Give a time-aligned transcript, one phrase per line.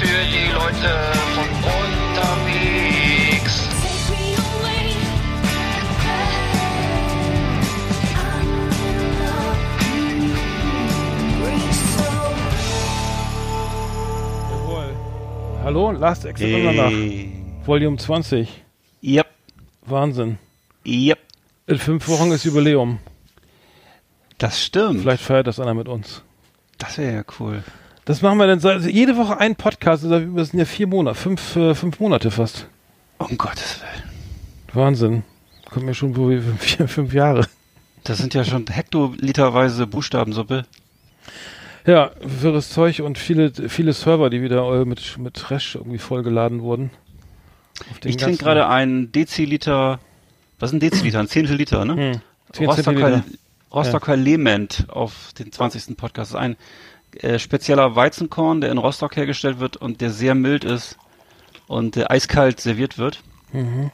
[0.00, 0.92] für die Leute
[1.34, 3.54] von unterwegs.
[14.50, 14.96] Jawohl.
[15.64, 16.92] Hallo, Last Exit on Danach.
[17.66, 18.48] Volume 20.
[19.02, 19.26] Yep.
[19.82, 20.38] Wahnsinn.
[20.86, 21.18] Yep.
[21.66, 23.00] In fünf Wochen ist Jubiläum.
[24.38, 25.02] Das stimmt.
[25.02, 26.22] Vielleicht feiert das einer mit uns.
[26.78, 27.62] Das wäre ja cool.
[28.10, 30.02] Das machen wir dann seit, also jede Woche ein Podcast.
[30.02, 32.66] Also Das sind ja vier Monate, fünf, äh, fünf Monate fast.
[33.18, 34.10] Um Gottes Willen.
[34.72, 35.22] Wahnsinn.
[35.70, 37.46] Kommt mir schon vor wie vier, fünf Jahre.
[38.02, 40.66] Das sind ja schon hektoliterweise Buchstabensuppe.
[41.86, 46.62] Ja, wirres Zeug und viele, viele Server, die wieder äh, mit, mit Trash irgendwie vollgeladen
[46.62, 46.90] wurden.
[48.02, 50.00] Ich trinke gerade einen Deziliter,
[50.58, 51.20] was ist ein Deziliter?
[51.20, 51.94] Ein Zehntel Liter, ne?
[51.94, 52.20] Hm,
[52.54, 53.24] 10 Rostocker.
[53.72, 55.96] Rostocker Lement auf den 20.
[55.96, 56.32] Podcast.
[56.34, 56.56] Das ist ein
[57.16, 60.96] äh, spezieller Weizenkorn, der in Rostock hergestellt wird und der sehr mild ist
[61.66, 63.20] und der eiskalt serviert wird.
[63.52, 63.90] Mhm.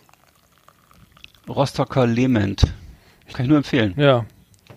[1.48, 2.62] Rostocker Lement.
[3.32, 3.94] Kann ich nur empfehlen.
[3.96, 4.24] Ja.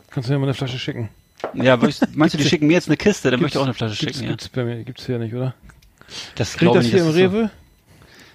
[0.10, 1.10] Kannst du mir mal eine Flasche schicken?
[1.54, 3.32] Ja, ich, meinst du, die schicken mir jetzt eine Kiste?
[3.32, 4.26] Dann möchte ich auch eine Flasche gibt's, schicken.
[4.26, 4.32] Ja.
[4.32, 5.54] Gibt's bei mir, gibt's hier nicht, oder?
[6.36, 7.16] Das Kriegt glaube das ich hier nicht.
[7.16, 7.52] im das so- Rewe?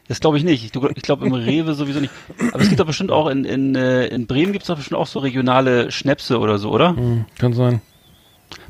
[0.07, 0.77] Das glaube ich nicht.
[0.77, 2.13] Du- Ich glaube im Rewe sowieso nicht.
[2.53, 4.99] Aber es gibt doch bestimmt auch in, in, äh, in Bremen gibt es doch bestimmt
[5.01, 6.95] auch so regionale Schnäpse oder so, oder?
[6.97, 7.81] Hm, kann sein.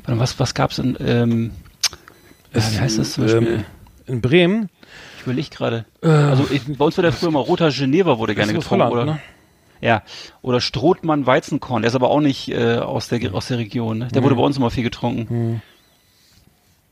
[0.05, 1.51] Warte, Was, was gab's in, ähm,
[2.53, 3.47] ja, wie heißt das zum Beispiel?
[3.47, 3.65] Ähm,
[4.07, 4.69] in Bremen?
[5.17, 5.85] ich überlege gerade.
[6.01, 8.93] Äh, Also ich, bei uns war der früher mal roter Geneva wurde gerne getrunken, Holland,
[8.93, 9.05] oder?
[9.05, 9.19] ne?
[9.81, 10.03] Ja.
[10.41, 13.97] Oder Strothmann Weizenkorn, der ist aber auch nicht äh, aus der aus der Region.
[13.99, 14.07] Ne?
[14.07, 15.29] Der wurde bei uns immer viel getrunken.
[15.29, 15.61] Hm.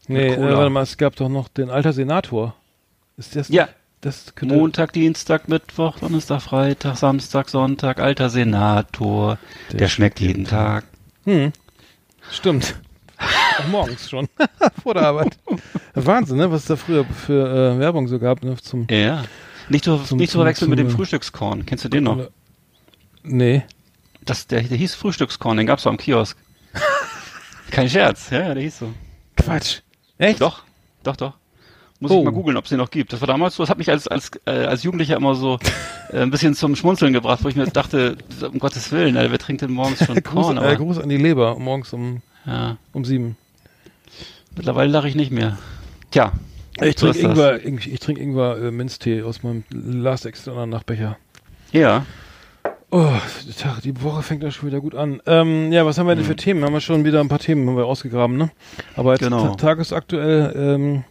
[0.07, 2.55] Nee, äh, warte mal, es gab doch noch den alter Senator.
[3.17, 3.69] Ist das Ja.
[4.41, 9.38] Montag, Dienstag, Mittwoch, Donnerstag, Freitag, Samstag, Sonntag, alter Senator.
[9.72, 10.83] Der, schmeckt jeden Tag.
[11.23, 11.53] Hm.
[12.29, 12.75] Stimmt.
[13.59, 14.28] Auch morgens schon.
[14.84, 15.38] Vor der Arbeit.
[15.94, 16.51] Wahnsinn, ne?
[16.51, 18.56] Was es da früher für äh, Werbung so gab, ne?
[18.57, 18.88] Zum.
[18.89, 19.23] Ja.
[19.69, 21.66] Nicht zu, Zum- nicht zu verwechseln mit dem Frühstückskorn.
[21.66, 22.28] Kennst du den noch?
[23.23, 23.63] Nee.
[24.25, 26.38] Das, der, der hieß Frühstückskorn, den gab's doch am Kiosk.
[27.72, 28.94] Kein Scherz, ja, ja, der hieß so.
[29.38, 29.79] Quatsch.
[30.17, 30.41] Echt?
[30.41, 30.63] Doch,
[31.03, 31.33] doch, doch.
[32.00, 32.19] Muss Oh.
[32.19, 33.13] ich mal googeln, ob es den noch gibt.
[33.13, 35.57] Das war damals so, das hat mich als, als, äh, als Jugendlicher immer so
[36.12, 38.17] äh, ein bisschen zum Schmunzeln gebracht, wo ich mir dachte,
[38.51, 40.57] um Gottes Willen, Alter, wer trinkt denn morgens schon Gruß, Korn?
[40.57, 43.38] äh, Aber, Gruß an die Leber, morgens um, ja, um sieben.
[44.56, 45.58] mittlerweile lache ich nicht mehr.
[46.12, 46.31] Tja.
[46.81, 47.28] Ich so trinke.
[47.30, 51.18] Ingwer, ich, ich trinke Ingwer äh, Minztee aus meinem Last Extra Nachbecher.
[51.72, 52.06] Ja.
[52.90, 53.09] Oh,
[53.48, 55.20] die, Tag, die Woche fängt ja schon wieder gut an.
[55.26, 56.64] Ähm, ja, was haben wir denn für Themen?
[56.64, 58.52] Haben wir schon wieder ein paar Themen haben wir ausgegraben, ne?
[58.96, 59.50] Aber jetzt Genau.
[59.50, 61.04] ta- tagesaktuell, ähm,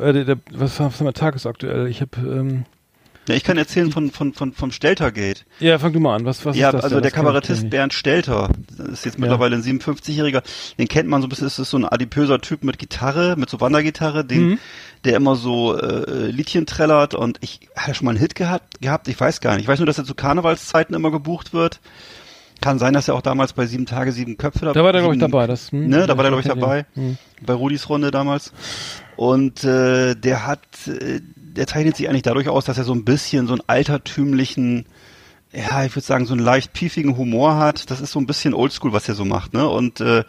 [0.00, 1.86] äh, der, der, was, was haben wir tagesaktuell?
[1.86, 2.64] Ich habe, ähm,
[3.28, 3.34] ja.
[3.34, 5.42] Ich kann erzählen von, von, von, vom Steltergate.
[5.60, 6.24] ja, fang du mal an.
[6.24, 7.02] Was, was ja, ist das also denn?
[7.02, 7.70] der Das Kabarettist.
[7.70, 9.20] Bernd Stelter, das ist jetzt Ja.
[9.20, 10.42] mittlerweile ein 57-Jähriger,
[10.78, 13.50] den kennt man so ein bisschen, ist das so ein adipöser Typ mit Gitarre, mit
[13.50, 14.58] so Wandergitarre, den, Mhm.
[15.04, 18.80] der immer so äh, Liedchen trällert und ich hat er schon mal einen Hit gehabt,
[18.80, 19.62] gehabt, ich weiß gar nicht.
[19.62, 21.80] Ich weiß nur, dass er zu Karnevalszeiten immer gebucht wird.
[22.62, 25.14] Kann sein, dass er auch damals bei Sieben Tage, Sieben Köpfe Da war der, glaube
[25.14, 25.46] ich, dabei.
[25.46, 26.86] Das, hm, Ne, da war der, glaube ich, dabei.
[26.94, 27.18] Hm.
[27.42, 28.50] bei Rudis Runde damals.
[29.16, 31.20] Und äh, der hat, äh,
[31.56, 34.86] der zeichnet sich eigentlich dadurch aus, dass er so ein bisschen so einen altertümlichen,
[35.52, 37.90] ja, ich würde sagen, so einen leicht piefigen Humor hat.
[37.90, 39.66] Das ist so ein bisschen oldschool, was er so macht, ne?
[39.68, 40.24] Und äh,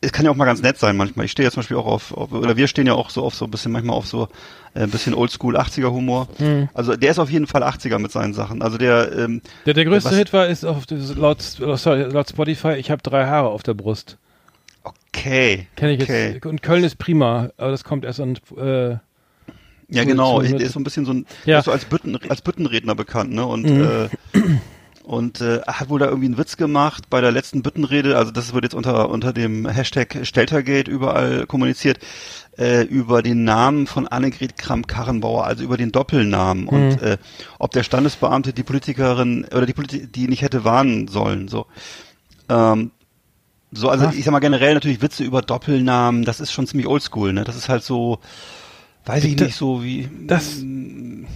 [0.00, 1.24] es kann ja auch mal ganz nett sein manchmal.
[1.26, 3.34] Ich stehe ja zum Beispiel auch auf, auf, oder wir stehen ja auch so auf
[3.34, 4.28] so ein bisschen, manchmal auf so
[4.74, 6.28] äh, ein bisschen oldschool 80er Humor.
[6.36, 6.68] Hm.
[6.72, 8.62] Also der ist auf jeden Fall 80er mit seinen Sachen.
[8.62, 10.84] Also der, ähm, Der, der größte Was- Hit war, ist auf,
[11.16, 14.18] laut, sorry, laut Spotify, ich habe drei Haare auf der Brust.
[14.84, 15.66] okay.
[15.74, 16.32] Kenne ich okay.
[16.34, 16.46] jetzt.
[16.46, 18.96] Und Köln ist prima, aber das kommt erst an, äh,
[19.90, 20.42] Ja, genau.
[20.42, 21.62] so der ist so ein bisschen so ein, Ja.
[21.62, 23.46] so als Bütten, als Büttenredner bekannt, ne?
[23.46, 23.80] Und Mhm.
[23.82, 24.08] äh,
[25.02, 28.18] und äh, hat wohl da irgendwie einen Witz gemacht bei der letzten Büttenrede.
[28.18, 31.98] Also das wird jetzt unter unter dem Hashtag Steltergate überall kommuniziert
[32.58, 37.16] äh, über den Namen von Annegret Kramp-Karrenbauer, also über den Doppelnamen und äh,
[37.58, 41.48] ob der Standesbeamte die Politikerin oder die Politi die nicht hätte warnen sollen.
[41.48, 41.64] So.
[42.50, 42.90] Ähm,
[43.72, 44.14] so, also Was?
[44.14, 47.44] ich sag mal generell natürlich Witze über Doppelnamen, das ist schon ziemlich oldschool, ne?
[47.44, 48.18] Das ist halt so,
[49.08, 50.08] weiß ich nicht, so wie.
[50.26, 51.26] das- Hm?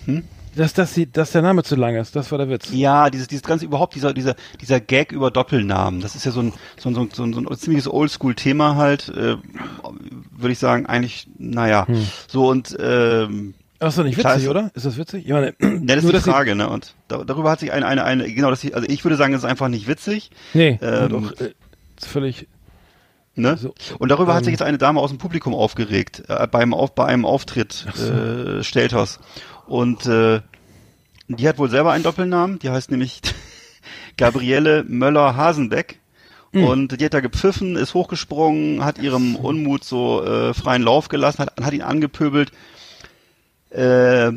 [0.55, 2.15] dass, dass, die, dass der Name zu lang ist.
[2.15, 2.69] Das war der Witz.
[2.73, 6.41] Ja, dieses, dieses ganze überhaupt, dieser, dieser, dieser Gag über Doppelnamen, das ist ja so
[6.41, 9.37] ein, so ein, so ein, so ein, so ein ziemliches Oldschool-Thema halt, äh,
[10.37, 11.87] würde ich sagen, eigentlich, naja.
[11.87, 12.07] Hm.
[12.29, 14.71] So und ähm, Aber ist doch nicht Klar witzig, ist- oder?
[14.75, 15.25] Ist das witzig?
[15.25, 16.69] Ich meine, ja, das ist nur, die dass sie- Frage, ne?
[16.69, 19.39] Und da, darüber hat sich eine, eine, eine, genau, das, also ich würde sagen, es
[19.41, 20.31] ist einfach nicht witzig.
[20.53, 21.53] Nee, Ähm, auch, äh,
[21.97, 22.47] ist völlig,
[23.35, 23.57] Ne?
[23.57, 26.75] So, und darüber hat ähm, sich jetzt eine Dame aus dem Publikum aufgeregt, äh, beim
[26.75, 28.13] auf, bei einem Auftritt so.
[28.13, 29.21] äh, Stelters.
[29.67, 30.43] Und äh,
[31.29, 33.23] die hat wohl selber einen Doppelnamen, die heißt nämlich
[34.17, 35.99] Gabriele Möller-Hasenbeck.
[36.53, 36.65] Hm.
[36.65, 41.39] Und die hat da gepfiffen, ist hochgesprungen, hat ihrem Unmut so äh, freien Lauf gelassen,
[41.39, 42.53] hat, hat ihn angepöbelt.
[43.71, 44.33] äh,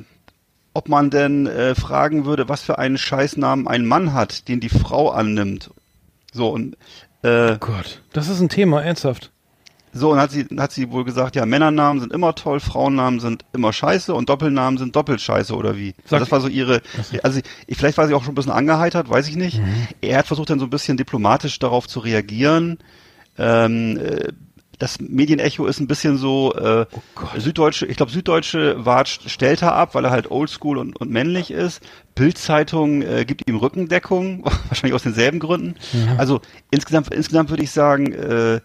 [0.76, 4.70] ob man denn äh, fragen würde, was für einen Scheißnamen ein Mann hat, den die
[4.70, 5.72] Frau annimmt.
[6.34, 6.76] So und
[7.26, 9.32] äh, oh Gott, das ist ein Thema, ernsthaft.
[9.98, 13.46] So, und hat sie, hat sie wohl gesagt, ja, Männernamen sind immer toll, Frauennamen sind
[13.54, 15.96] immer scheiße und Doppelnamen sind doppelt scheiße oder wie?
[16.06, 16.82] Sag, das war so ihre,
[17.24, 19.60] also ich, vielleicht war sie auch schon ein bisschen angeheitert, weiß ich nicht.
[19.60, 19.88] Mhm.
[20.02, 22.78] Er hat versucht dann so ein bisschen diplomatisch darauf zu reagieren.
[23.38, 24.34] Ähm, äh,
[24.80, 26.86] das Medienecho ist ein bisschen so äh,
[27.16, 31.52] oh Süddeutsche, ich glaube Süddeutsche watscht Stelter ab, weil er halt oldschool und, und männlich
[31.52, 31.82] ist.
[32.16, 35.76] Bildzeitung äh, gibt ihm Rückendeckung, wahrscheinlich aus denselben Gründen.
[35.94, 36.18] Mhm.
[36.18, 36.42] Also
[36.72, 38.62] insgesamt insgesamt würde ich sagen, äh,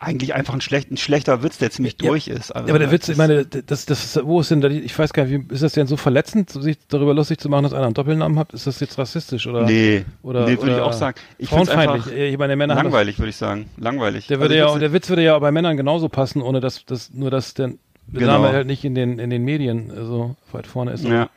[0.00, 2.52] eigentlich einfach ein, schlecht, ein schlechter Witz, der ziemlich ja, durch ist.
[2.52, 5.24] Also, aber der Witz, ich meine, das, das, wo ist denn da, ich weiß gar
[5.24, 7.94] nicht, wie, ist das denn so verletzend, sich darüber lustig zu machen, dass einer einen
[7.94, 8.52] Doppelnamen hat?
[8.52, 9.62] Ist das jetzt rassistisch oder?
[9.62, 11.18] Nee, oder, nee, würde ich auch sagen.
[11.38, 12.14] Ich frauenfeindlich.
[12.14, 13.68] Ich meine, Männer langweilig, würde ich sagen.
[13.76, 14.28] Langweilig.
[14.28, 16.84] Der würde also ja, der Witz würde ja auch bei Männern genauso passen, ohne dass,
[16.84, 17.72] dass nur dass der,
[18.12, 18.26] genau.
[18.26, 21.04] Name halt nicht in den, in den Medien so weit vorne ist.
[21.04, 21.28] Ja.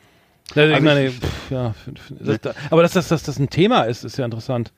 [0.54, 1.74] Also ich also meine, ich, pff, ja,
[2.20, 4.72] das, aber dass das, dass das ein Thema ist, ist ja interessant.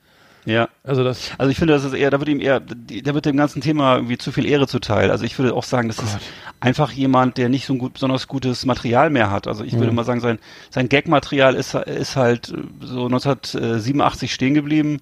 [0.46, 0.68] Ja.
[0.82, 1.30] Also das.
[1.38, 3.96] Also ich finde, das ist eher, da wird ihm eher, da wird dem ganzen Thema
[3.96, 5.10] irgendwie zu viel Ehre zuteil.
[5.10, 6.06] Also ich würde auch sagen, das Gott.
[6.06, 6.18] ist
[6.60, 9.46] einfach jemand, der nicht so ein gut, besonders gutes Material mehr hat.
[9.46, 9.80] Also ich mhm.
[9.80, 10.38] würde mal sagen, sein,
[10.70, 15.00] sein Gag-Material ist, ist halt so 1987 stehen geblieben.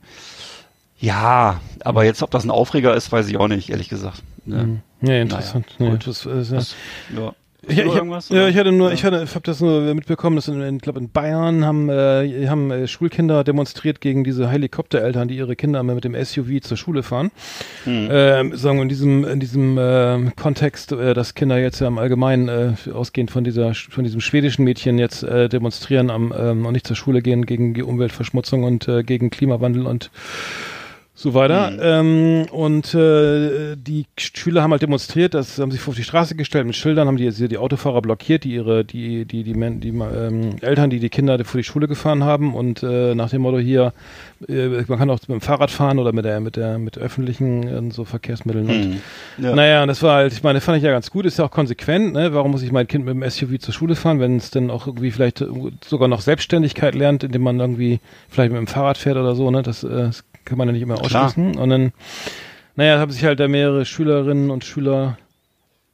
[0.98, 4.22] Ja, aber jetzt, ob das ein Aufreger ist, weiß ich auch nicht, ehrlich gesagt.
[4.44, 4.80] Ne?
[5.00, 5.08] Mhm.
[5.08, 5.66] Ja, interessant.
[5.78, 6.76] Naja, nee, das, äh, das,
[7.16, 7.34] ja.
[7.68, 8.94] Ich, ich, hab, ja, ich hatte nur, ja.
[8.94, 12.48] ich hatte, ich habe das nur mitbekommen, dass in, ich glaube in Bayern haben, äh,
[12.48, 16.76] haben äh, Schulkinder demonstriert gegen diese Helikoptereltern, die ihre Kinder immer mit dem SUV zur
[16.76, 17.30] Schule fahren.
[17.84, 18.08] Hm.
[18.10, 22.48] Ähm, sagen in diesem in diesem äh, Kontext, äh, dass Kinder jetzt ja im Allgemeinen
[22.48, 26.86] äh, ausgehend von dieser von diesem schwedischen Mädchen jetzt äh, demonstrieren am ähm, und nicht
[26.86, 30.10] zur Schule gehen gegen die Umweltverschmutzung und äh, gegen Klimawandel und
[31.14, 31.70] so weiter.
[31.70, 31.80] Mhm.
[31.82, 36.66] Ähm, und äh, die Schüler haben halt demonstriert, das haben sich vor die Straße gestellt
[36.66, 40.56] mit Schildern, haben die, die Autofahrer blockiert, die ihre, die, die, die, die, die ähm,
[40.62, 43.92] Eltern, die die Kinder vor die Schule gefahren haben und äh, nach dem Motto hier,
[44.48, 47.90] äh, man kann auch mit dem Fahrrad fahren oder mit der, mit der, mit öffentlichen
[47.90, 48.68] äh, so Verkehrsmitteln.
[48.68, 49.00] Und, mhm.
[49.44, 49.54] ja.
[49.54, 51.50] Naja, und das war halt, ich meine, fand ich ja ganz gut, ist ja auch
[51.50, 52.32] konsequent, ne?
[52.32, 54.86] Warum muss ich mein Kind mit dem SUV zur Schule fahren, wenn es denn auch
[54.86, 55.44] irgendwie vielleicht
[55.84, 58.00] sogar noch Selbstständigkeit lernt, indem man irgendwie
[58.30, 59.62] vielleicht mit dem Fahrrad fährt oder so, ne?
[59.62, 61.56] Das, äh, das kann man ja nicht immer ausschließen.
[61.56, 61.92] Und dann,
[62.76, 65.18] naja, haben sich halt da mehrere Schülerinnen und Schüler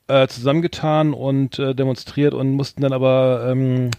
[0.08, 3.90] äh, zusammengetan und äh, demonstriert und mussten dann aber, ähm,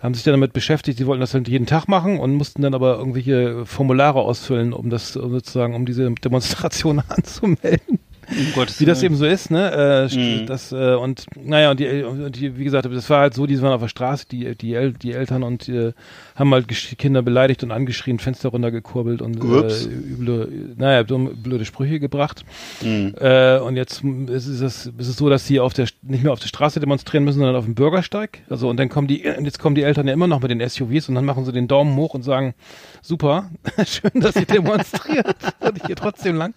[0.00, 2.74] haben sich dann damit beschäftigt, sie wollten das halt jeden Tag machen und mussten dann
[2.74, 7.98] aber irgendwelche Formulare ausfüllen, um das sozusagen, um diese Demonstration anzumelden.
[8.28, 10.08] Um wie das eben so ist, ne?
[10.12, 10.46] Äh, mhm.
[10.46, 13.60] das, äh, und naja, und die, und die, wie gesagt, das war halt so, die
[13.62, 15.92] waren auf der Straße, die, die, El die Eltern und äh,
[16.34, 16.68] haben halt
[16.98, 22.44] Kinder beleidigt und angeschrien, Fenster runtergekurbelt und äh, üble, naja, blöde Sprüche gebracht.
[22.82, 23.14] Mhm.
[23.20, 26.40] Äh, und jetzt ist es, ist es so, dass sie auf der nicht mehr auf
[26.40, 28.40] der Straße demonstrieren müssen, sondern auf dem Bürgersteig.
[28.50, 31.08] Also und dann kommen die, jetzt kommen die Eltern ja immer noch mit den SUVs
[31.08, 32.54] und dann machen sie den Daumen hoch und sagen,
[33.02, 33.50] super,
[33.86, 35.36] schön, dass ihr demonstriert.
[35.60, 36.54] und ich hier trotzdem lang.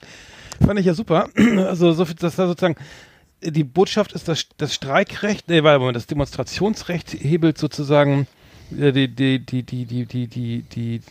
[0.66, 1.30] Fand ich ja super.
[1.58, 2.76] Also, so, viel, dass da sozusagen
[3.42, 8.28] die Botschaft ist, dass das Streikrecht, nee, warte mal, das Demonstrationsrecht hebelt sozusagen
[8.78, 11.02] äh, die, die, die, die, die, die, die, die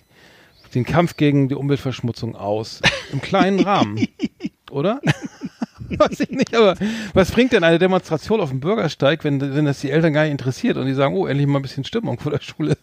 [0.75, 2.83] den Kampf gegen die Umweltverschmutzung aus.
[3.13, 4.07] Im kleinen Rahmen.
[4.71, 5.01] Oder?
[5.89, 6.77] Weiß ich nicht, aber
[7.15, 10.33] was bringt denn eine Demonstration auf dem Bürgersteig, wenn, wenn das die Eltern gar nicht
[10.33, 12.77] interessiert und die sagen, oh, endlich mal ein bisschen Stimmung vor der Schule?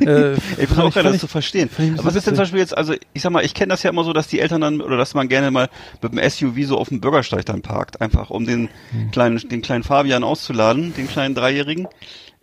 [0.00, 1.70] Äh, ich versuche das zu verstehen.
[1.96, 3.90] Aber was ist denn zum Beispiel jetzt, also ich sag mal, ich kenne das ja
[3.90, 5.68] immer so, dass die Eltern dann, oder dass man gerne mal
[6.02, 9.10] mit dem SUV so auf dem Bürgersteig dann parkt, einfach um den hm.
[9.10, 11.88] kleinen, den kleinen Fabian auszuladen, den kleinen Dreijährigen.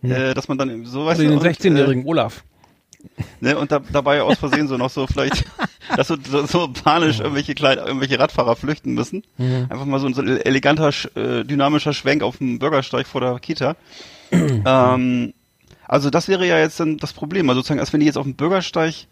[0.02, 0.10] Hm.
[0.10, 2.44] Äh, dass man dann so weißt Den 16-jährigen äh, Olaf.
[3.40, 5.44] Ne, und da, dabei aus Versehen so noch so vielleicht,
[5.96, 9.22] dass so, so, so panisch irgendwelche kleinen, irgendwelche Radfahrer flüchten müssen.
[9.38, 9.66] Mhm.
[9.68, 13.38] Einfach mal so ein, so ein eleganter, äh, dynamischer Schwenk auf dem Bürgersteig vor der
[13.38, 13.76] Kita.
[14.32, 15.34] ähm,
[15.88, 17.48] also das wäre ja jetzt dann das Problem.
[17.48, 19.06] Also sozusagen, als wenn die jetzt auf dem Bürgersteig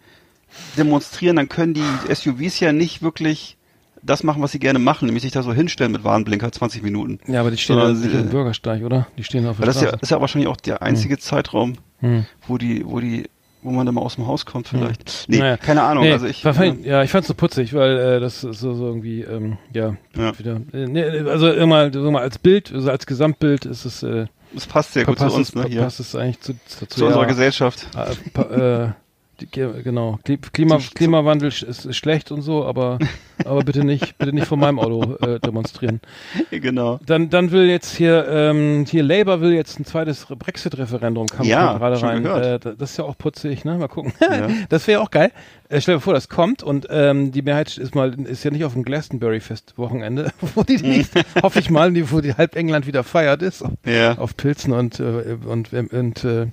[0.76, 3.56] demonstrieren, dann können die SUVs ja nicht wirklich
[4.02, 7.20] das machen, was sie gerne machen, nämlich sich da so hinstellen mit Warnblinker 20 Minuten.
[7.26, 9.06] Ja, aber die stehen ja nicht im Bürgersteig, oder?
[9.16, 11.20] Die stehen auf der das ist ja, ist ja wahrscheinlich auch der einzige hm.
[11.20, 12.26] Zeitraum, hm.
[12.46, 13.24] wo die, wo die
[13.62, 15.08] wo man dann mal aus dem Haus kommt vielleicht.
[15.08, 15.24] Hm.
[15.28, 15.56] Nee, naja.
[15.56, 16.04] keine Ahnung.
[16.04, 18.86] Nee, also ich, ja, ja ich fand's so putzig, weil äh, das ist so, so
[18.86, 20.38] irgendwie, ähm, ja, ja.
[20.38, 20.60] wieder.
[20.74, 24.02] Äh, nee, also immer, so mal als Bild, also als Gesamtbild ist es.
[24.02, 24.26] Äh,
[24.56, 25.64] es passt sehr gut zu uns, ne?
[25.68, 25.82] Hier.
[25.82, 27.86] Passt es eigentlich zu, zu, zu, unserer Gesellschaft.
[27.96, 28.92] Äh, äh,
[29.40, 30.18] Die, genau.
[30.52, 32.98] Klima, Klimawandel ist schlecht und so, aber,
[33.44, 36.00] aber bitte nicht, bitte nicht vor meinem Auto äh, demonstrieren.
[36.50, 36.98] Genau.
[37.04, 41.76] Dann, dann will jetzt hier, ähm, hier Labour will jetzt ein zweites Brexit-Referendum, kam ja,
[41.76, 42.24] gerade rein.
[42.24, 43.76] Äh, das ist ja auch putzig, ne?
[43.76, 44.12] Mal gucken.
[44.20, 44.48] Ja.
[44.68, 45.32] das wäre auch geil.
[45.68, 48.64] Äh, stell dir vor, das kommt und ähm, die Mehrheit ist mal, ist ja nicht
[48.64, 53.42] auf dem Glastonbury-Fest-Wochenende, wo die nächste, hoffe ich mal, wo die halb England wieder feiert
[53.42, 53.64] ist.
[53.84, 54.16] Ja.
[54.18, 56.46] Auf Pilzen und, äh, und, und, und äh,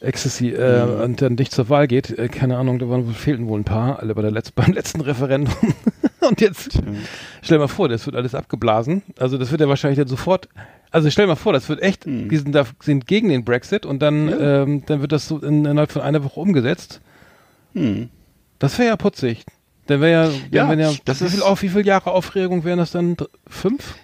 [0.00, 1.00] Ecstasy äh, mhm.
[1.00, 3.98] und dann nicht zur Wahl geht, äh, keine Ahnung, da waren, fehlten wohl ein paar,
[3.98, 5.54] alle bei der Letz beim letzten Referendum.
[6.20, 6.98] und jetzt, mhm.
[7.42, 9.02] stell mal vor, das wird alles abgeblasen.
[9.18, 10.48] Also das wird ja wahrscheinlich dann sofort,
[10.90, 12.28] also stell mal vor, das wird echt, mhm.
[12.28, 14.62] die sind, da, sind gegen den Brexit und dann, ja.
[14.62, 17.00] ähm, dann wird das so in, innerhalb von einer Woche umgesetzt.
[17.74, 18.08] Mhm.
[18.58, 19.44] Das wäre ja putzig.
[19.86, 20.12] Dann wäre
[20.50, 23.16] ja, ja, ja das wie, ist, viel, auf, wie viele Jahre Aufregung wären das dann?
[23.46, 23.96] Fünf?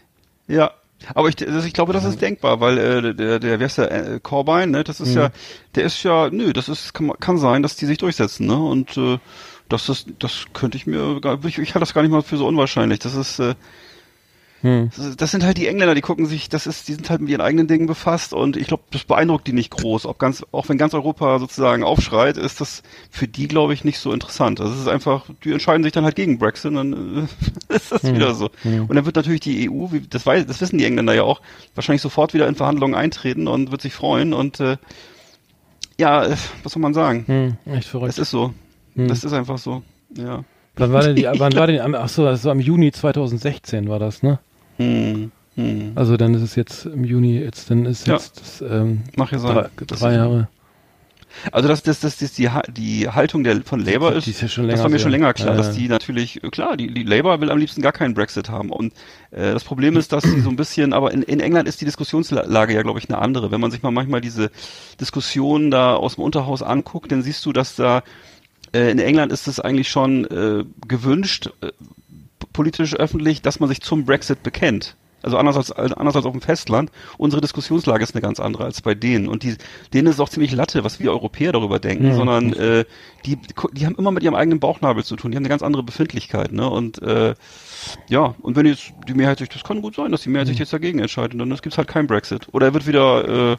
[0.48, 0.72] Ja,
[1.14, 4.20] aber ich, ich glaube, das ist denkbar, weil äh, der, der, wer ist der, äh,
[4.20, 5.20] Corbyn, ne, das ist mhm.
[5.22, 5.30] ja,
[5.74, 8.96] der ist ja, nö, das ist, kann, kann sein, dass die sich durchsetzen, ne, und
[8.96, 9.18] äh,
[9.68, 12.46] das ist, das könnte ich mir, ich, ich halte das gar nicht mal für so
[12.46, 13.54] unwahrscheinlich, das ist, äh,
[14.66, 14.90] hm.
[15.16, 17.40] Das sind halt die Engländer, die gucken sich, das ist, die sind halt mit ihren
[17.40, 20.06] eigenen Dingen befasst und ich glaube, das beeindruckt die nicht groß.
[20.06, 24.00] Ob ganz, auch wenn ganz Europa sozusagen aufschreit, ist das für die, glaube ich, nicht
[24.00, 24.60] so interessant.
[24.60, 27.28] Also es ist einfach, die entscheiden sich dann halt gegen Brexit und dann
[27.70, 28.16] äh, ist das hm.
[28.16, 28.50] wieder so.
[28.62, 28.86] Hm.
[28.86, 31.40] Und dann wird natürlich die EU, wie, das weiß, das wissen die Engländer ja auch,
[31.76, 34.78] wahrscheinlich sofort wieder in Verhandlungen eintreten und wird sich freuen und äh,
[35.96, 36.28] ja,
[36.62, 37.24] was soll man sagen?
[37.26, 38.10] Hm, echt verrückt.
[38.10, 38.52] Es ist so.
[38.96, 39.06] Hm.
[39.06, 39.84] Das ist einfach so.
[40.14, 40.42] Ja.
[40.76, 43.98] Wann war denn die, wann war denn, ach so, das war im Juni 2016 war
[43.98, 44.38] das, ne?
[44.76, 45.92] Hm, hm.
[45.94, 49.38] Also dann ist es jetzt im Juni, jetzt dann ist jetzt das, ähm, Mach ja
[49.38, 50.48] drei, drei Jahre.
[51.52, 54.64] Also das, das, das, das die, die Haltung der von Labour ist, ist ja schon
[54.64, 57.40] länger das war mir schon länger klar, ja, dass die natürlich, klar, die, die Labour
[57.40, 58.70] will am liebsten gar keinen Brexit haben.
[58.70, 58.94] Und
[59.30, 61.84] äh, das Problem ist, dass sie so ein bisschen, aber in, in England ist die
[61.84, 63.50] Diskussionslage ja, glaube ich, eine andere.
[63.50, 64.50] Wenn man sich mal manchmal diese
[65.00, 68.02] Diskussionen da aus dem Unterhaus anguckt, dann siehst du, dass da
[68.72, 71.70] äh, in England ist es eigentlich schon äh, gewünscht, äh,
[72.52, 74.96] politisch öffentlich, dass man sich zum Brexit bekennt.
[75.22, 76.92] Also anders als, anders als auf dem Festland.
[77.18, 79.26] Unsere Diskussionslage ist eine ganz andere als bei denen.
[79.26, 79.56] Und die,
[79.92, 82.14] denen ist es auch ziemlich Latte, was wir Europäer darüber denken, Mhm.
[82.14, 82.84] sondern äh,
[83.24, 83.36] die,
[83.72, 85.32] die haben immer mit ihrem eigenen Bauchnabel zu tun.
[85.32, 86.52] Die haben eine ganz andere Befindlichkeit.
[86.52, 86.68] Ne?
[86.70, 87.34] Und äh,
[88.08, 90.58] ja, und wenn jetzt die Mehrheit sich, das kann gut sein, dass die Mehrheit sich
[90.60, 92.46] jetzt dagegen entscheidet, dann gibt es halt kein Brexit.
[92.52, 93.56] Oder er wird wieder äh,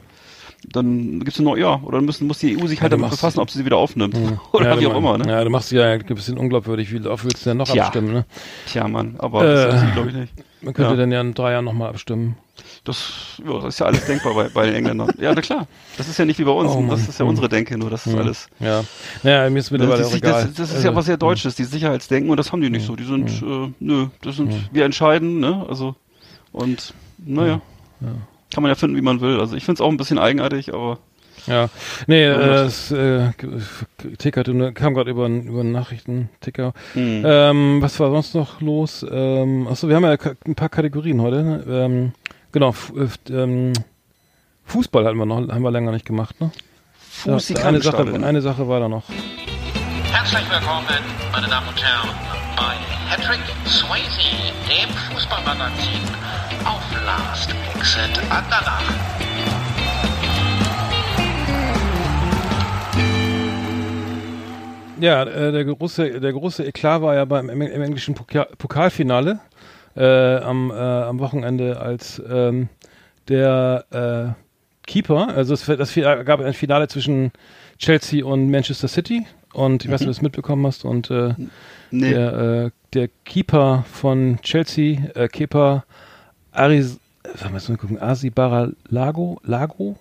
[0.64, 3.40] dann gibt's eine neue, ja, oder müssen, muss die EU sich halt du damit befassen,
[3.40, 4.16] ob sie sie wieder aufnimmt.
[4.16, 4.42] Ja.
[4.52, 5.30] Oder ja, wie auch immer, ne?
[5.30, 7.84] Ja, du machst ja ein bisschen unglaubwürdig, wie oft willst du denn noch Tja.
[7.86, 8.26] abstimmen, ne?
[8.66, 10.34] Tja, Mann, aber Äh, das glaube ich nicht.
[10.62, 10.98] Man könnte Ja.
[10.98, 12.36] dann ja in drei Jahren nochmal abstimmen.
[12.84, 15.12] Das, ja, das ist ja alles denkbar bei, bei den Engländern.
[15.20, 15.68] Ja, na klar.
[15.98, 16.72] Das ist ja nicht wie bei uns.
[16.72, 18.20] Oh, das ist ja unsere Denke, nur das ist Hm.
[18.20, 18.48] alles.
[18.60, 18.84] Ja.
[19.22, 20.32] Naja, mir ist mittlerweile Das, auch egal.
[20.46, 22.86] das, das ist Also, ja was sehr Deutsches, die Sicherheitsdenken, und das haben die nicht
[22.88, 22.96] so.
[22.96, 25.96] Die sind, äh, nö, das sind, wir entscheiden, ne, also,
[26.52, 27.62] und, naja.
[28.02, 28.08] Ja.
[28.54, 29.40] Kann man ja finden, wie man will.
[29.40, 31.00] Also ich finde es auch ein bisschen eigenartig, aber
[31.48, 31.70] Ja,
[32.08, 33.30] nee, äh, das- es äh,
[34.18, 36.74] tickerte, ne, kam gerade über, einen- über einen Nachrichtenticker.
[36.94, 37.24] hm.
[37.26, 39.06] Ähm, was war sonst noch los?
[39.10, 41.44] Ähm, achso, wir haben ja ein paar Kategorien heute.
[41.44, 41.64] Ne?
[41.70, 42.12] Ähm,
[42.52, 43.74] genau, äh, ähm,
[44.66, 46.52] Fußball hatten wir noch, haben wir länger nicht gemacht, ne?
[47.00, 49.04] Fuß Ja, eine, Sache, eine Sache war da noch.
[50.12, 50.86] Herzlich willkommen,
[51.32, 52.10] meine Damen und Herren,
[52.58, 52.76] bei
[53.08, 56.02] Patrick Swayze, dem Fußballmagazin
[56.66, 58.82] auf Last Exit Andernach.
[65.00, 69.40] Ja, äh, der große, der große Eklat war ja beim im, englischen Pokal, Pokalfinale
[69.96, 72.70] äh, am, äh, am Wochenende, als ähm,
[73.28, 73.86] der
[74.36, 77.32] äh, Keeper, also es das gab ein Finale zwischen
[77.78, 81.36] Chelsea und Manchester City und ich weiß nicht, ob du das mitbekommen hast und äh,
[81.92, 82.12] Nee.
[82.12, 85.86] der, äh, der Keeper von Chelsea, äh, Keeper
[86.52, 87.00] Aris,
[87.78, 89.98] gucken, Asibara Lago, Lago?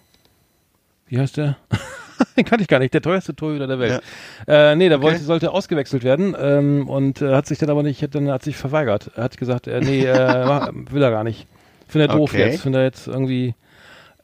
[1.08, 1.56] Wie heißt der?
[2.36, 4.02] Den kannte ich gar nicht, der teuerste Torhüter der Welt.
[4.46, 5.06] Äh, nee, der Okay.
[5.06, 8.42] wollte, sollte ausgewechselt werden ähm, und äh, hat sich dann aber nicht, hat dann hat
[8.42, 9.10] sich verweigert.
[9.16, 11.46] Er hat gesagt, äh, nee, äh, will er gar nicht.
[11.88, 12.50] Findet er doof Okay.
[12.50, 13.54] jetzt, findet er jetzt irgendwie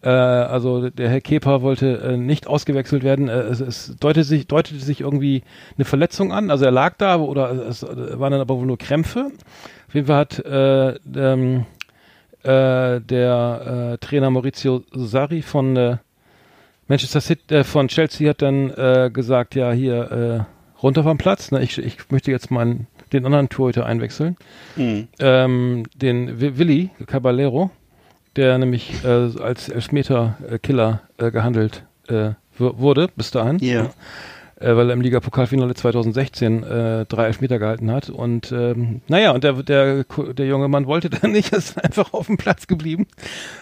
[0.03, 3.29] äh, also der Herr Kepa wollte äh, nicht ausgewechselt werden.
[3.29, 5.43] Äh, es, es deutete sich, deutete sich irgendwie
[5.77, 6.51] eine Verletzung an.
[6.51, 9.31] Also er lag da oder es waren dann aber wohl nur Krämpfe.
[9.89, 11.67] Auf jeden Fall hat äh, ähm,
[12.43, 15.97] äh, der äh, Trainer Maurizio Sarri von äh,
[16.89, 21.53] Manchester City, äh, von Chelsea hat dann äh, gesagt, ja hier äh, runter vom Platz.
[21.53, 21.63] Ne?
[21.63, 22.79] Ich, ich möchte jetzt mal
[23.13, 24.37] den anderen Torhüter einwechseln
[24.75, 25.07] Hm.
[25.21, 27.71] ähm, den Wi- Willi Caballero,
[28.37, 29.09] der nämlich äh,
[29.41, 33.59] als Elfmeter-Killer äh, gehandelt äh, wu- wurde bis dahin.
[33.59, 33.91] Ja.
[34.63, 38.09] Äh, weil er im Ligapokalfinale 2016 äh, drei Elfmeter gehalten hat.
[38.11, 42.27] Und ähm, naja, und der, der, der junge Mann wollte dann nicht, ist einfach auf
[42.27, 43.07] dem Platz geblieben.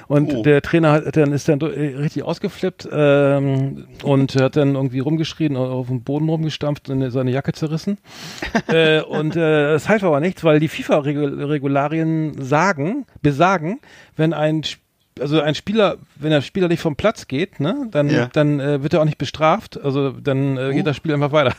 [0.07, 0.42] Und Oh.
[0.42, 1.64] der Trainer hat dann ist dann äh,
[1.97, 7.52] richtig ausgeflippt ähm, und hat dann irgendwie rumgeschrien, auf dem Boden rumgestampft und seine Jacke
[7.52, 7.99] zerrissen.
[8.69, 13.80] äh, und äh, das half aber nichts, weil die FIFA-Regularien sagen, besagen,
[14.16, 14.83] wenn ein Sp-
[15.20, 18.28] also ein Spieler, wenn der Spieler nicht vom Platz geht, ne, dann, Ja.
[18.32, 19.80] dann äh, wird er auch nicht bestraft.
[19.82, 21.54] Also dann äh, geht das Spiel einfach weiter.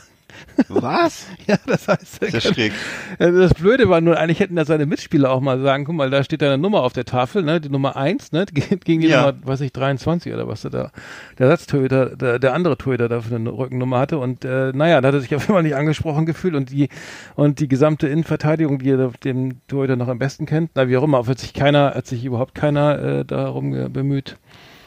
[0.68, 1.26] Was?
[1.46, 2.72] ja, das heißt, Sehr kann- schräg.
[3.18, 6.10] also das Blöde war nur, eigentlich hätten da seine Mitspieler auch mal sagen, guck mal,
[6.10, 9.08] da steht deine Nummer auf der Tafel, ne, die Nummer eins, ne, geht gegen die
[9.08, 9.32] Ja.
[9.32, 10.90] Nummer, weiß ich, 23 oder was da, der
[11.38, 15.14] Ersatztorhüter, der, der andere Torhüter da für eine Rückennummer hatte und, äh, naja, da hat
[15.14, 16.88] er sich auf einmal nicht angesprochen gefühlt und die,
[17.34, 21.02] und die gesamte Innenverteidigung, die er dem Torhüter noch am besten kennt, na, wie auch
[21.02, 24.36] immer, hat sich keiner, hat sich überhaupt keiner, äh, darum bemüht,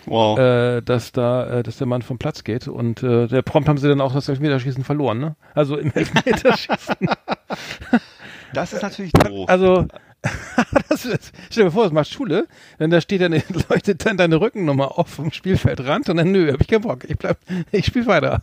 [0.06, 0.38] Wow.
[0.40, 3.78] äh, dass da, äh, dass der Mann vom Platz geht und, äh, der prompt haben
[3.78, 6.96] sie dann auch das Elfmeterschießen verloren, ne, also im Elfmeterschießen.
[8.54, 9.50] das ist natürlich doof.
[9.50, 9.86] Also,
[10.90, 12.48] das ist, stell dir vor, du machst Schule,
[12.80, 13.32] denn da steht dann,
[13.70, 17.18] leuchtet dann deine Rückennummer auf vom Spielfeldrand und dann, nö, hab ich keinen Bock, ich
[17.18, 17.38] bleib,
[17.72, 18.42] ich spiel weiter.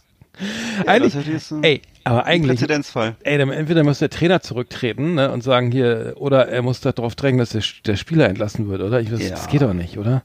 [0.87, 3.17] eigentlich, das ist, äh, ey, aber eigentlich, Präzedenzfall.
[3.23, 7.15] ey, dann entweder muss der Trainer zurücktreten ne, und sagen hier, oder er muss darauf
[7.17, 9.01] drängen, dass der, der Spieler entlassen wird, oder?
[9.01, 9.31] Ich, das, Ja.
[9.31, 10.23] das geht doch nicht, oder?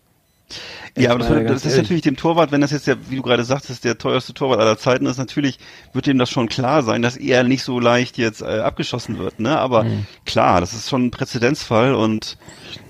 [0.98, 3.44] Ja, aber das, das ist natürlich dem Torwart, wenn das jetzt ja, wie du gerade
[3.44, 5.60] sagtest, der teuerste Torwart aller Zeiten ist, natürlich
[5.94, 9.40] wird ihm das schon klar sein, dass er nicht so leicht jetzt äh, abgeschossen wird,
[9.40, 9.60] ne?
[9.60, 10.06] Aber Mhm.
[10.26, 12.38] klar, das ist schon ein Präzedenzfall und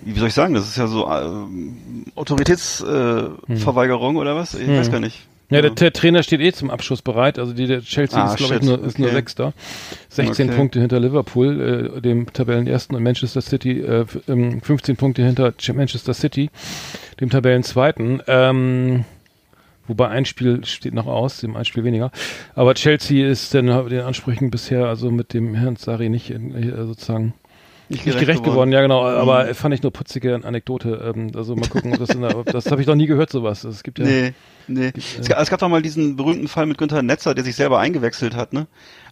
[0.02, 4.54] wie soll ich sagen, das ist ja so ähm, Autoritätsverweigerung äh, Verweigerung oder was?
[4.54, 5.28] Ich weiß gar nicht.
[5.50, 7.40] Ja, der, der Trainer steht eh zum Abschluss bereit.
[7.40, 9.16] Also die, der Chelsea Ah, ist, glaube ich, nur, ist nur Okay.
[9.16, 9.54] Sechster.
[10.10, 10.58] 16 Okay.
[10.58, 15.50] Punkte hinter Liverpool, äh, dem Tabellenersten und Manchester City, äh, f- ähm, 15 Punkte hinter
[15.58, 16.50] Ch- Manchester City,
[17.22, 18.22] dem Tabellenzweiten.
[18.28, 19.06] Ähm,
[19.88, 22.12] wobei ein Spiel steht noch aus, dem ein Spiel weniger.
[22.54, 26.40] Aber Chelsea ist dann den Ansprüchen bisher, also mit dem Herrn Sari nicht äh,
[26.86, 27.34] sozusagen
[27.90, 28.72] nicht gerecht geworden.
[28.72, 29.06] Ja, genau.
[29.06, 29.54] Aber Mhm.
[29.56, 31.14] fand ich nur putzige Anekdote.
[31.16, 33.64] Ähm, also mal gucken, ob das, der, das habe ich noch nie gehört, sowas.
[33.64, 34.06] Es gibt ja.
[34.06, 34.34] Nee,
[34.68, 34.92] nee.
[35.20, 37.80] Es, gab, es gab doch mal diesen berühmten Fall mit Günther Netzer, der sich selber
[37.80, 38.68] eingewechselt hat, ne?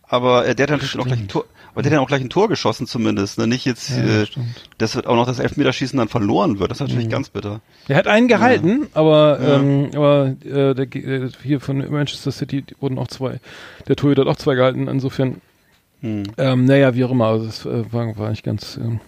[0.07, 2.07] Aber äh, der hat dann natürlich auch gleich ein Tor, aber der hat dann auch
[2.07, 3.47] gleich ein Tor geschossen zumindest, ne?
[3.47, 4.25] Nicht jetzt, Ja, äh,
[4.77, 6.69] dass wird auch noch das Elfmeterschießen dann verloren wird.
[6.69, 7.61] Das ist natürlich ganz bitter.
[7.87, 9.55] Er hat einen gehalten, aber, Ja.
[9.57, 13.39] ähm, aber äh, der, äh, hier von Manchester City wurden auch zwei,
[13.87, 15.41] der Torhüter hat auch zwei gehalten, insofern,
[16.05, 16.23] Hm.
[16.37, 18.99] ähm, naja, wie auch immer, also das äh, war, war nicht ganz, ähm,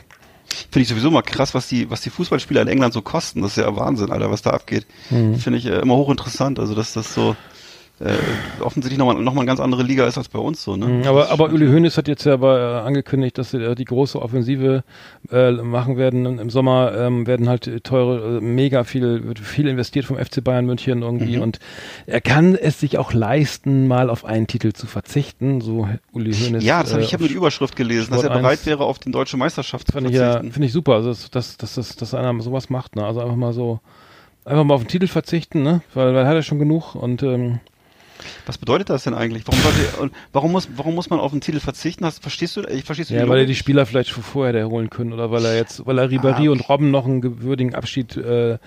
[0.71, 3.41] Finde ich sowieso mal krass, was die, was die Fußballspieler in England so kosten.
[3.41, 4.85] Das ist ja Wahnsinn, Alter, was da abgeht.
[5.09, 5.35] Mhm.
[5.35, 6.57] Finde ich äh, immer hochinteressant.
[6.57, 7.35] Also, dass das so
[7.99, 8.13] äh,
[8.61, 10.85] offensichtlich nochmal noch mal eine ganz andere Liga ist als bei uns so, ne?
[10.87, 13.85] Mhm, Aber, aber Uli Hoeneß hat jetzt ja aber äh, angekündigt, dass sie äh, die
[13.85, 14.83] große Offensive
[15.31, 16.39] äh, machen werden.
[16.39, 20.65] Im Sommer ähm, werden halt teure, äh, mega viel, wird viel investiert vom FC Bayern
[20.65, 21.41] München irgendwie Mhm.
[21.43, 21.59] und
[22.05, 26.63] er kann es sich auch leisten, mal auf einen Titel zu verzichten, so Uli Hoeneß.
[26.63, 28.65] Ja, das hab, äh, ich habe nur die Überschrift gelesen, dass Sport er bereit 1.
[28.67, 30.51] wäre, auf die deutsche Meisterschaft zu ich ja, verzichten.
[30.51, 33.05] finde ich super, also dass, dass, dass, dass, dass einer sowas macht, ne?
[33.05, 33.79] Also einfach mal so,
[34.45, 35.81] einfach mal auf den Titel verzichten, ne?
[35.93, 37.59] Weil, weil er hat er schon genug und ähm,
[38.45, 39.43] Was bedeutet das denn eigentlich?
[39.47, 42.05] Warum, sollte, und warum, muss, warum muss man auf den Titel verzichten?
[42.05, 42.61] Hast, verstehst du?
[42.63, 45.31] Ich verstehst du ja, weil er die Spieler vielleicht schon vorher der holen können oder
[45.31, 48.57] weil er jetzt, weil er Ribéry Ah, und Robben noch einen gewürdigen Abschied äh, äh,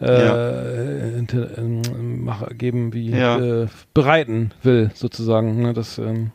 [0.00, 1.24] Ja.
[1.58, 3.38] ähm, geben, wie Ja.
[3.38, 5.62] äh, bereiten will, sozusagen.
[5.62, 5.72] Ne?
[5.72, 6.30] Das ähm,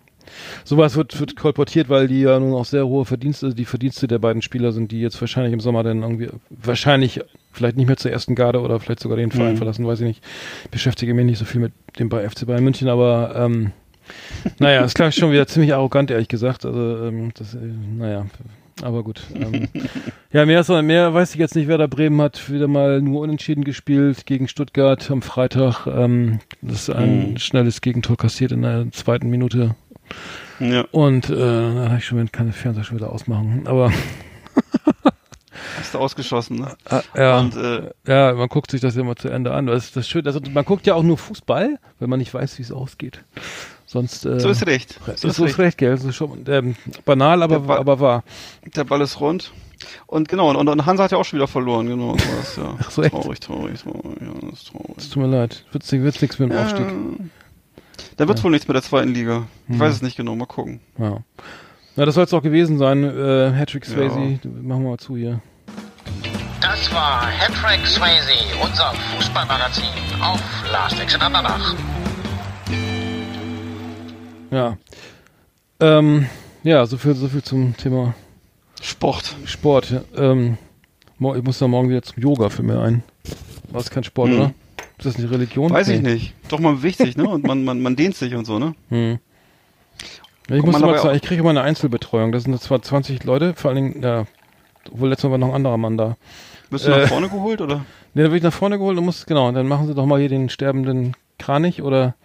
[0.63, 4.19] sowas wird, wird kolportiert, weil die ja nun auch sehr hohe Verdienste, die Verdienste der
[4.19, 8.11] beiden Spieler sind, die jetzt wahrscheinlich im Sommer dann irgendwie wahrscheinlich vielleicht nicht mehr zur
[8.11, 9.57] ersten Garde oder vielleicht sogar den Verein Mhm.
[9.57, 10.23] verlassen, weiß ich nicht.
[10.71, 13.71] Beschäftige mich nicht so viel mit dem bei FC Bayern München, aber ähm,
[14.59, 16.65] naja, es klang schon wieder ziemlich arrogant, ehrlich gesagt.
[16.65, 17.59] Also, ähm, das, äh,
[17.97, 18.25] naja,
[18.83, 19.21] aber gut.
[19.33, 19.67] Ähm,
[20.33, 21.67] ja, mehr, ist, mehr weiß ich jetzt nicht.
[21.67, 25.87] Werder Bremen hat wieder mal nur unentschieden gespielt gegen Stuttgart am Freitag.
[25.87, 27.37] Ähm, das ist ein Mhm.
[27.37, 29.75] schnelles Gegentor kassiert in der zweiten Minute.
[30.59, 33.63] Ja, Und äh, da habe ich schon, kann der Fernseher schon wieder ausmachen.
[33.65, 33.91] Aber
[35.79, 36.75] hast du ausgeschossen, ne?
[36.89, 39.67] äh, ja, Und äh, ja, man guckt sich das ja immer zu Ende an.
[39.67, 40.27] Das ist das Schöne.
[40.27, 43.23] Also, man guckt ja auch nur Fußball, wenn man nicht weiß, wie es ausgeht.
[43.85, 44.99] Sonst äh, so ist recht.
[45.05, 45.59] So So ist, so ist recht.
[45.59, 45.93] recht, gell?
[45.93, 48.23] Ist schon ähm, banal, aber, Ball- aber wahr.
[48.75, 49.51] Der Ball ist rund.
[50.07, 52.17] Und genau, und, und Hansa hat ja auch schon wieder verloren, genau.
[52.17, 52.75] So was, ja.
[52.79, 53.11] Ach so, echt?
[53.11, 54.95] traurig, traurig, traurig, ja, das ist traurig.
[54.97, 55.65] Es tut mir leid.
[55.71, 55.91] Wird's
[56.21, 56.85] nichts mit dem Aufstieg.
[58.17, 59.47] Da wird wohl nichts mit der zweiten Liga.
[59.67, 59.79] Ich Hm.
[59.79, 60.79] weiß es nicht genau, mal gucken.
[60.97, 61.19] Ja.
[61.95, 63.03] Na, das soll es auch gewesen sein.
[63.03, 63.93] Äh, Hattrick Ja.
[63.93, 64.17] Swayze,
[64.61, 65.41] machen wir mal zu hier.
[66.61, 69.85] Das war Hattrick Swayze, unser Fußballmagazin
[70.21, 71.75] auf Last Exit Andernach.
[74.51, 74.77] Ja.
[75.79, 76.27] Ähm,
[76.63, 78.13] ja, so viel, so viel zum Thema
[78.81, 79.35] Sport.
[79.45, 80.01] Sport.
[80.15, 80.57] Ähm,
[81.19, 83.03] ich muss da morgen wieder zum Yoga für mir ein.
[83.69, 84.37] War es kein Sport, Hm.
[84.39, 84.51] oder?
[84.97, 85.71] Ist das eine Religion?
[85.71, 86.13] Weiß ich Nee.
[86.13, 86.33] nicht.
[86.49, 87.27] Doch, man bewegt sich, ne?
[87.27, 88.73] Und man, man, man dehnt sich und so, ne?
[88.89, 89.19] Hm.
[90.49, 92.31] Ich muss mal, mal sagen, ich kriege immer eine Einzelbetreuung.
[92.31, 94.25] Das sind zwar 20 Leute, vor allen Dingen, ja,
[94.91, 96.17] obwohl letztes Mal war noch ein anderer Mann da.
[96.69, 97.01] Bist du Äh.
[97.01, 97.77] nach vorne geholt, oder?
[98.13, 100.19] Ne, dann wird ich nach vorne geholt und muss, genau, dann machen sie doch mal
[100.19, 102.15] hier den sterbenden Kranich oder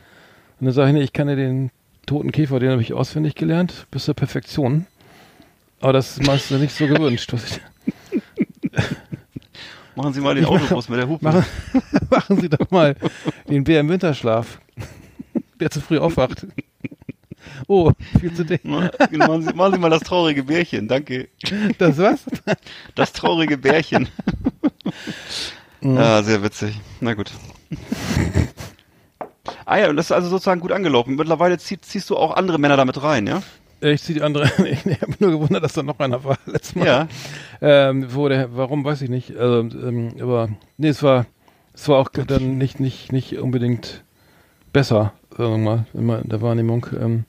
[0.60, 1.70] und dann sage ich, nee, ich kann ja den
[2.06, 4.86] toten Käfer, den habe ich auswendig gelernt, bis zur Perfektion.
[5.80, 7.32] Aber das ist meistens nicht so gewünscht.
[7.32, 7.60] Was ich,
[10.00, 11.22] Machen Sie mal den Autobus mit der Hupe.
[11.24, 11.44] machen,
[12.10, 12.96] machen Sie doch mal
[13.48, 14.58] den Bär im Winterschlaf,
[15.60, 16.46] der zu früh aufwacht.
[17.68, 18.64] Oh, viel zu dick.
[18.64, 21.28] Ma- machen, Sie, machen Sie mal das traurige Bärchen, danke.
[21.76, 22.20] Das was?
[22.94, 24.08] Das traurige Bärchen.
[25.82, 25.96] Mhm.
[25.96, 26.80] Ja, sehr witzig.
[27.00, 27.30] Na gut.
[29.66, 31.14] Ah ja, und das ist also sozusagen gut angelaufen.
[31.16, 33.42] Mittlerweile zieh, ziehst du auch andere Männer damit rein, ja?
[33.80, 34.44] Ich ziehe die andere.
[34.64, 36.86] Ich, habe nur gewundert, dass da noch einer war letztes Mal.
[36.86, 37.08] Ja.
[37.60, 39.36] Ähm, wo der, warum weiß ich nicht.
[39.36, 41.26] Also, ähm, aber nee, es war,
[41.74, 44.04] es war auch dann nicht, nicht, nicht unbedingt
[44.72, 46.86] besser, sagen wir mal, in der Wahrnehmung.
[47.00, 47.24] Ähm,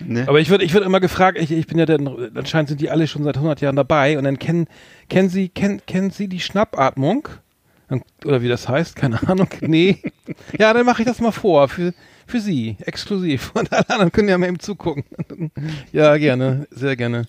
[0.00, 0.24] Ne?
[0.26, 2.90] aber ich würde, ich würde immer gefragt, ich, ich bin ja dann, anscheinend sind die
[2.90, 4.66] alle schon seit 100 Jahren dabei und dann kennen,
[5.08, 7.28] kennen Sie, kennen, kennen Sie die Schnappatmung?
[8.24, 9.48] Oder wie das heißt, keine Ahnung.
[9.60, 9.98] Nee.
[10.58, 11.94] Ja, dann mache ich das mal vor für,
[12.26, 13.50] für Sie, exklusiv.
[13.54, 15.04] Und alle anderen können ja mal eben zugucken.
[15.92, 17.26] ja, gerne, sehr gerne.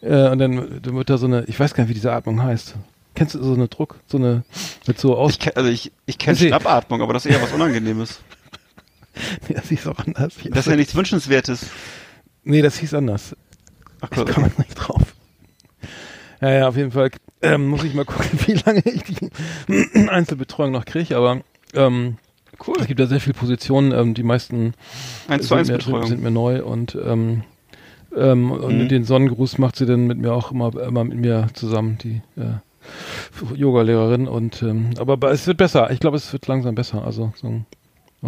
[0.00, 2.42] Äh, und dann, dann wird da so eine, ich weiß gar nicht, wie diese Atmung
[2.42, 2.74] heißt.
[3.14, 4.44] Kennst du so eine Druck, so eine,
[4.86, 7.52] mit so aus, ich, kenn- also ich, ich kenne Schnappatmung, aber das ist eher was
[7.52, 8.20] Unangenehmes.
[9.48, 10.34] ja, das hieß auch anders.
[10.50, 11.66] Das ist ja nichts Wünschenswertes.
[12.44, 13.36] nee, das hieß anders.
[14.00, 14.62] Ach Ich Gott, komme okay.
[14.62, 15.02] nicht drauf.
[16.40, 17.10] Ja, ja, auf jeden Fall
[17.42, 19.30] ähm, muss ich mal gucken, wie lange ich die
[20.08, 21.40] Einzelbetreuung noch kriege, aber
[21.74, 22.16] ähm,
[22.66, 22.76] Cool.
[22.80, 24.74] es gibt ja sehr viele Positionen, ähm, die meisten
[25.28, 27.42] 1 zu sind 1 mir, sind mir neu und ähm,
[28.16, 28.88] ähm, und Mhm.
[28.88, 33.56] den Sonnengruß macht sie dann mit mir auch immer, immer mit mir zusammen, die äh,
[33.56, 35.90] Yoga-Lehrerin und ähm, aber, es wird besser.
[35.90, 37.04] Ich glaube, es wird langsam besser.
[37.04, 37.64] Also so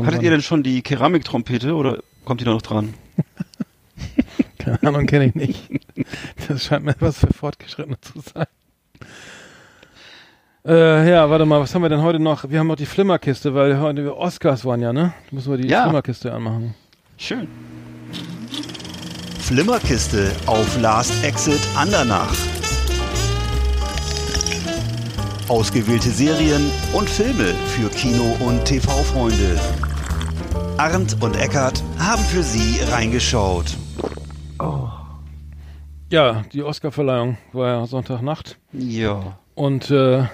[0.05, 2.95] Hattet ihr denn schon die Keramiktrompete oder kommt die da noch dran?
[4.59, 5.71] Keine Ahnung, kenne ich nicht.
[6.49, 8.47] Das scheint mir was für Fortgeschrittene zu sein.
[10.67, 12.51] Äh, ja, warte mal, was haben wir denn heute noch?
[12.51, 15.13] Wir haben noch die Flimmerkiste, weil heute wir Oscars waren ja, ne?
[15.31, 15.85] Müssen wir die Ja.
[15.85, 16.75] Flimmerkiste anmachen.
[17.17, 17.47] Schön.
[19.39, 22.35] Flimmerkiste auf Last Exit Andernach.
[25.49, 29.61] Ausgewählte Serien und Filme für Kino- und TV-Freunde.
[30.79, 33.77] Arndt und Eckart haben für Sie reingeschaut.
[36.11, 38.59] Ja, die Oscarverleihung war ja Sonntagnacht.
[38.73, 39.37] Ja.
[39.55, 40.25] Und äh,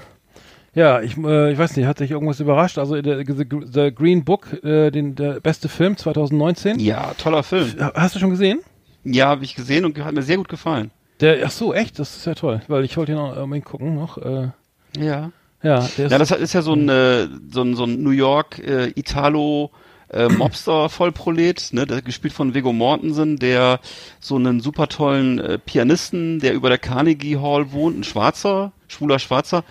[0.74, 2.78] ja, ich, äh, ich weiß nicht, hat sich irgendwas überrascht?
[2.78, 6.78] Also der, The, Green Book, äh, den, der beste Film 2019.
[6.80, 7.72] Ja, toller Film.
[7.94, 8.60] Hast du schon gesehen?
[9.04, 10.90] Ja, habe ich gesehen und hat mir sehr gut gefallen.
[11.20, 11.98] Der, ach so, echt?
[11.98, 14.18] Das ist ja toll, weil ich wollte ihn auch unbedingt gucken noch.
[14.18, 14.48] Äh,
[14.96, 15.30] Ja.
[15.62, 18.10] ja, der ist, Ja, das ist ja so ein, äh, so ein, so ein New
[18.10, 19.70] York äh, Italo
[20.12, 23.80] äh, Mobster Vollprolet, ne, der, gespielt von Viggo Mortensen, der
[24.20, 29.18] so einen super tollen äh, Pianisten, der über der Carnegie Hall wohnt, ein Schwarzer, schwuler
[29.18, 29.64] Schwarzer,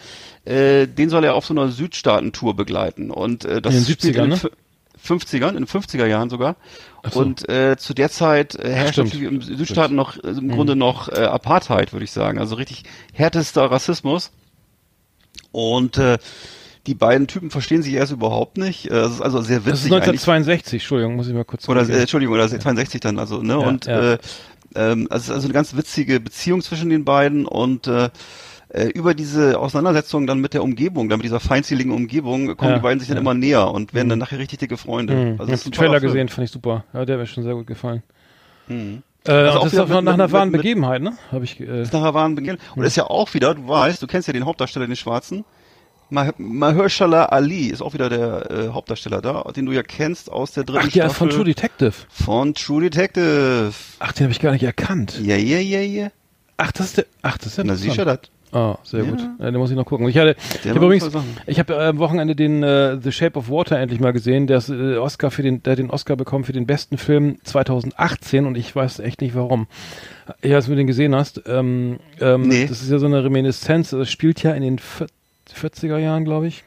[0.46, 4.16] äh, den soll er auf so einer Südstaaten-Tour begleiten und äh, das In den spielt
[4.16, 4.36] 70ern, in ne?
[4.38, 4.52] den fü-
[5.04, 6.56] 50ern, in den 50er Jahren sogar.
[7.12, 7.20] So.
[7.22, 9.14] Und äh, zu der Zeit äh, herrscht stimmt.
[9.14, 12.38] natürlich im Südstaaten noch äh, im Grunde noch äh, Apartheid, würde ich sagen.
[12.38, 14.32] Also richtig härtester Rassismus.
[15.52, 16.18] Und äh,
[16.88, 18.88] die beiden Typen verstehen sich erst überhaupt nicht.
[18.88, 20.22] Äh, Das ist also sehr das ist witzig eigentlich.
[20.28, 22.02] 1962, Entschuldigung, muss ich mal kurz Oder äh.
[22.02, 23.54] Entschuldigung, oder 62 dann, also, ne?
[23.54, 24.14] Ja, und ja.
[24.14, 24.18] Äh,
[24.76, 28.10] ähm, also es ist also eine ganz witzige Beziehung zwischen den beiden und äh,
[28.70, 32.78] äh, über diese Auseinandersetzung dann mit der Umgebung, dann mit dieser feindseligen Umgebung, kommen Ja,
[32.78, 33.22] die beiden sich dann ja.
[33.22, 35.14] immer näher und werden dann nachher richtig dicke Freunde.
[35.14, 35.20] Mhm.
[35.40, 36.12] Also ich das habe den Trailer Film.
[36.14, 36.86] gesehen, fand ich super.
[36.94, 38.02] Ja, der hat mir schon sehr gut gefallen.
[38.70, 39.04] Mhm.
[39.28, 41.14] Äh, Also das ist auch mit- nach einer wahren mit- Begebenheit, ne?
[41.32, 41.60] Habe ich.
[41.60, 42.58] Äh, ist nachher waren Beginn.
[42.76, 45.44] Und ist ja auch wieder, du weißt, du kennst ja den Hauptdarsteller, den Schwarzen.
[46.12, 50.52] Mah- Mahershala Ali ist auch wieder der äh, Hauptdarsteller da, den du ja kennst aus
[50.52, 51.94] der dritten ach, der Staffel von True Detective.
[52.10, 53.72] von True Detective.
[54.00, 55.20] Ach, den habe ich gar nicht erkannt.
[55.24, 56.10] Ja, ja, ja, ja.
[56.58, 57.06] Ach, das ist der.
[57.22, 57.66] Ach, das ist der.
[57.66, 58.20] Na, siehst du das?
[58.54, 59.10] Ah, sehr Ja.
[59.12, 59.20] gut.
[59.40, 60.10] Ja, den muss ich noch gucken.
[60.10, 61.10] Ich hatte, ich habe übrigens,
[61.48, 64.46] ich habe äh, am Wochenende den äh, The Shape of Water endlich mal gesehen.
[64.46, 67.38] Der ist, äh, Oscar für den, der hat den Oscar bekommen für den besten Film
[67.46, 69.68] 2018 und ich weiß echt nicht warum.
[70.44, 71.42] Weiß, wenn du den gesehen hast.
[71.48, 72.66] Ähm, ähm, Nee.
[72.68, 73.92] Das ist ja so eine Reminiszenz.
[73.92, 74.80] Das spielt ja in den
[75.54, 76.64] 40er Jahren, glaube ich.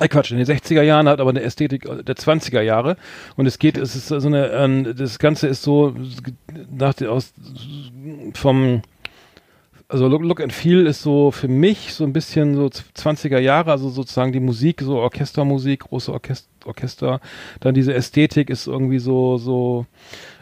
[0.00, 2.96] Äh, Quatsch, in den 60er Jahren hat aber eine Ästhetik der 20er Jahre
[3.36, 5.94] und es geht, es ist so eine, ähm, das Ganze ist so
[6.70, 7.32] nach der, aus
[8.34, 8.82] vom
[9.92, 13.72] also Look, Look and Feel ist so für mich so ein bisschen so 20er Jahre,
[13.72, 17.20] also sozusagen die Musik, so Orchestermusik, große Orchester, Orchester.
[17.60, 19.84] Dann diese Ästhetik ist irgendwie so, so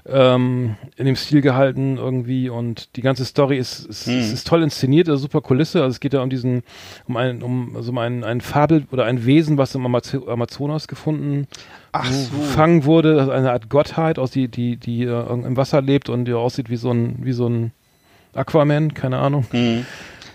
[0.06, 4.18] ähm, in dem Stil gehalten irgendwie und die ganze Story ist, ist, hm.
[4.18, 5.82] ist, ist toll inszeniert, also super Kulisse.
[5.82, 6.62] Also es geht ja um diesen,
[7.06, 11.46] um ein, um, also um ein, ein Fabel oder ein Wesen, was im Amazonas gefunden
[11.92, 12.36] Ach so.
[12.36, 16.24] gefangen wurde, ist eine Art Gottheit, aus die, die, die äh, im Wasser lebt und
[16.24, 17.72] die aussieht wie so ein, wie so ein
[18.34, 19.46] Aquaman, keine Ahnung.
[19.52, 19.86] Mhm.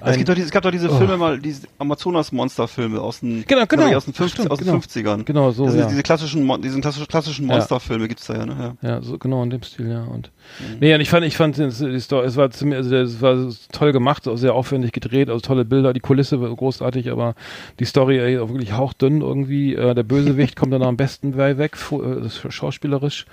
[0.05, 0.97] Es, gibt doch diese, es gab doch diese oh.
[0.97, 3.95] Filme mal, diese Amazonas-Monster-Filme aus den, genau, genau.
[3.95, 4.77] aus den, 50, Stimmt, aus den genau.
[4.79, 5.23] 50ern.
[5.23, 5.87] Genau, so, also ja.
[5.87, 8.77] Diese klassischen, diesen klassischen Monster-Filme gibt's da ja, ne?
[8.81, 8.89] Ja.
[8.89, 10.03] ja, so, genau in dem Stil, ja.
[10.03, 10.77] Und, mhm.
[10.79, 14.23] nee, und ich fand, ich fand, es, es war ziemlich, also es war toll gemacht,
[14.35, 17.35] sehr aufwendig gedreht, also tolle Bilder, die Kulisse war großartig, aber
[17.79, 19.75] die Story ey, auch wirklich hauchdünn irgendwie.
[19.75, 23.25] Äh, der Bösewicht kommt dann am besten weg, äh, schauspielerisch.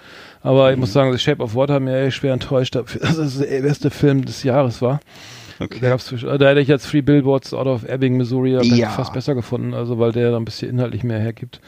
[0.42, 0.72] Aber mhm.
[0.72, 3.90] ich muss sagen, The Shape of Water hat mir schwer enttäuscht, dass es der beste
[3.90, 5.00] Film des Jahres war.
[5.64, 5.78] Okay.
[5.80, 8.90] Da, gab's, da hätte ich jetzt Free Billboards out of Ebbing, Missouri ja.
[8.90, 11.60] fast besser gefunden, also weil der da ein bisschen inhaltlich mehr hergibt.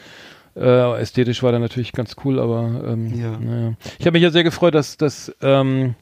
[0.55, 3.37] Äh, ästhetisch war der natürlich ganz cool, aber ähm, ja.
[3.37, 3.73] naja.
[3.99, 5.95] Ich habe mich ja sehr gefreut, dass, dass, ähm,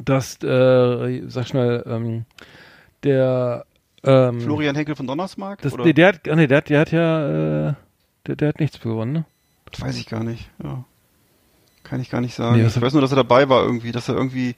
[0.00, 2.24] dass äh, sag schnell, ähm,
[3.02, 3.66] der
[4.04, 5.62] ähm, Florian Henkel von Donnersmark?
[5.62, 5.92] Das, oder?
[5.92, 7.74] Der, hat, nee, der, hat, der hat ja äh,
[8.26, 9.24] der, der hat nichts gewonnen, ne?
[9.70, 10.84] Das weiß ich gar nicht, ja.
[11.82, 12.56] Kann ich gar nicht sagen.
[12.56, 14.54] Nee, ich weiß nur, dass er dabei war irgendwie, dass er irgendwie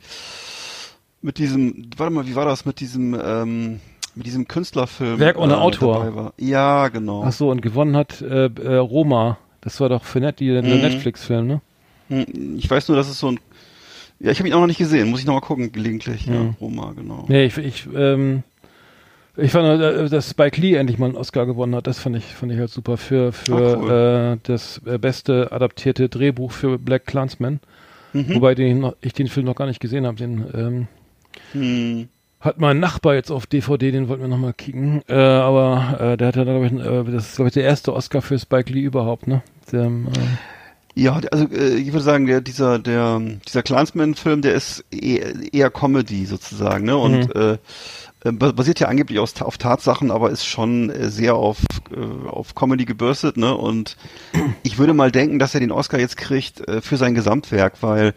[1.26, 3.80] mit diesem, warte mal, wie war das mit diesem, ähm,
[4.14, 5.18] mit diesem Künstlerfilm?
[5.18, 6.32] Werk ohne äh, Autor.
[6.38, 7.24] Ja, genau.
[7.26, 9.36] Ach so, und gewonnen hat äh, äh, Roma.
[9.60, 10.80] Das war doch für Net, die, der mhm.
[10.80, 11.60] Netflix-Film, ne?
[12.08, 13.40] Hm, ich weiß nur, dass es so ein,
[14.20, 16.28] ja, ich habe ihn auch noch nicht gesehen, muss ich noch mal gucken, gelegentlich.
[16.28, 16.32] Mhm.
[16.32, 17.24] Ja, Roma, genau.
[17.26, 18.44] Nee, ich, ich, ähm,
[19.36, 21.88] ich fand, äh, dass Spike Lee endlich mal einen Oscar gewonnen hat.
[21.88, 24.36] Das fand ich, fand ich halt super für für cool.
[24.36, 27.58] äh, das äh, beste adaptierte Drehbuch für Black Clansman.
[28.12, 28.36] Mhm.
[28.36, 30.16] Wobei den ich, den Film noch gar nicht gesehen habe.
[30.16, 30.88] Den ähm,
[31.52, 32.08] hm.
[32.38, 35.02] Hat mein Nachbar jetzt auf DVD, den wollten wir nochmal kicken.
[35.08, 37.92] Äh, aber äh, der hat ja, glaube ich, äh, das ist, glaube ich, der erste
[37.94, 39.42] Oscar für Spike Lee überhaupt, ne?
[39.72, 39.90] Der, äh,
[40.98, 45.70] ja, also äh, ich würde sagen, der, dieser, der, dieser Clansman-Film, der ist eher, eher
[45.70, 46.96] Comedy sozusagen, ne?
[46.96, 47.58] Und mhm.
[48.22, 51.58] äh, äh basiert ja angeblich aus, auf Tatsachen, aber ist schon äh, sehr auf,
[51.90, 53.54] äh, auf Comedy gebürstet, ne?
[53.54, 53.98] Und
[54.62, 58.14] ich würde mal denken, dass er den Oscar jetzt kriegt äh, für sein Gesamtwerk, weil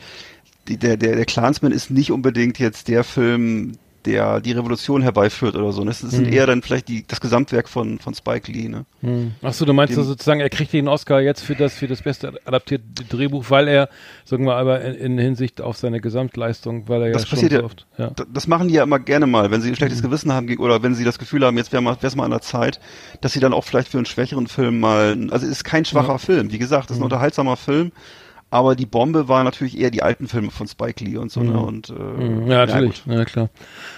[0.70, 3.74] die, der, der, der Clansman ist nicht unbedingt jetzt der Film,
[4.06, 5.84] der die Revolution herbeiführt oder so.
[5.84, 6.34] Das sind hm.
[6.34, 8.70] eher dann vielleicht die, das Gesamtwerk von, von Spike Lee.
[8.70, 8.86] Ne?
[9.02, 9.34] Hm.
[9.42, 12.02] Achso, du meinst Dem, also sozusagen, er kriegt den Oscar jetzt für das, für das
[12.02, 13.90] beste adaptierte Drehbuch, weil er,
[14.24, 17.60] sagen wir aber in, in Hinsicht auf seine Gesamtleistung, weil er das ja passiert schon
[17.62, 18.12] so oft, ja.
[18.32, 20.10] Das machen die ja immer gerne mal, wenn sie ein schlechtes hm.
[20.10, 22.80] Gewissen haben oder wenn sie das Gefühl haben, jetzt wäre es mal an der Zeit,
[23.22, 26.14] dass sie dann auch vielleicht für einen schwächeren Film mal, also es ist kein schwacher
[26.14, 26.18] ja.
[26.18, 27.06] Film, wie gesagt, es ist ein hm.
[27.06, 27.92] unterhaltsamer Film,
[28.52, 31.42] aber die Bombe war natürlich eher die alten Filme von Spike Lee und so.
[31.42, 31.50] Ne?
[31.50, 31.54] Mhm.
[31.54, 31.62] Ne?
[31.62, 32.52] Und, äh, mhm.
[32.52, 33.04] ja, natürlich.
[33.06, 33.50] Ja, ja, klar.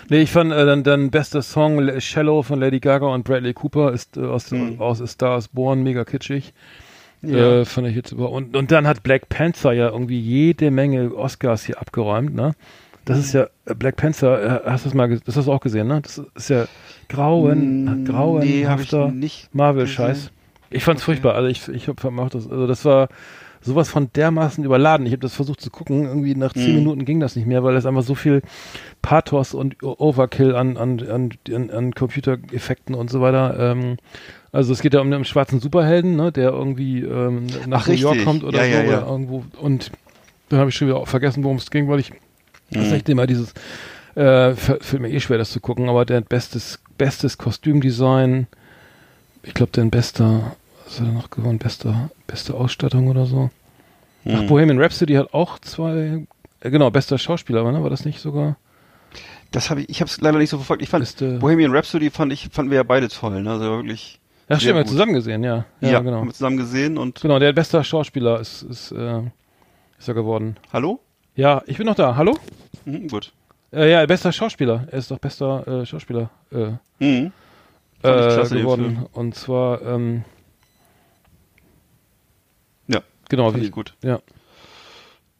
[0.09, 3.91] Nee, ich fand äh, dann, dann bester Song Shallow von Lady Gaga und Bradley Cooper
[3.93, 4.81] ist äh, aus, mhm.
[4.81, 6.53] aus A Star is Born, mega kitschig.
[7.21, 7.61] Ja.
[7.61, 8.29] Äh, fand ich jetzt über.
[8.31, 12.53] Und, und dann hat Black Panther ja irgendwie jede Menge Oscars hier abgeräumt, ne?
[13.05, 15.61] Das ist ja äh, Black Panther, äh, hast du das mal das hast du auch
[15.61, 16.01] gesehen, ne?
[16.01, 16.65] Das ist ja
[17.09, 18.67] grauen, mm, grauen nee,
[19.53, 20.31] Marvel-Scheiß.
[20.71, 21.11] Ich fand's okay.
[21.11, 21.35] furchtbar.
[21.35, 23.09] Also ich, ich hab vermacht das, also das war
[23.61, 25.05] sowas von dermaßen überladen.
[25.05, 26.75] Ich habe das versucht zu gucken, irgendwie nach zehn mhm.
[26.75, 28.41] Minuten ging das nicht mehr, weil es einfach so viel
[29.01, 33.57] Pathos und Overkill an, an, an, an, Computereffekten und so weiter.
[33.59, 33.97] Ähm,
[34.51, 37.93] also es geht ja um einen schwarzen Superhelden, ne, der irgendwie ähm, nach Ach, New
[37.93, 38.97] York kommt oder ja, so ja, ja.
[38.97, 39.45] oder irgendwo.
[39.59, 39.91] Und
[40.49, 42.17] dann habe ich schon wieder vergessen, worum es ging, weil ich mhm.
[42.71, 43.53] das ist echt immer dieses
[44.15, 48.47] äh, fällt mir eh schwer, das zu gucken, aber der bestes, bestes Kostümdesign,
[49.43, 50.55] ich glaube, der bester
[50.91, 51.57] was hat er noch gewonnen?
[51.57, 53.49] Beste, beste Ausstattung oder so.
[54.23, 54.35] Hm.
[54.35, 56.25] Ach, Bohemian Rhapsody hat auch zwei,
[56.59, 57.81] äh, genau, bester Schauspieler, ne?
[57.81, 58.57] war das nicht sogar?
[59.51, 60.83] Das habe ich, ich habe es leider nicht so verfolgt.
[60.83, 63.51] Ich fand Beste, Bohemian Rhapsody fand ich, fanden wir ja beide toll, ne?
[63.51, 64.19] Also wirklich.
[64.49, 65.65] Ja, stimmt, wir zusammen gesehen, ja.
[65.79, 66.17] Ja, ja genau.
[66.17, 67.21] Haben wir zusammen gesehen und.
[67.21, 69.21] Genau, der beste Schauspieler ist, ist, äh,
[69.97, 70.57] ist er geworden.
[70.71, 70.99] Hallo?
[71.35, 72.15] Ja, ich bin noch da.
[72.15, 72.37] Hallo?
[72.85, 73.31] Mhm, gut.
[73.73, 74.87] Äh, ja, bester Schauspieler.
[74.91, 77.31] Er ist doch bester äh, Schauspieler äh, mhm.
[78.03, 79.05] äh, geworden.
[79.13, 80.23] Und zwar, ähm,
[83.31, 83.93] Genau, Fand wie ich gut.
[84.03, 84.19] Ja.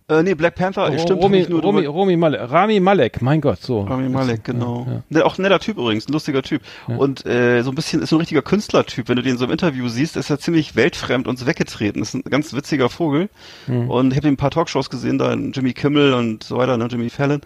[0.08, 1.22] Äh, nee, Black Panther, oh, stimmt.
[1.22, 3.82] Romy, nur Romy, Romy Malek, Rami Malek, mein Gott, so.
[3.82, 4.86] Rami Malek, genau.
[4.88, 5.04] Ja, ja.
[5.10, 6.62] Ne, auch ein netter Typ übrigens, ein lustiger Typ.
[6.88, 6.96] Ja.
[6.96, 9.10] Und äh, so ein bisschen, ist so ein richtiger Künstlertyp.
[9.10, 12.02] Wenn du den so im Interview siehst, ist er ziemlich weltfremd und so weggetreten.
[12.02, 13.30] Ist ein ganz witziger Vogel.
[13.68, 13.90] Mhm.
[13.90, 16.88] Und ich habe ein paar Talkshows gesehen, da in Jimmy Kimmel und so weiter, ne,
[16.90, 17.42] Jimmy Fallon.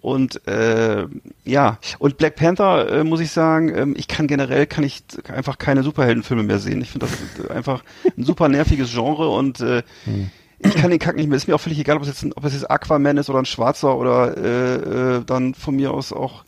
[0.00, 1.06] Und äh,
[1.44, 5.58] ja, und Black Panther äh, muss ich sagen, ähm, ich kann generell kann ich einfach
[5.58, 6.80] keine Superheldenfilme mehr sehen.
[6.80, 7.84] Ich finde das einfach
[8.16, 10.30] ein super nerviges Genre und äh, hm.
[10.58, 11.36] ich kann den Kack nicht mehr.
[11.36, 13.44] Ist mir auch völlig egal, ob es jetzt, ob es jetzt Aquaman ist oder ein
[13.44, 16.44] Schwarzer oder äh, äh, dann von mir aus auch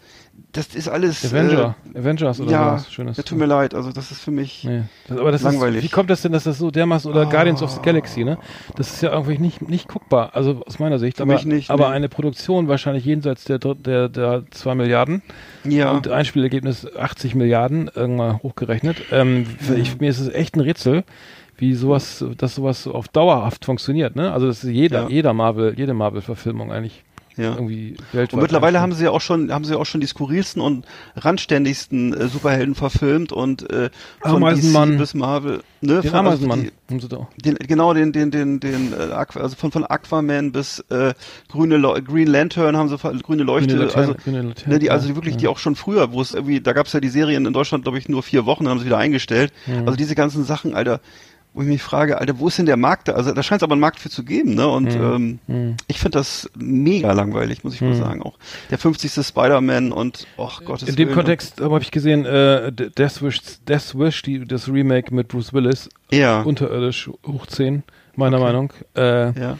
[0.52, 1.24] das ist alles.
[1.24, 3.16] Avenger, äh, Avengers oder ja, was Schönes.
[3.16, 4.82] Ja, tut mir leid, also das ist für mich nee.
[5.08, 5.78] das, aber das langweilig.
[5.78, 7.30] Ist, wie kommt das denn, dass das so dermaßen oder oh.
[7.30, 8.36] Guardians of the Galaxy, ne?
[8.76, 11.16] Das ist ja irgendwie nicht, nicht guckbar, also aus meiner Sicht.
[11.16, 11.96] Für aber, mich nicht, aber nee.
[11.96, 15.22] eine Produktion wahrscheinlich jenseits der, der, der zwei Milliarden.
[15.64, 15.90] Ja.
[15.92, 18.98] Und Einspielergebnis 80 Milliarden, irgendwann hochgerechnet.
[19.10, 21.04] Ähm, für ich, mir ist es echt ein Rätsel
[21.56, 24.32] wie sowas, dass sowas auf dauerhaft funktioniert, ne?
[24.32, 25.08] Also das ist jeder, Ja.
[25.08, 27.04] jeder Marvel, jede Marvel-Verfilmung eigentlich
[27.36, 27.54] Ja.
[27.54, 28.34] irgendwie weltweit.
[28.34, 30.84] Und mittlerweile haben sie ja auch schon, haben sie auch schon die skurrilsten und
[31.16, 33.90] randständigsten äh, Superhelden verfilmt und äh,
[34.20, 34.42] von.
[34.42, 36.00] DC bis Marvel, ne?
[36.00, 37.28] den von, also die- haben sie da.
[37.42, 41.14] Den, genau, den, den, den, den, äh, Aqu also von, von Aquaman bis äh,
[41.48, 44.90] grüne Green Lantern haben sie ver- grüne Leuchte, Grüne Laterne, also grüne Laterne, ne, die,
[44.90, 45.40] also ja, die wirklich, ja.
[45.40, 47.84] die auch schon früher, wo es irgendwie, da gab es ja die Serien in Deutschland,
[47.84, 49.52] glaube ich, nur vier Wochen, haben sie wieder eingestellt.
[49.66, 49.86] Mhm.
[49.86, 51.00] Also diese ganzen Sachen, Alter,
[51.54, 53.12] wo ich mich frage, Alter, wo ist denn der Markt da?
[53.12, 54.66] Also da scheint es aber einen Markt für zu geben, ne?
[54.68, 55.38] Und Mhm.
[55.48, 58.22] ähm, ich finde das mega langweilig, muss ich mal sagen.
[58.22, 58.38] Auch
[58.70, 59.22] der 50.
[59.26, 64.22] Spider-Man und, ach Gott, In dem Kontext habe ich gesehen, äh, Death Wish, Death Wish
[64.22, 67.82] die, das Remake mit Bruce Willis, ja, unterirdisch hoch 10,
[68.16, 68.72] meiner Meinung.
[68.96, 69.58] Äh, ja.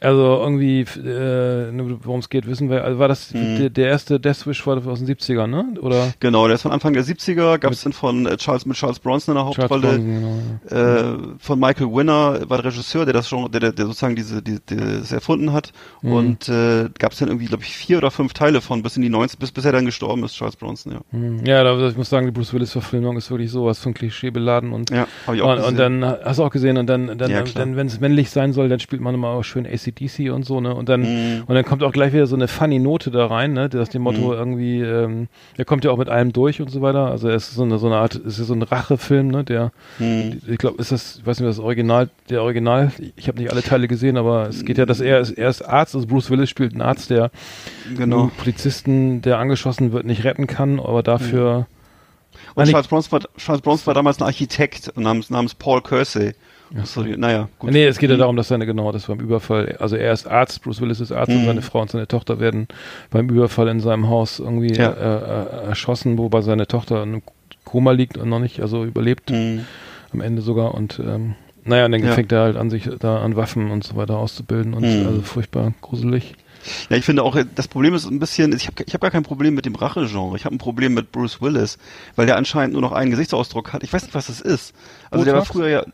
[0.00, 2.84] Also irgendwie, äh, nur worum es geht, wissen wir.
[2.84, 3.58] Also war das Mhm.
[3.58, 5.74] der, der erste Death Wish war aus den 70ern, ne?
[5.80, 8.76] Oder Genau, der ist von Anfang der 70er, gab es den von äh, Charles mit
[8.76, 9.80] Charles Bronson in der Hauptrolle.
[9.88, 10.38] Bronson, genau,
[10.70, 10.96] ja.
[11.14, 14.58] äh, von Michael Winner war der Regisseur, der das Genre, der, der, sozusagen diese, die,
[14.68, 15.72] die, das erfunden hat.
[16.02, 16.12] Mhm.
[16.12, 19.02] Und äh, gab es dann irgendwie, glaube ich, vier oder fünf Teile von bis in
[19.02, 21.00] die 90 bis bis er dann gestorben ist, Charles Bronson, ja.
[21.10, 21.44] Hm.
[21.44, 24.90] Ja, da, ich muss sagen, die Bruce Willis-Verfilmung ist wirklich sowas von Klischee beladen und
[24.90, 25.68] Ja, habe ich auch und, gesehen.
[25.70, 28.52] und dann hast du auch gesehen und dann dann, Ja, dann wenn es männlich sein
[28.52, 31.44] soll, dann spielt man immer auch schön ACDC und so ne und dann Mhm.
[31.46, 34.02] und dann kommt auch gleich wieder so eine funny Note da rein, ne, das dem
[34.02, 34.32] Motto Mhm.
[34.32, 37.10] irgendwie, ähm, der kommt ja auch mit allem durch und so weiter.
[37.10, 39.72] Also es ist so eine so eine Art, es ist so ein Rachefilm, ne, der
[39.98, 40.40] Hm.
[40.46, 43.62] ich glaube, ist das, ich weiß nicht, das Original, der Original, ich habe nicht alle
[43.62, 46.48] Teile gesehen, aber es geht ja, dass er ist, er ist Arzt, also Bruce Willis
[46.50, 47.30] spielt einen Arzt, der
[47.96, 48.22] Genau.
[48.22, 51.66] einen Polizisten, der angeschossen wird, nicht retten kann, aber dafür
[52.54, 56.34] Und Nein, Charles Bronson, war, Charles Bronson war damals ein Architekt namens, namens Paul Kersey.
[56.84, 57.70] So, die- naja, gut.
[57.70, 58.20] Nee, es geht ja Mhm.
[58.20, 61.30] darum, dass seine, genau, das beim Überfall, also er ist Arzt, Bruce Willis ist Arzt
[61.32, 61.46] und Mhm.
[61.46, 62.68] seine Frau und seine Tochter werden
[63.10, 64.90] beim Überfall in seinem Haus irgendwie Ja.
[64.92, 67.22] äh, äh, erschossen, wobei seine Tochter in einem
[67.64, 69.64] Koma liegt und noch nicht, also überlebt, Hm.
[70.12, 72.12] am Ende sogar und ähm, naja, und dann Ja.
[72.12, 75.06] fängt er halt an, sich da an Waffen und so weiter auszubilden und Mhm.
[75.06, 76.34] also furchtbar gruselig.
[76.90, 79.22] Ja, ich finde auch, das Problem ist ein bisschen, ich habe ich hab gar kein
[79.22, 80.36] Problem mit dem Rache-Genre.
[80.36, 81.78] Ich habe ein Problem mit Bruce Willis,
[82.16, 83.84] weil der anscheinend nur noch einen Gesichtsausdruck hat.
[83.84, 84.74] Ich weiß nicht, was das ist.
[85.10, 85.52] Also der war Botox?
[85.56, 85.84] früher ja,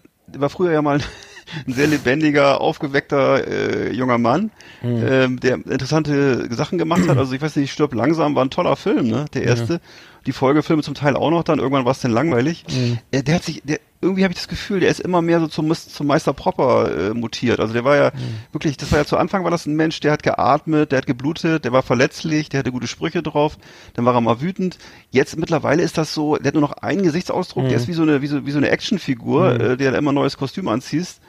[0.41, 0.99] war früher ja mal
[1.67, 4.51] ein sehr lebendiger, aufgeweckter äh, junger Mann,
[4.83, 7.17] ähm, der interessante Sachen gemacht hat.
[7.19, 9.27] Also ich weiß nicht, Stirb langsam war ein toller Film, ne?
[9.35, 9.81] Der erste.
[10.27, 12.65] Die Folgefilme zum Teil auch noch, dann irgendwann war es dann langweilig.
[13.11, 15.47] Äh, der hat sich, der, irgendwie habe ich das Gefühl, der ist immer mehr so
[15.47, 17.59] zum, zum Meister Propper äh, mutiert.
[17.59, 18.13] Also der war ja
[18.53, 21.07] wirklich, das war ja zu Anfang war das ein Mensch, der hat geatmet, der hat
[21.07, 23.57] geblutet, der war verletzlich, der hatte gute Sprüche drauf,
[23.95, 24.79] dann war er mal wütend.
[25.11, 28.03] Jetzt mittlerweile ist das so, der hat nur noch einen Gesichtsausdruck, der ist wie so
[28.03, 31.21] eine, wie so, wie so eine Actionfigur, äh, der immer neues Kostüm anziehst.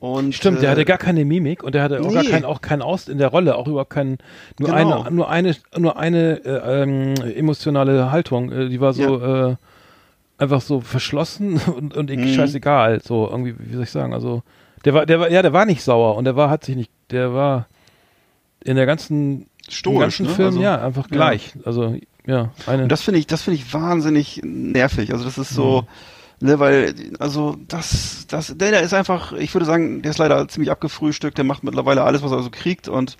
[0.00, 2.30] Und, Stimmt, der äh, hatte gar keine Mimik und der hatte auch gar nee.
[2.30, 4.18] kein, auch kein Aus in der Rolle, auch überhaupt kein,
[4.58, 5.02] nur Genau.
[5.02, 8.50] eine, nur eine, nur eine äh, ähm, emotionale Haltung.
[8.50, 9.56] Äh, die war so äh,
[10.38, 12.34] einfach so verschlossen und, und irgendwie Mhm.
[12.36, 13.00] scheißegal.
[13.02, 14.14] So irgendwie, wie soll ich sagen?
[14.14, 14.42] Also
[14.84, 16.90] der war, der war, ja, der war nicht sauer und der war, hat sich nicht,
[17.10, 17.66] der war
[18.64, 20.32] in der ganzen, Stoisch, im ganzen ne?
[20.32, 21.16] Film Also, ja einfach ja.
[21.16, 21.52] gleich.
[21.64, 21.94] Also
[22.26, 22.84] ja, eine.
[22.84, 25.12] Und das finde ich, das finde ich wahnsinnig nervig.
[25.12, 25.84] Also das ist so,
[26.42, 30.46] ne, weil, also das, das, der, der ist einfach, ich würde sagen, der ist leider
[30.48, 33.16] ziemlich abgefrühstückt, der macht mittlerweile alles, was er so kriegt und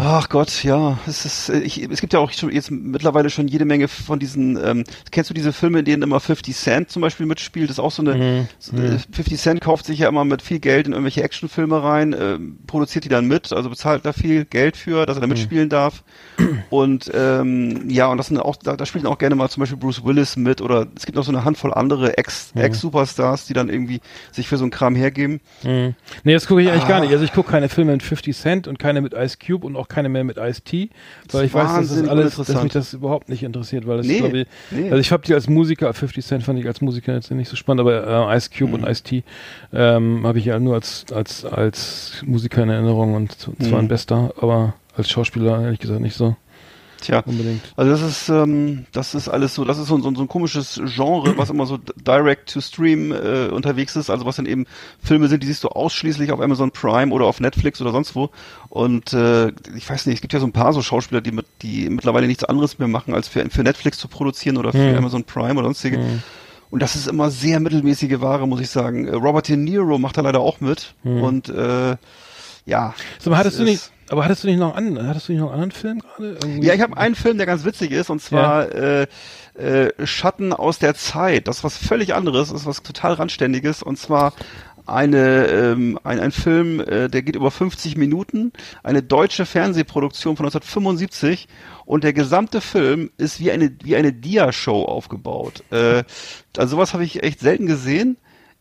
[0.00, 3.46] Ach Gott, ja, es ist, äh, ich, es gibt ja auch schon jetzt mittlerweile schon
[3.46, 7.00] jede Menge von diesen, ähm, kennst du diese Filme, in denen immer 50 Cent zum
[7.00, 7.68] Beispiel mitspielt?
[7.70, 10.58] Das ist auch so eine, so, äh, 50 Cent kauft sich ja immer mit viel
[10.58, 14.76] Geld in irgendwelche Actionfilme rein, ähm, produziert die dann mit, also bezahlt da viel Geld
[14.76, 16.02] für, dass er da mitspielen darf.
[16.70, 19.78] Und ähm, ja, und das sind auch, da, da spielt auch gerne mal zum Beispiel
[19.78, 23.68] Bruce Willis mit oder es gibt noch so eine Handvoll andere Ex, Ex-Superstars, die dann
[23.68, 24.00] irgendwie
[24.32, 25.40] sich für so einen Kram hergeben.
[25.62, 25.94] Mhm.
[26.24, 27.00] Nee, das gucke ich eigentlich gar Ah.
[27.02, 27.12] nicht.
[27.12, 29.88] Also ich gucke keine Filme mit 50 Cent und keine mit Ice Cube und auch
[29.88, 30.90] keine mehr mit Ice T,
[31.30, 34.18] weil ich weiß, dass das alles, dass mich das überhaupt nicht interessiert, weil das Nee,
[34.18, 34.84] glaube ich, nee.
[34.90, 37.56] also ich habe die als Musiker, 50 Cent fand ich als Musiker jetzt nicht so
[37.56, 38.74] spannend, aber äh, Ice Cube Mhm.
[38.84, 39.22] und Ice T
[39.72, 43.74] ähm, habe ich ja nur als als als Musiker in Erinnerung und zwar Mhm.
[43.74, 46.34] ein bester, aber als Schauspieler ehrlich gesagt nicht so
[47.00, 47.22] Tja.
[47.26, 47.62] unbedingt.
[47.76, 50.80] Also das ist, ähm, das ist alles so, das ist so, so, so ein komisches
[50.84, 54.66] Genre, was immer so direct to stream äh, unterwegs ist, also was dann eben
[55.02, 58.30] Filme sind, die siehst du ausschließlich auf Amazon Prime oder auf Netflix oder sonst wo.
[58.68, 61.46] Und äh, ich weiß nicht, es gibt ja so ein paar so Schauspieler, die mit,
[61.62, 64.96] die mittlerweile nichts anderes mehr machen, als für, für Netflix zu produzieren oder für Mhm.
[64.98, 65.98] Amazon Prime oder sonstige.
[66.70, 69.08] Und das ist immer sehr mittelmäßige Ware, muss ich sagen.
[69.08, 70.94] Robert De Niro macht da leider auch mit.
[71.04, 71.96] Und äh,
[72.66, 72.94] ja.
[73.18, 75.62] So, hattest du nicht, Aber hattest du nicht noch einen, hattest du nicht noch einen
[75.62, 76.38] anderen Film gerade?
[76.60, 79.02] Ja, ich habe einen Film, der ganz witzig ist, und zwar ja.
[79.02, 79.06] äh,
[79.58, 81.48] äh, Schatten aus der Zeit.
[81.48, 84.32] Das ist was völlig anderes, das ist was total randständiges, und zwar
[84.88, 88.52] eine ähm, ein, ein Film, äh, der geht über 50 Minuten,
[88.82, 91.46] eine deutsche Fernsehproduktion von 1975
[91.84, 95.62] und der gesamte Film ist wie eine wie eine Dia-Show aufgebaut.
[95.70, 96.04] Äh,
[96.56, 98.16] also sowas habe ich echt selten gesehen.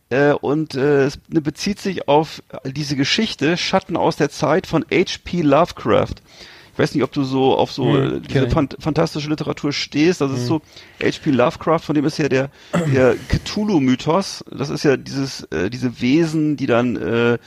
[0.10, 5.42] Äh, und äh, es bezieht sich auf diese Geschichte Schatten aus der Zeit von H.P.
[5.42, 6.16] Lovecraft.
[6.74, 10.22] Ich weiß nicht, ob du so auf so hm, diese fant fantastische Literatur stehst.
[10.22, 10.38] Das hm.
[10.38, 10.62] ist so
[11.02, 11.32] H.P.
[11.32, 12.52] Lovecraft, von dem ist ja der,
[12.94, 14.46] der Cthulhu-Mythos.
[14.52, 17.38] Das ist ja dieses, äh, diese Wesen, die dann äh,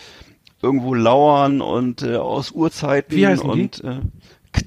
[0.61, 3.87] irgendwo lauern und äh, aus Urzeiten Wie heißen und die?
[3.87, 4.01] Äh,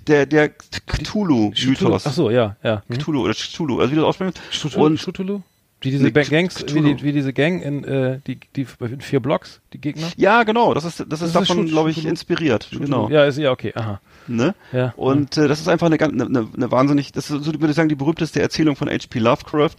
[0.08, 2.08] der der Cthulhu-Mythos.
[2.08, 2.84] Ach so, ja, ja.
[2.88, 2.98] Hm.
[2.98, 4.34] Cthulhu oder Cthulhu, also wie das aussprechen.
[4.78, 5.42] Und Cthulhu?
[5.84, 9.20] Wie diese nee, Gangs, wie, die, wie diese Gang in äh, die, die in vier
[9.20, 10.08] Blocks, die Gegner?
[10.16, 12.70] Ja, genau, das ist das, das ist davon, glaube ich, inspiriert.
[12.72, 13.10] Genau.
[13.10, 14.00] Ja, ist ja okay, aha.
[14.28, 14.56] Ne?
[14.72, 15.44] Ja, und ja.
[15.44, 17.96] Äh, das ist einfach eine, eine, eine wahnsinnig, das ist so, würde ich sagen, die
[17.96, 19.20] berühmteste Erzählung von H.P.
[19.20, 19.76] Lovecraft.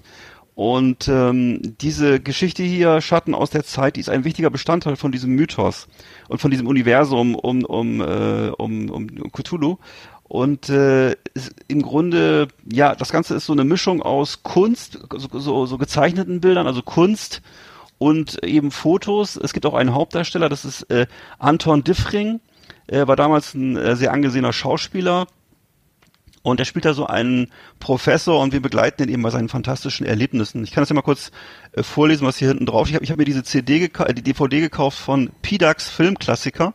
[0.54, 5.10] Und ähm, diese Geschichte hier, Schatten aus der Zeit, die ist ein wichtiger Bestandteil von
[5.10, 5.88] diesem Mythos
[6.28, 9.78] und von diesem Universum um, um, äh, um, um Cthulhu.
[10.34, 11.14] Und äh,
[11.68, 16.40] im Grunde, ja, das Ganze ist so eine Mischung aus Kunst, so, so, so gezeichneten
[16.40, 17.40] Bildern, also Kunst
[17.98, 19.36] und eben Fotos.
[19.36, 21.06] Es gibt auch einen Hauptdarsteller, das ist äh,
[21.38, 22.40] Anton Diffring.
[22.88, 25.28] Er war damals ein äh, sehr angesehener Schauspieler.
[26.42, 30.04] Und er spielt da so einen Professor und wir begleiten ihn eben bei seinen fantastischen
[30.04, 30.64] Erlebnissen.
[30.64, 31.30] Ich kann das ja mal kurz
[31.74, 33.02] äh, vorlesen, was hier hinten drauf steht.
[33.02, 36.74] Ich habe hab mir diese CD, die DVD gekauft von PDAX Filmklassiker.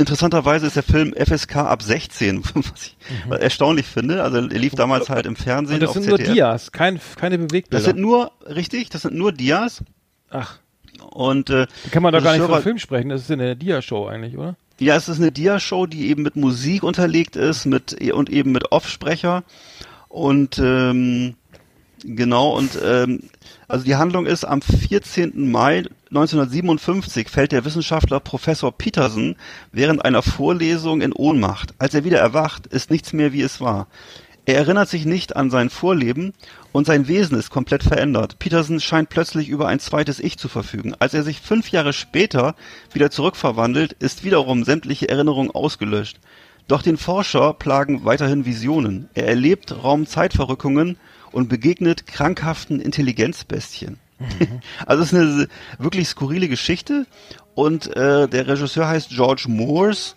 [0.00, 2.96] Interessanterweise ist der Film FSK ab 16, was ich
[3.26, 3.32] mhm.
[3.32, 4.22] erstaunlich finde.
[4.22, 5.74] Also er lief damals halt im Fernsehen.
[5.74, 6.26] Und das sind ZDF.
[6.26, 7.68] nur Dias, kein, keine Bewegtbilder.
[7.70, 9.84] Das sind nur, richtig, das sind nur Dias.
[10.30, 10.58] Ach.
[11.10, 14.06] Und äh, da kann man doch gar nicht von Film sprechen, das ist eine Dia-Show
[14.06, 14.56] eigentlich, oder?
[14.78, 18.72] Ja, es ist eine Dia-Show, die eben mit Musik unterlegt ist mit und eben mit
[18.72, 19.44] Off-Sprecher.
[20.08, 21.34] Und ähm,
[22.02, 23.24] genau, und ähm,
[23.68, 25.50] also die Handlung ist, am 14.
[25.50, 29.36] Mai 1957 fällt der Wissenschaftler Professor Peterson
[29.70, 31.72] während einer Vorlesung in Ohnmacht.
[31.78, 33.86] Als er wieder erwacht, ist nichts mehr wie es war.
[34.44, 36.32] Er erinnert sich nicht an sein Vorleben
[36.72, 38.40] und sein Wesen ist komplett verändert.
[38.40, 40.96] Peterson scheint plötzlich über ein zweites Ich zu verfügen.
[40.98, 42.56] Als er sich fünf Jahre später
[42.92, 46.18] wieder zurückverwandelt, ist wiederum sämtliche Erinnerung ausgelöscht.
[46.66, 49.08] Doch den Forscher plagen weiterhin Visionen.
[49.14, 50.96] Er erlebt Raum-Zeitverrückungen
[51.30, 54.00] und begegnet krankhaften Intelligenzbestien.
[54.86, 55.48] Also es ist eine
[55.78, 57.06] wirklich skurrile Geschichte
[57.54, 60.16] und äh, der Regisseur heißt George Moores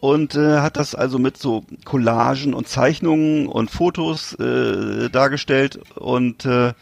[0.00, 6.44] und äh, hat das also mit so Collagen und Zeichnungen und Fotos äh, dargestellt und
[6.44, 6.72] äh,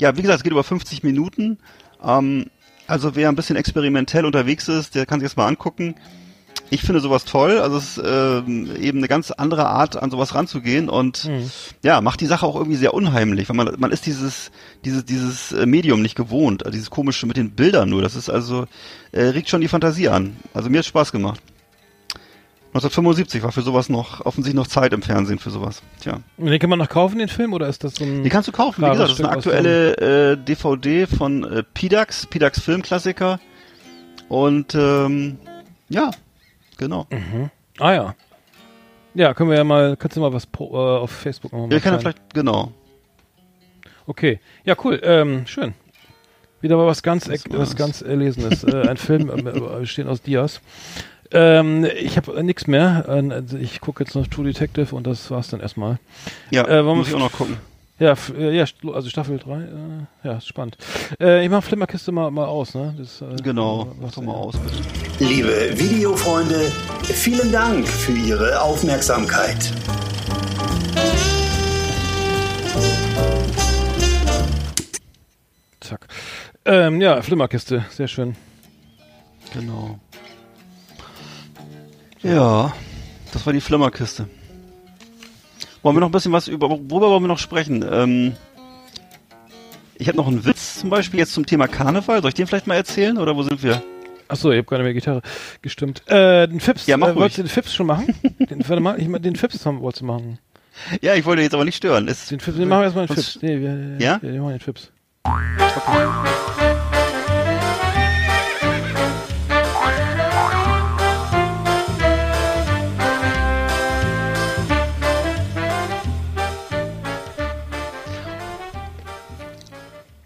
[0.00, 1.58] ja, wie gesagt, es geht über 50 Minuten.
[2.02, 2.46] Ähm,
[2.86, 5.94] also wer ein bisschen experimentell unterwegs ist, der kann sich das mal angucken
[6.70, 7.58] ich finde sowas toll.
[7.58, 8.38] Also es ist äh,
[8.80, 11.50] eben eine ganz andere Art, an sowas ranzugehen und mhm.
[11.82, 14.50] ja, macht die Sache auch irgendwie sehr unheimlich, weil man man ist dieses
[14.84, 18.02] dieses dieses äh, Medium nicht gewohnt, also dieses komische mit den Bildern nur.
[18.02, 18.66] Das ist also
[19.12, 20.36] äh, regt schon die Fantasie an.
[20.54, 21.40] Also mir hat Spaß gemacht.
[22.72, 25.82] 1975 war für sowas noch offensichtlich noch Zeit im Fernsehen für sowas.
[26.00, 26.20] Tja.
[26.36, 28.22] Den kann man noch kaufen, den Film, oder ist das so ein.
[28.22, 32.26] Den kannst du kaufen, wie gesagt, das ist eine aktuelle äh, DVD von äh, Pidax,
[32.26, 33.40] Pidax Filmklassiker.
[34.28, 35.38] Und ähm,
[35.88, 36.12] ja,
[36.80, 37.06] Genau.
[37.10, 37.50] Mhm.
[37.78, 38.14] Ah ja.
[39.12, 41.70] Ja, können wir ja mal, kannst du mal was pro, äh, auf Facebook machen?
[41.70, 42.72] Ja, kann ja vielleicht, genau.
[44.06, 44.40] Okay.
[44.64, 44.98] Ja, cool.
[45.02, 45.74] Ähm, schön.
[46.62, 48.64] Wieder mal was ganz, was, was ganz Erlesenes.
[48.64, 50.62] äh, ein Film äh, bestehend aus Dias.
[51.32, 53.04] Ähm, ich habe äh, nichts mehr.
[53.08, 55.98] Äh, ich gucke jetzt noch True Detective und das war's dann erstmal.
[56.50, 57.58] Ja, äh, muss ich auch noch gucken.
[58.00, 59.66] Ja, äh, ja, also Staffel 3, äh,
[60.24, 60.78] ja, spannend.
[61.20, 62.94] Äh, ich mach Flimmerkiste mal, mal aus, ne?
[62.96, 64.78] Das, äh, genau, mach doch mal aus, bitte.
[65.22, 66.72] Liebe Videofreunde,
[67.02, 69.70] vielen Dank für Ihre Aufmerksamkeit.
[75.80, 76.06] Zack.
[76.64, 78.34] Ähm, ja, Flimmerkiste, sehr schön.
[79.52, 79.98] Genau.
[82.22, 82.72] Ja,
[83.34, 84.26] das war die Flimmerkiste.
[85.82, 87.84] Wollen wir noch ein bisschen was über, worüber wollen wir noch sprechen?
[87.90, 88.32] Ähm,
[89.96, 92.20] ich habe noch einen Witz zum Beispiel jetzt zum Thema Karneval.
[92.20, 93.82] Soll ich den vielleicht mal erzählen oder wo sind wir?
[94.28, 95.22] Achso, ich habe keine mehr Gitarre
[95.62, 96.02] gestimmt.
[96.06, 98.14] Äh, den Fips, ja, mach äh, wolltest du den Fips schon machen?
[98.38, 100.38] den, warte mal, ich, den Fips haben, wolltest du machen.
[101.00, 102.08] Ja, ich wollte jetzt aber nicht stören.
[102.08, 103.38] Es, den Fips, den machen wir erstmal den Fips.
[103.42, 104.22] Nee, wir, ja?
[104.22, 104.92] Wir, wir machen den Fips.
[105.24, 106.89] Okay.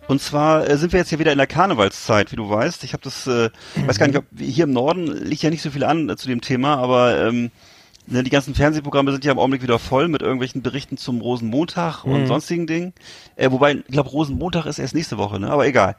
[0.06, 2.84] Und zwar äh, sind wir jetzt hier wieder in der Karnevalszeit, wie du weißt.
[2.84, 3.88] Ich habe das, äh, mhm.
[3.88, 6.28] weiß gar nicht, ob hier im Norden liegt ja nicht so viel an äh, zu
[6.28, 7.50] dem Thema, aber ähm,
[8.06, 12.04] ne, die ganzen Fernsehprogramme sind ja im Augenblick wieder voll mit irgendwelchen Berichten zum Rosenmontag
[12.04, 12.12] mhm.
[12.12, 12.92] und sonstigen Dingen.
[13.36, 15.50] Äh, wobei, ich glaube, Rosenmontag ist erst nächste Woche, ne?
[15.50, 15.96] Aber egal.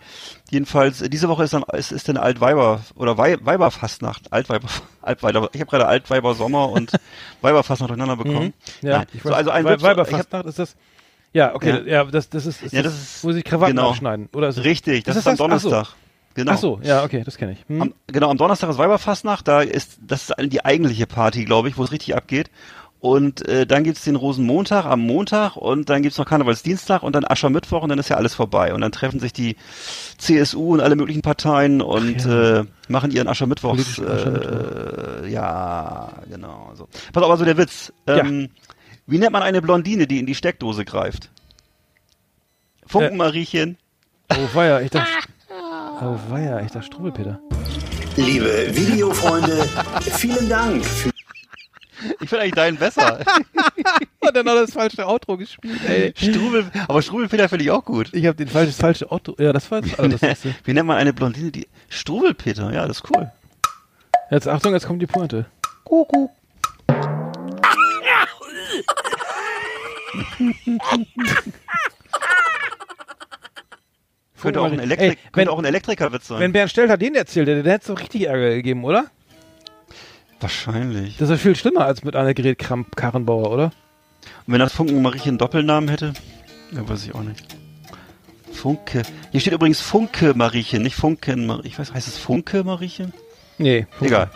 [0.52, 4.32] Jedenfalls, äh, diese Woche ist dann ist, ist dann Altweiber oder Wei Weiberfastnacht.
[4.32, 4.68] Altweiber,
[5.02, 5.50] Altweiber.
[5.54, 6.92] Ich habe gerade Altweiber Sommer und
[7.42, 8.54] Weiberfastnacht durcheinander bekommen.
[8.82, 8.88] Mhm.
[8.88, 9.08] Ja, Nein.
[9.24, 10.76] So, also ein Weiberfastnacht ist das.
[11.36, 13.90] Ja, okay, ja, ja das, das ist, ist ja, das ist, wo sich Krawatten genau.
[13.90, 14.30] abschneiden.
[14.34, 15.88] Oder ist Richtig, das, ist, ist am Donnerstag.
[15.88, 15.94] So.
[16.34, 16.54] Genau.
[16.54, 17.60] Ach so, ja, okay, das kenne ich.
[17.68, 17.82] Hm.
[17.82, 21.78] Am, genau, am Donnerstag ist Weiberfastnacht, da ist, das ist die eigentliche Party, glaube ich,
[21.78, 22.50] wo es richtig abgeht.
[23.02, 27.26] Und äh, dann gibt's den Rosenmontag am Montag und dann gibt's noch Karnevalsdienstag und dann
[27.26, 28.74] Aschermittwoch und dann ist ja alles vorbei.
[28.74, 29.58] Und dann treffen sich die
[30.18, 32.62] CSU und alle möglichen Parteien und ja.
[32.62, 34.00] äh, machen ihren Aschermittwochs.
[34.00, 36.72] Äh, ja, genau.
[36.76, 36.88] So.
[37.12, 37.92] Pass auf, also der Witz.
[38.08, 38.48] Ähm, ja.
[39.08, 41.30] Wie nennt man eine Blondine, die in die Steckdose greift?
[42.88, 43.78] Funkenmariechen.
[44.30, 45.10] Äh, oh weia, ich dachte,
[46.02, 47.40] oh weia, ich dachte Strubbelpeter.
[48.16, 49.68] Liebe Videofreunde,
[50.02, 51.12] vielen Dank für
[52.20, 53.20] ich finde eigentlich deinen besser.
[54.26, 56.14] Hat er noch das falsche Outro gespielt, ey.
[56.16, 58.10] Strubel, aber Strubelpeter finde ich auch gut.
[58.14, 59.36] Ich habe den falsches falsche Outro.
[59.40, 62.74] Ja, das war das, also das Wie nennt man eine Blondine, die Strubelpeter?
[62.74, 63.32] Ja, das ist cool.
[64.30, 65.46] Jetzt Achtung, jetzt kommt die Pointe.
[65.84, 66.32] Kuckuck.
[74.42, 76.40] könnte auch ein, Elektrik Ey, könnte auch ein Elektrikerwitz sein.
[76.40, 79.06] Wenn Bernd Stelter den erzählt hätte, der hätte es doch richtig Ärger gegeben, oder?
[80.40, 81.18] Wahrscheinlich.
[81.18, 83.72] Das ist viel schlimmer als mit Annegret Kramp-Karrenbauer, oder?
[84.46, 86.14] Und wenn das Funken Mariechen einen Doppelnamen hätte?
[86.72, 87.46] Ja, weiß ich auch nicht.
[88.52, 89.04] Funke.
[89.32, 91.68] Hier steht übrigens Funke Mariechen, nicht Funken Mariechen.
[91.68, 93.14] Ich weiß, heißt es Funke Mariechen?
[93.58, 93.88] Nee.
[93.92, 94.06] Funke.
[94.06, 94.30] Egal.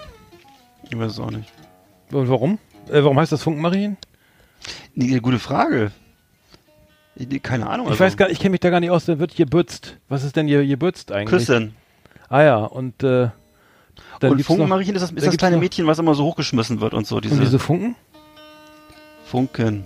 [0.90, 1.52] Ich weiß es auch nicht.
[2.12, 2.60] Und warum?
[2.90, 3.98] Äh, warum heißt das Funken Mariechen?
[4.96, 5.92] Nee, gute Frage.
[7.44, 7.88] Keine Ahnung.
[7.88, 8.04] Ich also.
[8.06, 9.98] weiß gar ich kenne mich da gar nicht aus, dann wird gebürzt.
[10.08, 11.46] Was ist denn hier gebürzt eigentlich?
[11.46, 11.76] Küssen.
[12.30, 13.30] Ah ja, und äh,
[14.20, 17.08] dann und Funkenmariechen ist das, ist das kleine Mädchen, was immer so hochgeschmissen wird und
[17.08, 17.20] so.
[17.20, 17.96] Diese, und diese Funken?
[19.26, 19.86] Funken.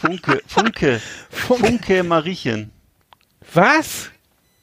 [0.00, 1.00] Funke, Funke,
[1.30, 2.70] Funke, Funke Mariechen.
[3.52, 4.10] Was?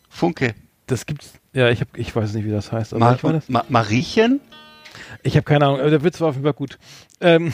[0.09, 0.55] Funke.
[0.87, 1.33] Das gibt's.
[1.53, 2.93] Ja, ich hab, ich weiß nicht, wie das heißt.
[2.93, 4.39] Aber Ma ich Ma Mariechen?
[5.23, 5.79] Ich habe keine Ahnung.
[5.79, 6.77] Der Witz war auf jeden Fall gut.
[7.19, 7.53] Ähm,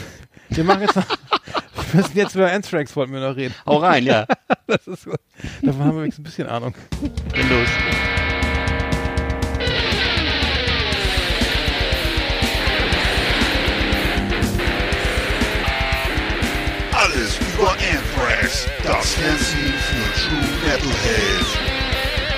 [0.52, 1.06] wir machen jetzt noch.
[1.92, 3.56] wir müssen jetzt über Anthrax wollten wir noch reden.
[3.66, 4.26] Hau rein, ja.
[4.68, 5.20] das ist gut.
[5.62, 6.76] Davon haben wir wenigstens ein bisschen Ahnung.
[7.34, 7.68] Bin los.
[16.92, 21.58] Alles über Anthrax, das Fernsehen für True Metalheads.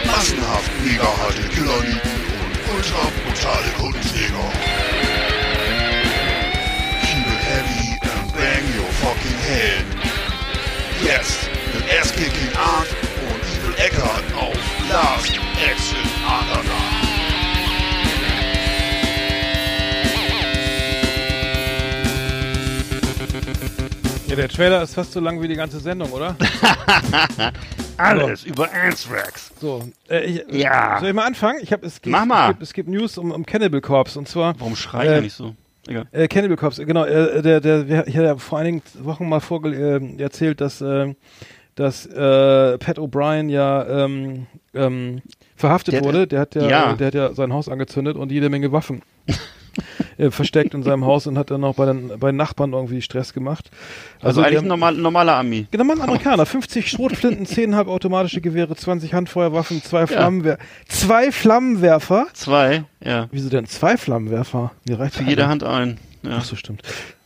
[0.06, 2.12] Massenhaft mega harte Killerlieben
[2.44, 4.93] und ultra brutale Kundenträger.
[9.04, 9.86] Fucking head.
[11.04, 12.88] Jetzt mit Ass-Kicking Art
[13.28, 14.58] und Evil Eckart auf
[14.90, 15.38] Last
[15.70, 16.94] Exit Underground.
[24.28, 26.36] Ja, der Trailer ist fast so lang wie die ganze Sendung, oder?
[27.98, 28.48] Alles so.
[28.48, 29.52] über Anthrax.
[29.60, 31.00] So, äh, ich, ja.
[31.00, 31.60] Soll ich mal anfangen?
[31.62, 32.46] Ich hab, es gibt, Mach mal.
[32.46, 34.60] Es gibt, es gibt News um, um Cannibal Corpse und zwar.
[34.60, 35.56] Warum schreien äh, nicht so?
[35.88, 36.08] Egal.
[36.12, 37.06] Äh, Cannibal Corpse, genau.
[37.06, 41.14] Äh, der, der, ich hatte ja vor einigen Wochen mal vorge äh, erzählt, dass, äh,
[41.76, 45.22] dass äh, Pat O'Brien ja ähm, ähm,
[45.56, 46.28] verhaftet der, wurde.
[46.28, 49.02] Der hat ja, ja, der hat ja sein Haus angezündet und jede Menge Waffen.
[50.18, 53.34] äh, versteckt in seinem Haus und hat dann noch bei den, bei Nachbarn irgendwie Stress
[53.34, 53.70] gemacht.
[54.18, 55.68] Also, also eigentlich ein normal, normaler Ami.
[55.72, 56.46] Genau, ein Amerikaner.
[56.46, 60.64] 50 Schrotflinten, 10 automatische Gewehre, 20 Handfeuerwaffen, zwei Flammenwerfer.
[60.64, 60.68] Ja.
[60.88, 62.28] Zwei Flammenwerfer?
[62.34, 63.28] Zwei, ja.
[63.32, 64.72] Wieso denn zwei Flammenwerfer?
[64.88, 66.00] Mir reicht Für jede Hand ein.
[66.24, 66.38] Ja.
[66.38, 66.82] Ach so, stimmt.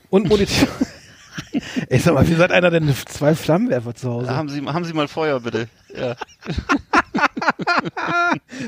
[0.09, 0.69] Und Munition.
[1.89, 4.35] Ich sag mal, wie hat einer denn zwei Flammenwerfer zu Hause?
[4.35, 5.67] Haben Sie, haben Sie mal Feuer, bitte.
[5.95, 6.15] Ja.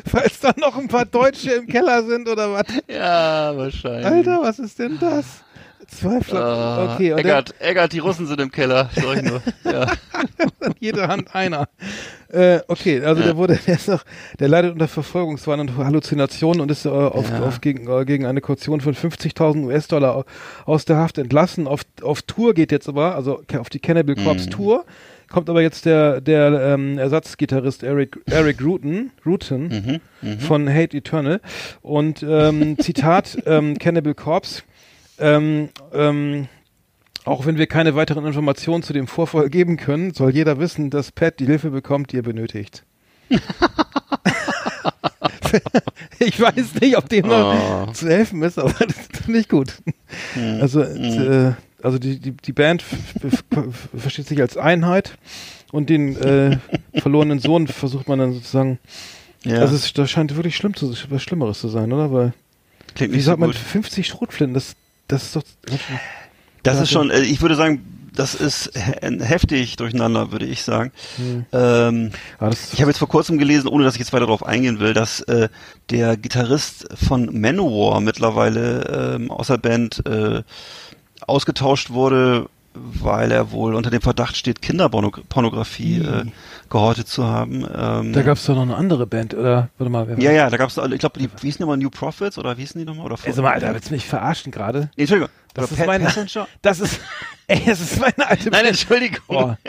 [0.05, 2.65] Falls da noch ein paar Deutsche im Keller sind oder was?
[2.87, 4.05] Ja, wahrscheinlich.
[4.05, 5.43] Alter, was ist denn das?
[5.89, 6.89] Zwei Flammen.
[6.89, 9.41] Uh, okay, Eggert, Eggert, die Russen sind im Keller, sag ich nur.
[9.63, 9.87] Ja.
[10.79, 11.67] Jede Hand einer.
[12.31, 13.27] Äh, okay, also ja.
[13.27, 14.03] der wurde, der ist noch,
[14.39, 17.41] der leidet unter Verfolgungswahn und Halluzinationen und ist äh, auf, ja.
[17.41, 20.25] auf gegen, äh, gegen eine Kaution von 50.000 US-Dollar
[20.65, 21.67] aus der Haft entlassen.
[21.67, 24.51] Auf, auf Tour geht jetzt aber, also auf die Cannibal Corpse mhm.
[24.51, 24.85] Tour
[25.29, 30.39] kommt aber jetzt der, der ähm, Ersatzgitarrist Eric, Eric Rutan, Rutan mhm, mh.
[30.39, 31.39] von Hate Eternal.
[31.81, 34.63] Und ähm, Zitat ähm, Cannibal Corpse.
[35.19, 36.47] Ähm, ähm,
[37.25, 41.11] auch wenn wir keine weiteren Informationen zu dem Vorfall geben können, soll jeder wissen, dass
[41.11, 42.83] Pat die Hilfe bekommt, die er benötigt.
[46.19, 47.91] ich weiß nicht, ob dem noch oh.
[47.91, 49.73] zu helfen ist, aber das ist nicht gut.
[50.35, 50.61] Mhm.
[50.61, 51.49] Also, mhm.
[51.49, 51.53] Äh,
[51.83, 52.83] also die, die, die Band
[53.95, 55.17] versteht sich als Einheit
[55.71, 56.57] und den äh,
[56.95, 58.79] verlorenen Sohn versucht man dann sozusagen.
[59.43, 59.59] Ja.
[59.59, 62.11] Also es, das scheint wirklich schlimm zu, was Schlimmeres zu sein, oder?
[62.11, 62.33] Weil
[62.95, 63.59] Klingt wie nicht so sagt man gut.
[63.59, 64.53] 50 Schrotflinten?
[64.53, 64.75] Das,
[65.09, 65.43] das ist doch.
[66.63, 70.91] Das ist schon, äh, ich würde sagen, das ist he- heftig durcheinander, würde ich sagen.
[71.53, 74.45] Ähm, Ah, das, ich habe jetzt vor kurzem gelesen, ohne dass ich jetzt weiter darauf
[74.45, 75.47] eingehen will, dass äh,
[75.89, 80.43] der Gitarrist von Manowar mittlerweile ähm, aus der Band äh,
[81.21, 82.47] ausgetauscht wurde,
[82.81, 86.25] weil er wohl unter dem Verdacht steht, Kinderpornografie äh,
[86.69, 87.65] gehortet zu haben.
[87.73, 89.69] Ähm, da gab es doch noch eine andere Band, oder?
[89.77, 91.77] Warte mal, wer war ja, ja, da gab es, ich glaube, wie hießen die nochmal
[91.77, 93.05] New Prophets oder wie hießen die nochmal?
[93.05, 94.89] Oder Ey, sag mal, Alter, willst du mich verarschen gerade?
[94.95, 95.29] Nee, Entschuldigung.
[95.53, 96.47] Das ist meine- Passenger?
[96.61, 96.99] Das ist.
[97.47, 99.19] Ey, das ist meine alte Nein, Entschuldigung.
[99.27, 99.53] Oh.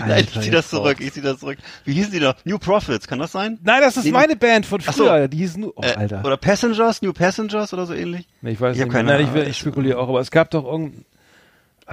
[0.00, 1.56] Nein, ich zieh das zurück, ich zieh das zurück.
[1.84, 2.34] Wie hießen die noch?
[2.44, 3.58] New Prophets, kann das sein?
[3.62, 5.04] Nein, das ist Nee, meine Band von Ach so.
[5.06, 5.28] früher.
[5.28, 5.72] Die hießen nur.
[5.76, 6.24] Oh, Äh, Alter.
[6.24, 8.28] Oder Passengers, New Passengers oder so ähnlich?
[8.42, 8.92] Nee, ich weiß Ich nicht.
[8.92, 11.04] keine Nein, ich, ich spekuliere auch, aber es gab doch irgendein.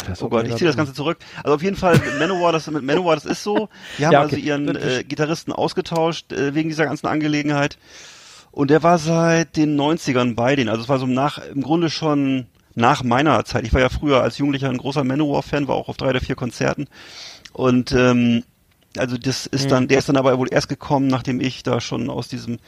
[0.07, 0.75] Das Oh Gott, ich ziehe das.
[0.77, 1.17] Ganze zurück.
[1.43, 3.69] Also auf jeden Fall, Manowar, das mit Manowar, das ist so.
[3.97, 4.45] Die haben Ja, also okay.
[4.45, 7.77] ihren Das- äh, Gitarristen ausgetauscht äh, wegen dieser ganzen Angelegenheit.
[8.51, 10.69] Und der war seit den 90ern bei denen.
[10.69, 13.65] Also es war so nach, im Grunde schon nach meiner Zeit.
[13.65, 16.35] Ich war ja früher als Jugendlicher ein großer Manowar-Fan, war auch auf drei oder vier
[16.35, 16.87] Konzerten.
[17.53, 18.43] Und ähm,
[18.97, 22.09] also das ist dann, der ist dann aber wohl erst gekommen, nachdem ich da schon
[22.09, 22.59] aus diesem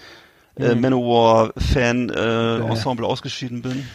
[0.57, 3.87] äh, Manowar-Fan-Ensemble ausgeschieden bin.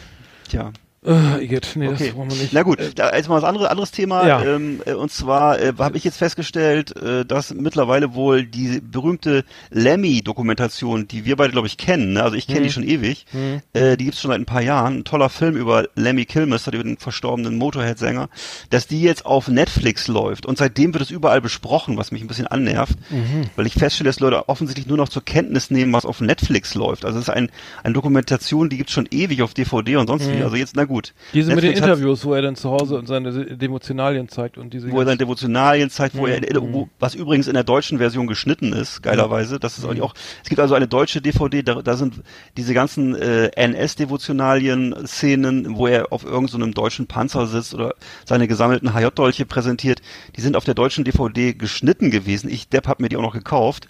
[0.49, 0.71] Tja.
[1.05, 2.07] Äh, Igitt, nee, Okay.
[2.09, 2.53] das wollen wir nicht.
[2.53, 4.25] Na gut, da jetzt mal was anderes, anderes Thema.
[4.27, 4.43] Ja.
[4.43, 9.43] Ähm, äh, und zwar äh, habe ich jetzt festgestellt, äh, dass mittlerweile wohl die berühmte
[9.71, 12.23] Lemmy-Dokumentation, die wir beide, glaube ich, kennen, ne?
[12.23, 12.63] also ich kenne Mhm.
[12.63, 13.25] die schon ewig,
[13.73, 16.83] äh, die gibt's schon seit ein paar Jahren, ein toller Film über Lemmy Kilmister, über
[16.83, 18.29] den verstorbenen Motorhead-Sänger,
[18.69, 20.45] dass die jetzt auf Netflix läuft.
[20.45, 23.43] Und seitdem wird es überall besprochen, was mich ein bisschen annervt, Mhm.
[23.55, 27.05] weil ich feststelle, dass Leute offensichtlich nur noch zur Kenntnis nehmen, was auf Netflix läuft.
[27.05, 27.49] Also es ist ein,
[27.83, 30.41] eine Dokumentation, die gibt's schon ewig auf DVD und sonst wie.
[30.41, 30.92] Also jetzt, na gut.
[31.01, 31.33] Mhm.
[31.33, 34.73] Diese mit den Netflix Interviews, wo er dann zu Hause und seine Devotionalien zeigt und
[34.73, 34.91] diese.
[34.91, 36.73] wo er seine Devotionalien zeigt, wo er, Mhm.
[36.73, 39.59] wo, was übrigens in der deutschen Version geschnitten ist, geilerweise.
[39.59, 40.13] Das ist auch,
[40.43, 42.21] es gibt also eine deutsche DVD, da, da sind
[42.57, 48.93] diese ganzen äh, NS-Devotionalien-Szenen, wo er auf irgendeinem so deutschen Panzer sitzt oder seine gesammelten
[48.93, 50.01] HJ-Dolche präsentiert,
[50.35, 52.49] die sind auf der deutschen DVD geschnitten gewesen.
[52.49, 53.87] Ich, Depp, hab mir die auch noch gekauft.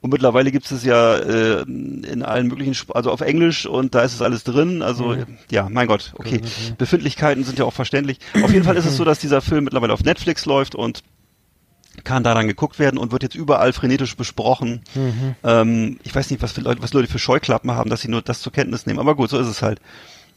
[0.00, 4.02] Und mittlerweile gibt es ja äh, in allen möglichen, Sp also auf Englisch und da
[4.02, 4.82] ist es alles drin.
[4.82, 5.16] Also
[5.50, 6.40] ja, mein Gott, okay.
[6.78, 8.18] Befindlichkeiten sind ja auch verständlich.
[8.42, 11.02] Auf jeden Fall ist es so, dass dieser Film mittlerweile auf Netflix läuft und
[12.02, 14.82] kann da dann geguckt werden und wird jetzt überall frenetisch besprochen.
[15.44, 18.20] Ähm, ich weiß nicht, was, für Leute, was Leute für Scheuklappen haben, dass sie nur
[18.22, 18.98] das zur Kenntnis nehmen.
[18.98, 19.80] Aber gut, so ist es halt.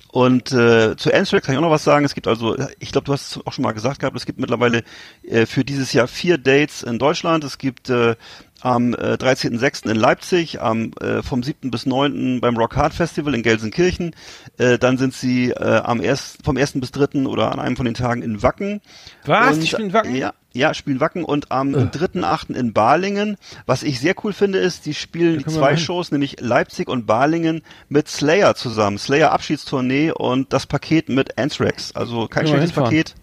[0.09, 2.05] Und äh, zu Anthrax kann ich auch noch was sagen.
[2.05, 4.39] Es gibt also, ich glaube, du hast es auch schon mal gesagt gehabt, es gibt
[4.39, 4.83] mittlerweile
[5.23, 7.43] äh, für dieses Jahr vier Dates in Deutschland.
[7.43, 8.15] Es gibt äh,
[8.61, 9.89] am äh, 13.06.
[9.89, 11.71] in Leipzig, am äh, vom 7.
[11.71, 12.41] bis 9.
[12.41, 14.15] beim Rock Hard Festival in Gelsenkirchen.
[14.57, 16.39] Äh, dann sind sie äh, am 1.
[16.43, 16.73] vom 1.
[16.79, 17.25] bis 3.
[17.27, 18.81] oder an einem von den Tagen in Wacken.
[19.25, 19.55] Was?
[19.55, 20.15] Und, Die spielen Wacken?
[20.15, 22.53] Ja, ja, spielen Wacken und am 3.8.
[22.53, 23.37] in Balingen.
[23.65, 25.77] Was ich sehr cool finde, ist, die spielen Da die zwei.
[25.77, 28.97] Shows, nämlich Leipzig und Balingen mit Slayer zusammen.
[28.97, 31.95] Slayer Abschiedstournee und das Paket mit Anthrax.
[31.95, 32.91] Also kein schlechtes hinfahren.
[32.91, 33.15] Paket.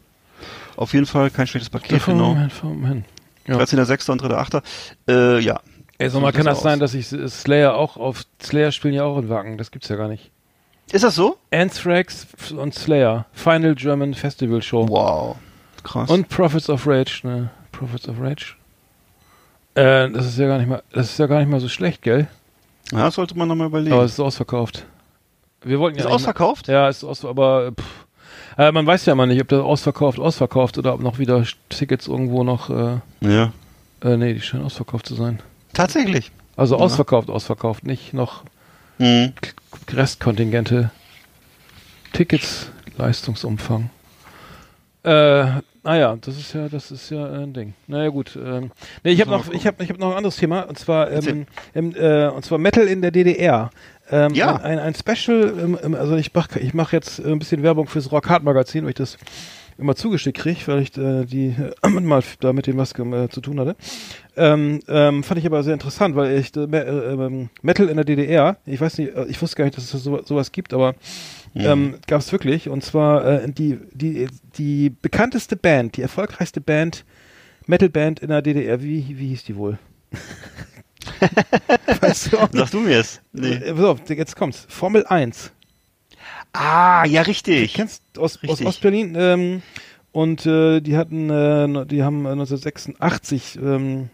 [0.76, 2.34] Auf jeden Fall kein schlechtes Da Paket, wir genau.
[2.34, 3.04] hin, hin.
[3.46, 3.56] Ja.
[3.58, 4.10] 13.6.
[4.10, 4.62] und 3.8.
[5.08, 5.60] Äh, ja.
[5.98, 8.94] Ey, So sag mal, kann das das sein, dass ich Slayer auch auf Slayer spielen
[8.94, 9.58] ja auch in Wacken?
[9.58, 10.30] Das gibt's ja gar nicht.
[10.92, 11.38] Ist das so?
[11.50, 12.26] Anthrax
[12.56, 14.88] und Slayer, Final German Festival Show.
[14.88, 15.36] Wow.
[15.84, 16.10] Krass.
[16.10, 17.50] Und Prophets of Rage, ne?
[17.72, 18.54] Prophets of Rage.
[19.74, 22.02] Äh, das ist ja gar nicht mal, das ist ja gar nicht mal so schlecht,
[22.02, 22.26] gell?
[22.92, 23.94] ja, das sollte man nochmal überlegen.
[23.94, 24.84] Aber es ist ausverkauft.
[25.62, 26.66] Wir wollten ist ja ausverkauft?
[26.68, 28.06] Mal, ja, ist aus, aber pff,
[28.58, 32.06] äh, man weiß ja immer nicht, ob das ausverkauft, ausverkauft oder ob noch wieder Tickets
[32.06, 32.70] irgendwo noch.
[32.70, 33.52] Äh, Ja.
[34.02, 35.40] äh, nee, die scheinen ausverkauft zu sein.
[35.72, 36.30] Tatsächlich.
[36.56, 36.82] Also Ja.
[36.82, 38.44] ausverkauft, ausverkauft, nicht noch
[38.98, 39.32] Mhm.
[39.92, 40.90] Restkontingente.
[42.12, 43.90] Tickets, Leistungsumfang.
[45.04, 47.74] Äh, naja, das ist ja, das ist ja ein Ding.
[47.86, 48.38] Naja gut.
[48.42, 48.70] Ähm,
[49.02, 51.46] nee, ich habe noch, ich habe, ich habe noch ein anderes Thema und zwar, ähm,
[51.74, 53.70] ähm, äh, und zwar Metal in der DDR.
[54.10, 54.56] Ähm, Ja.
[54.56, 55.54] Ein, ein, Special.
[55.58, 58.44] Ähm, ähm, also ich mache, ich mache jetzt äh, ein bisschen Werbung fürs Rock Hard
[58.44, 59.18] Magazin, weil ich das
[59.76, 63.40] immer zugeschickt kriege, weil ich äh, die äh, mal da mit dem was äh, zu
[63.40, 63.76] tun hatte.
[64.36, 68.04] Ähm, ähm, fand ich aber sehr interessant, weil ich äh, äh, ähm, Metal in der
[68.04, 70.94] DDR, ich weiß nicht, äh, ich wusste gar nicht, dass es so, sowas gibt, aber
[71.54, 72.68] ähm, gab es wirklich.
[72.68, 77.04] Und zwar äh, die, die, die bekannteste Band, die erfolgreichste Band,
[77.66, 79.78] Metal-Band in der DDR, wie, wie hieß die wohl?
[82.00, 82.48] weißt du auch?
[82.52, 83.20] Sagst du mir es?
[83.32, 83.54] Nee.
[83.54, 84.66] Äh, pass auf, jetzt kommt's.
[84.68, 85.52] Formel 1.
[86.52, 87.74] Ah, ja, richtig.
[87.74, 88.66] Kennst du aus, aus Richtig.
[88.66, 89.14] Ostberlin?
[89.18, 89.62] Ähm,
[90.12, 94.08] und äh, die hatten, äh, die haben äh, 1986 ähm,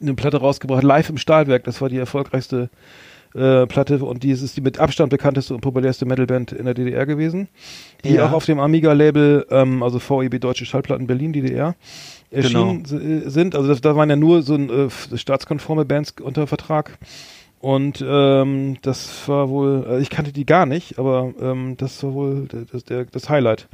[0.00, 1.64] eine Platte rausgebracht, live im Stahlwerk.
[1.64, 2.68] Das war die erfolgreichste
[3.34, 7.06] äh, Platte und die ist die mit Abstand bekannteste und populärste Metalband in der DDR
[7.06, 7.48] gewesen,
[8.04, 8.26] die Ja.
[8.28, 11.74] auch auf dem Amiga-Label, ähm, also VEB Deutsche Schallplatten Berlin DDR,
[12.30, 13.54] erschienen si- sind.
[13.54, 16.98] Also das, da waren ja nur so ein, äh, staatskonforme Bands unter Vertrag.
[17.60, 22.12] Und ähm, das war wohl, äh, ich kannte die gar nicht, aber ähm, das war
[22.12, 23.68] wohl das, der, das Highlight.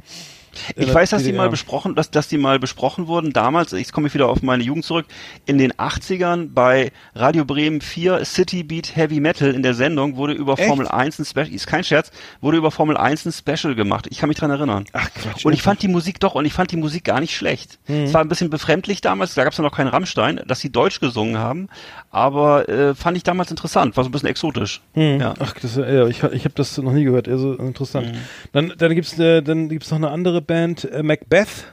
[0.75, 1.43] Ich weiß, dass die DDR.
[1.43, 4.85] mal besprochen, dass, dass die mal besprochen wurden damals, ich komme wieder auf meine Jugend
[4.85, 5.05] zurück,
[5.45, 10.33] in den 80ern bei Radio Bremen 4 City Beat Heavy Metal in der Sendung wurde
[10.33, 10.67] über Echt?
[10.67, 14.07] Formel 1 ein Special, ist kein Scherz, wurde über Formel 1 ein Special gemacht.
[14.09, 14.85] Ich kann mich dran erinnern.
[14.93, 15.45] Ach Quatsch.
[15.45, 17.79] Und ich fand die Musik doch, und ich fand die Musik gar nicht schlecht.
[17.87, 18.03] Mhm.
[18.03, 20.71] Es war ein bisschen befremdlich damals, da gab es ja noch keinen Rammstein, dass sie
[20.71, 21.69] Deutsch gesungen haben,
[22.11, 24.81] aber äh, fand ich damals interessant, war so ein bisschen exotisch.
[24.93, 25.19] Hm.
[25.19, 25.33] Ja.
[25.39, 27.27] Ach, das, ja, ich, ich habe das noch nie gehört.
[27.27, 28.13] Also interessant.
[28.13, 28.17] Mhm.
[28.51, 31.65] Dann, dann gibt's äh, dann gibt's noch eine andere Band, äh, Macbeth.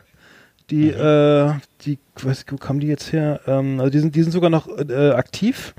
[0.71, 1.01] Die, Mhm.
[1.01, 1.53] äh,
[1.83, 3.41] die, weiß ich, wo kamen die jetzt her?
[3.47, 5.75] Ähm, also die sind, die sind sogar noch äh, aktiv.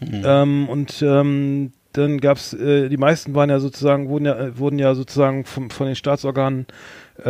[0.00, 0.22] Mhm.
[0.24, 4.78] Ähm, und ähm, dann gab's, äh, die meisten waren ja sozusagen, wurden ja, äh, wurden
[4.78, 6.66] ja sozusagen vom, von den Staatsorganen
[7.18, 7.24] äh,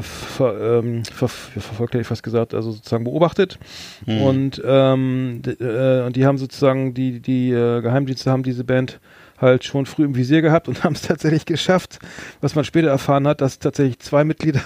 [0.00, 3.58] ver, ähm, ver, verfolgt, hätte ich fast gesagt, also sozusagen beobachtet.
[4.06, 4.22] Mhm.
[4.22, 9.00] Und, ähm, äh, und die haben sozusagen, die, die äh, Geheimdienste haben diese Band
[9.38, 11.98] halt schon früh im Visier gehabt und haben es tatsächlich geschafft,
[12.40, 14.62] was man später erfahren hat, dass tatsächlich zwei Mitglieder,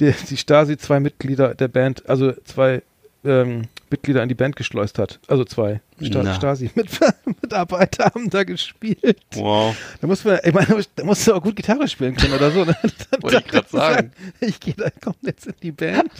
[0.00, 2.82] die, die Stasi zwei Mitglieder der Band, also zwei
[3.24, 5.20] ähm, Mitglieder in die Band geschleust hat.
[5.28, 6.34] Also zwei Sta.
[6.34, 9.18] Stasi-Mitarbeiter haben da gespielt.
[9.34, 9.76] Wow.
[10.00, 12.64] Da muss man, ich meine, da musst du auch gut Gitarre spielen können oder so.
[12.64, 12.76] Ne?
[13.20, 14.12] Wollte ich grad sagen.
[14.40, 16.10] Ich gehe da, komm jetzt in die Band.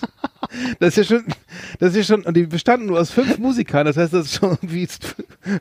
[0.80, 1.26] Das ist ja schon,
[1.78, 4.34] das ist ja schon, und die bestanden nur aus fünf Musikern, das heißt, das ist
[4.36, 4.88] schon irgendwie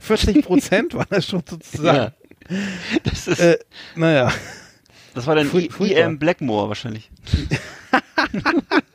[0.01, 1.97] 40 Prozent waren das schon sozusagen.
[2.49, 2.57] Ja.
[3.03, 3.57] Das ist, Äh,
[3.95, 4.31] naja.
[5.13, 5.99] das war dann furch- I- furchtbar.
[6.03, 7.09] EM Blackmore wahrscheinlich.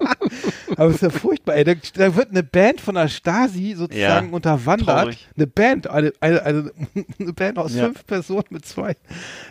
[0.76, 1.64] Aber es ist ja furchtbar, ey.
[1.64, 4.88] Da, da wird eine Band von der Stasi sozusagen Ja, unterwandert.
[4.88, 5.28] traurig.
[5.36, 6.70] Eine Band, eine, eine, eine,
[7.18, 7.84] eine Band aus Ja.
[7.86, 8.96] fünf Personen mit zwei.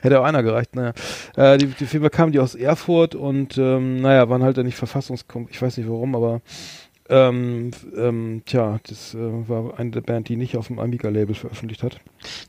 [0.01, 0.93] Hätte auch einer gereicht, naja.
[1.35, 4.77] Äh, die, die Firma kamen die aus Erfurt und ähm, naja, waren halt dann nicht
[4.77, 6.41] verfassungskom, ich weiß nicht warum, aber
[7.11, 11.83] ähm, ähm, tja, das äh, war eine der Band, die nicht auf dem Amiga-Label veröffentlicht
[11.83, 11.99] hat.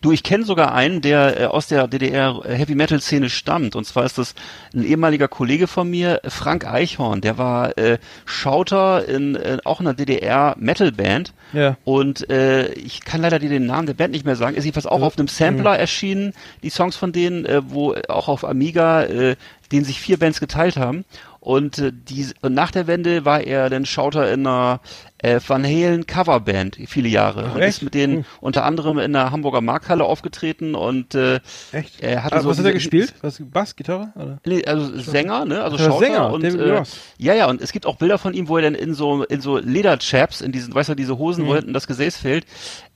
[0.00, 3.74] Du, ich kenne sogar einen, der äh, aus der DDR Heavy Metal Szene stammt.
[3.74, 4.36] Und zwar ist das
[4.72, 7.20] ein ehemaliger Kollege von mir, Frank Eichhorn.
[7.22, 11.32] Der war äh, Schauter in äh, auch in einer DDR Metal Band.
[11.52, 11.76] Ja.
[11.82, 14.54] Und äh, ich kann leider dir den Namen der Band nicht mehr sagen.
[14.54, 18.28] Ist jedenfalls auch Also, auf einem Sampler erschienen, die Songs von denen, äh, wo auch
[18.28, 19.34] auf Amiga, äh,
[19.72, 21.04] den sich vier Bands geteilt haben.
[21.43, 24.78] Und äh, die, und nach der Wende war er dann Schauter in einer
[25.18, 28.24] äh, Van Halen Coverband viele Jahre Ach, und ist mit denen Hm.
[28.40, 31.40] unter anderem in der Hamburger Markthalle aufgetreten und äh,
[31.72, 32.01] Echt?
[32.01, 33.14] er hatte Ah, so was hat er gespielt?
[33.22, 34.12] Was, Bass, Gitarre?
[34.14, 34.38] Oder?
[34.47, 35.64] Nee, also Sänger, ne?
[35.64, 36.82] Also Schauter Sänger, und äh,
[37.18, 39.40] ja, ja, und es gibt auch Bilder von ihm, wo er dann in so in
[39.40, 41.49] so Lederchaps, in diesen, weißt du, diese Hosen, Mhm.
[41.49, 42.47] wo hinten das Gesäß fehlt,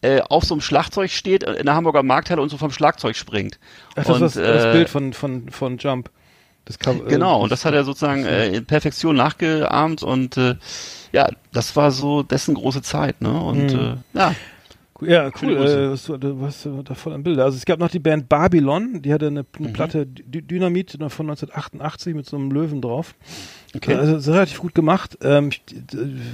[0.03, 3.59] äh, auf so einem Schlagzeug steht in der Hamburger Markthalle und so vom Schlagzeug springt.
[3.97, 6.11] Ach, das und, ist das, das äh, Bild von, von, von Jump.
[6.67, 10.57] Das Cover, äh, Genau, und das hat er sozusagen äh, in Perfektion nachgeahmt und äh,
[11.13, 13.33] ja, das war so dessen große Zeit, ne?
[13.41, 13.99] Und Mhm.
[14.15, 14.35] äh, ja,
[15.01, 15.57] Ja, cool.
[15.57, 17.45] Äh, was, du was da voll am Bilder.
[17.45, 19.73] Also es gab noch die Band Babylon, die hatte eine, eine Mhm.
[19.75, 23.15] Platte D Dynamit von 1988 mit so einem Löwen drauf.
[23.75, 23.95] okay.
[23.95, 25.19] Also das ist relativ gut gemacht.
[25.23, 25.51] Ähm,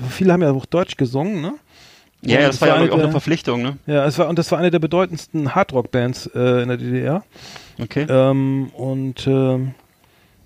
[0.09, 1.55] viele haben ja auch Deutsch gesungen, ne?
[2.25, 3.79] ja, das es war ja auch eine Verpflichtung, ne?
[3.87, 7.25] Ja, es war und das war eine der bedeutendsten Hardrock-Bands äh, in der DDR.
[7.81, 8.07] Okay.
[8.09, 9.75] Ähm, und ähm,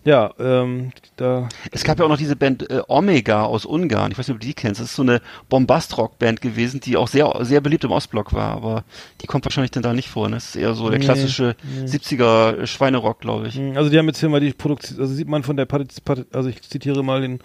[0.07, 4.13] ja, ähm, da Es gab ja auch noch diese Band äh, Omega aus Ungarn.
[4.13, 4.81] Ich weiß nicht, ob du die kennst.
[4.81, 8.53] Das ist so eine Bombastrock-Band gewesen, die auch sehr, sehr beliebt im Ostblock war.
[8.53, 8.85] Aber
[9.21, 10.29] die kommt wahrscheinlich dann da nicht vor.
[10.29, 10.37] Ne?
[10.37, 13.61] Das ist eher so der Nee, klassische 70er Schweinerock, glaube ich.
[13.75, 16.49] Also die haben jetzt hier mal die Produktion, also sieht man von der Partizip also
[16.49, 17.41] ich zitiere mal den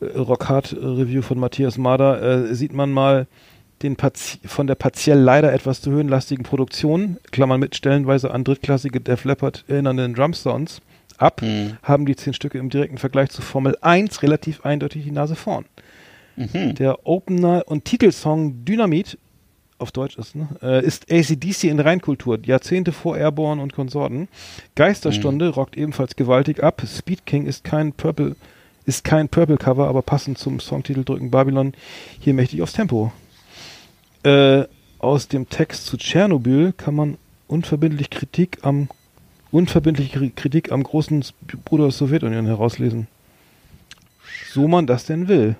[0.00, 3.26] äh, Rockhard Review von Matthias Mader, äh, sieht man mal
[3.82, 9.00] den Parti von der partiell leider etwas zu höhenlastigen Produktion, Klammern mit stellenweise an drittklassige
[9.00, 10.80] Def Leppard erinnernden Drum-Sounds
[11.18, 11.76] ab, Mhm.
[11.82, 15.64] haben die zehn Stücke im direkten Vergleich zu Formel 1 relativ eindeutig die Nase vorn.
[16.36, 16.74] Mhm.
[16.76, 19.18] Der Opener und Titelsong Dynamit
[19.78, 24.28] auf Deutsch ist, ne, äh, ist ACDC in Reinkultur, Jahrzehnte vor Airborne und Konsorten.
[24.74, 25.52] Geisterstunde Mhm.
[25.52, 26.82] rockt ebenfalls gewaltig ab.
[26.86, 28.34] Speed King ist kein Purple,
[28.86, 31.74] ist kein Purple Cover, aber passend zum Songtitel drücken Babylon
[32.18, 33.12] hier mächtig aufs Tempo.
[34.24, 34.64] Äh,
[34.98, 38.88] aus dem Text zu Tschernobyl kann man unverbindlich Kritik am
[39.50, 41.24] unverbindliche Kri- Kritik am großen
[41.64, 43.06] Bruder der Sowjetunion herauslesen.
[44.52, 45.56] So man das denn will.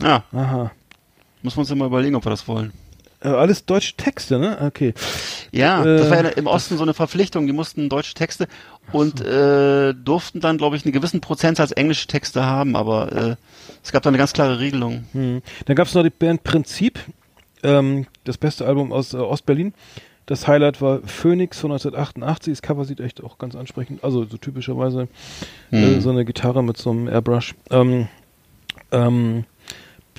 [0.00, 0.70] Ja, Aha.
[1.42, 2.72] muss man uns ja mal überlegen, ob wir das wollen.
[3.20, 4.58] Äh, alles deutsche Texte, ne?
[4.60, 4.94] Okay.
[5.50, 7.48] Ja, Äh, das war ja im Osten so eine Verpflichtung.
[7.48, 8.46] Die mussten deutsche Texte
[8.92, 12.76] und äh, durften dann, glaube ich, einen gewissen Prozentsatz englische Texte haben.
[12.76, 13.36] Aber äh,
[13.82, 15.04] es gab da eine ganz klare Regelung.
[15.12, 15.42] Hm.
[15.66, 17.00] Dann gab es noch die Band Prinzip,
[17.64, 19.74] ähm, das beste Album aus äh, Ostberlin.
[20.28, 22.52] Das Highlight war Phoenix von 1988.
[22.52, 25.08] Das Cover sieht echt auch ganz ansprechend, also so typischerweise
[25.70, 26.00] äh, Hm.
[26.02, 27.54] so eine Gitarre mit so einem Airbrush.
[27.70, 28.08] Ähm,
[28.92, 29.44] ähm,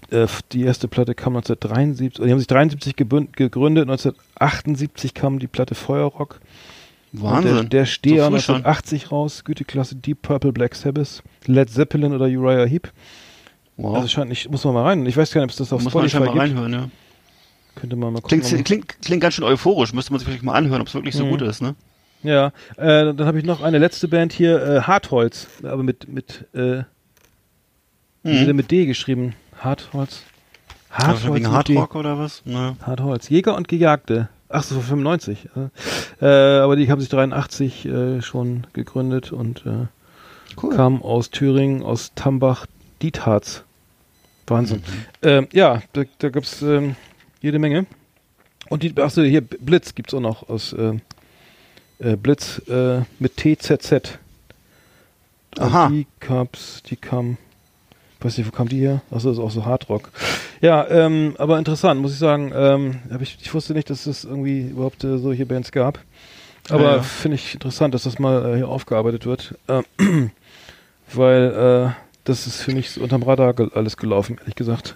[0.09, 5.47] äh, die erste Platte kam 1973, die haben sich 73 gebünd- gegründet, 1978 kam die
[5.47, 6.39] Platte Feuerrock.
[7.13, 7.55] Und Wahnsinn.
[7.55, 8.55] Der, der Steher So früh schon.
[8.55, 12.91] 1980 raus, Güteklasse Deep Purple, Black Sabbath, Led Zeppelin oder Uriah Heep.
[13.77, 13.95] Wow.
[13.97, 15.05] Also scheint nicht, muss man mal rein.
[15.05, 16.41] Ich weiß gar nicht, ob es das auf muss man Spotify mal gibt.
[16.57, 16.89] reinhören, ja.
[17.79, 18.41] Könnte man mal gucken.
[18.41, 19.93] Klingt, klingt, klingt ganz schön euphorisch.
[19.93, 21.29] Müsste man sich vielleicht mal anhören, ob es wirklich so Mhm.
[21.31, 21.75] gut ist, ne?
[22.23, 26.45] Ja, äh, dann habe ich noch eine letzte Band hier, äh, Hartholz, aber mit mit
[26.53, 26.83] äh,
[28.23, 28.55] Mhm.
[28.55, 29.33] mit D geschrieben.
[29.57, 30.23] Hartholz.
[30.91, 31.49] Also wegen.
[31.51, 32.41] Hardrock oder was?
[32.45, 32.75] Ne.
[32.81, 33.29] Hartholz.
[33.29, 34.27] Jäger und Gejagte.
[34.49, 35.47] Ach so, 95.
[36.21, 39.85] Äh, aber die haben sich 83 äh, schon gegründet und äh,
[40.61, 40.75] Cool.
[40.75, 42.65] kamen aus Thüringen, aus Tambach,
[43.01, 43.63] Dietharz.
[44.47, 44.79] Wahnsinn.
[44.79, 44.83] Mhm.
[45.21, 46.95] Ähm, ja, da, da gibt's ähm,
[47.41, 47.85] jede Menge.
[48.69, 51.01] Und die, achso, hier Blitz gibt's auch noch aus ähm,
[51.99, 54.19] äh, Blitz äh, mit TZZ.
[55.57, 55.89] Und Aha.
[55.89, 57.37] Die gab's, die kam,
[58.19, 59.01] weiß nicht, wo kam die her?
[59.09, 60.11] Achso, das ist auch so Hardrock.
[60.61, 62.51] Ja, ähm, aber interessant, muss ich sagen.
[62.53, 65.99] Ähm, ich, ich wusste nicht, dass es irgendwie überhaupt äh, solche Bands gab.
[66.69, 67.01] Aber Ja, ja.
[67.01, 69.55] finde ich interessant, dass das mal äh, hier aufgearbeitet wird.
[69.67, 70.31] Ähm,
[71.13, 74.95] weil äh, das ist für mich so unterm Radar ge alles gelaufen, ehrlich gesagt.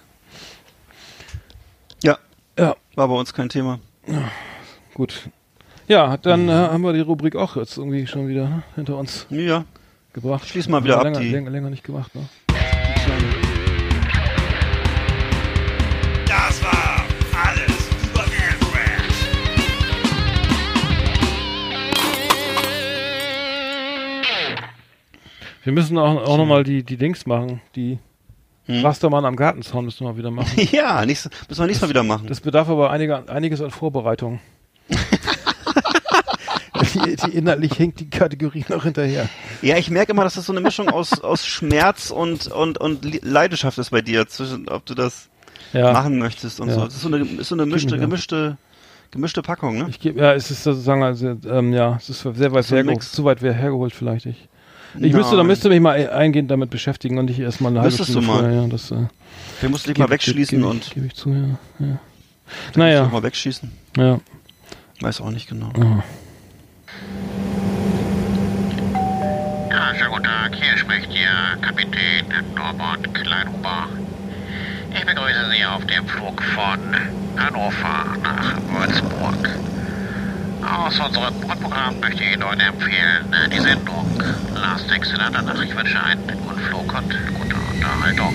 [2.58, 3.78] Ja, Ja, war bei uns kein Thema.
[4.94, 5.28] gut.
[5.88, 9.26] Ja, dann äh, haben wir die Rubrik auch jetzt irgendwie schon wieder ne, hinter uns
[9.28, 9.64] Ja,
[10.12, 10.46] gebracht.
[10.48, 12.22] Schließ mal wieder ab länger, die- länger, länger nicht gemacht, ne?
[16.26, 19.14] Das war alles über Anthrax.
[25.62, 27.60] Wir müssen auch, auch nochmal die, die Dings machen.
[27.74, 27.98] Die
[28.66, 28.84] Hm.
[28.84, 30.68] Rastermann am Gartenzaun müssen wir mal wieder machen.
[30.72, 32.26] ja, nächstes, müssen wir nächstes Mal wieder machen.
[32.28, 34.40] Das bedarf aber einiger, einiges an Vorbereitung.
[36.94, 39.28] die, die inhaltlich hängt die Kategorie noch hinterher.
[39.62, 43.22] Ja, ich merke immer, dass das so eine Mischung aus, aus Schmerz und, und, und
[43.24, 45.28] Leidenschaft ist bei dir, zwischen, ob du das
[45.72, 46.74] Ja, machen möchtest und Ja.
[46.74, 46.84] so.
[46.84, 48.56] Das ist so eine, ist so eine mischte, gemischte,
[49.10, 49.86] gemischte Packung, ne?
[49.88, 53.24] ich gebe, ja, es ist sozusagen, also, ähm, ja, es ist sehr weit hergeholt, zu
[53.24, 54.26] weit hergeholt vielleicht.
[54.26, 54.48] Ich,
[55.00, 55.46] ich müsste, da Nein.
[55.48, 58.38] müsste mich mal eingehend damit beschäftigen und nicht erstmal eine halbe Stunde du mal.
[58.40, 58.62] vorher.
[58.62, 58.96] Ja, das, äh,
[59.60, 61.58] Wir mussten dich mal wegschließen geb- und Gebe ich zu, ja.
[61.80, 61.98] ja.
[62.74, 63.70] Naja, mal wegschießen.
[63.96, 64.20] ja.
[65.00, 65.70] Weiß auch nicht genau.
[69.70, 70.54] Ja, schönen guten Tag.
[70.54, 73.88] Hier spricht Ihr Kapitän Norbert Kleinhuber.
[74.94, 76.78] Ich begrüße Sie auf dem Flug von
[77.36, 79.48] Hannover nach Würzburg.
[80.64, 84.06] Aus unserem Grundprogramm möchte ich Ihnen heute empfehlen äh, die Sendung
[84.54, 85.60] Last Exit Andernach.
[85.62, 88.34] Ich wünsche einen guten Flug und gute Unterhaltung.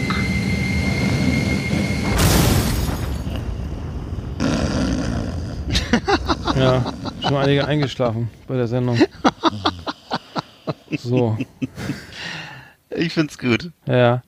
[6.56, 9.00] Ja, schon einige eingeschlafen bei der Sendung.
[10.98, 11.38] So,
[12.90, 13.72] Ich find's gut.
[13.88, 14.22] ja.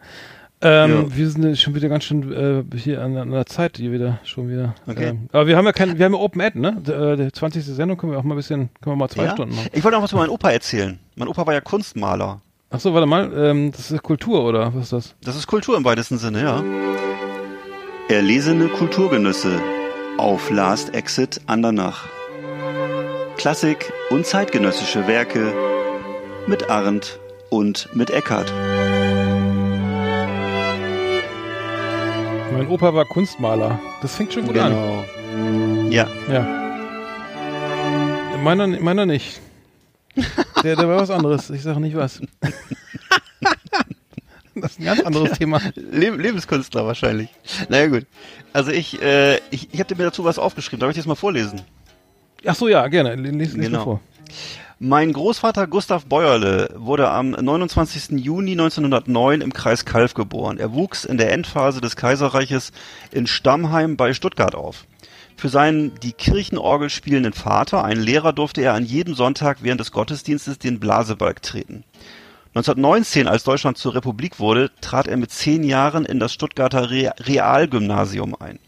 [0.64, 1.16] Ähm, Ja.
[1.18, 4.50] Wir sind schon wieder ganz schön äh, hier an, an der Zeit hier wieder, schon
[4.50, 4.76] wieder.
[4.88, 5.10] Okay.
[5.10, 6.78] Ähm, aber wir haben ja kein, wir haben ja Open Ad, ne?
[6.88, 7.66] Äh, Die 20.
[7.66, 9.32] Sendung können wir auch mal ein bisschen, können wir mal zwei ja?
[9.32, 9.70] Stunden machen.
[9.74, 11.00] Ich wollte noch was über meinen Opa erzählen.
[11.16, 12.42] Mein Opa war ja Kunstmaler.
[12.70, 15.16] Ach so, warte mal, ähm, das ist Kultur oder was ist das?
[15.24, 16.64] Das ist Kultur im weitesten Sinne, ja.
[18.08, 19.60] Erlesene Kulturgenüsse
[20.18, 22.06] auf Last Exit Andernach.
[23.38, 25.52] Klassik und zeitgenössische Werke
[26.48, 28.54] mit Arndt und mit Eckart.
[32.52, 33.80] Mein Opa war Kunstmaler.
[34.02, 34.72] Das fängt schon gut an.
[34.72, 35.90] Genau.
[35.90, 36.58] Ja, Ja.
[38.44, 39.40] Meiner, meiner nicht.
[40.64, 41.50] Der, der war was anderes.
[41.52, 42.22] Ich sage nicht was.
[44.56, 45.62] Das ist ein ganz anderes Thema.
[45.76, 47.30] Le Lebenskünstler wahrscheinlich.
[47.70, 48.06] Naja gut.
[48.52, 50.80] Also ich, äh, ich, ich habe mir dazu was aufgeschrieben.
[50.82, 51.62] Darf ich das mal vorlesen?
[52.46, 53.16] Ach so, ja, gerne.
[53.16, 53.78] Lies, lies Genau.
[53.78, 54.00] mal vor.
[54.80, 58.20] Mein Großvater Gustav Bäuerle wurde am 29.
[58.20, 60.58] Juni 1909 im Kreis Kalf geboren.
[60.58, 62.72] Er wuchs in der Endphase des Kaiserreiches
[63.12, 64.86] in Stammheim bei Stuttgart auf.
[65.38, 69.92] Für seinen die Kirchenorgel spielenden Vater, einen Lehrer, durfte er an jedem Sonntag während des
[69.92, 71.84] Gottesdienstes den Blasebalg treten.
[72.54, 77.14] 1919, als Deutschland zur Republik wurde, trat er mit zehn Jahren in das Stuttgarter Re
[77.20, 78.60] Realgymnasium ein.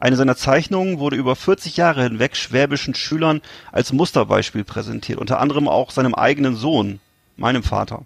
[0.00, 3.40] Eine seiner Zeichnungen wurde über 40 Jahre hinweg schwäbischen Schülern
[3.72, 7.00] als Musterbeispiel präsentiert, unter anderem auch seinem eigenen Sohn,
[7.36, 8.02] meinem Vater.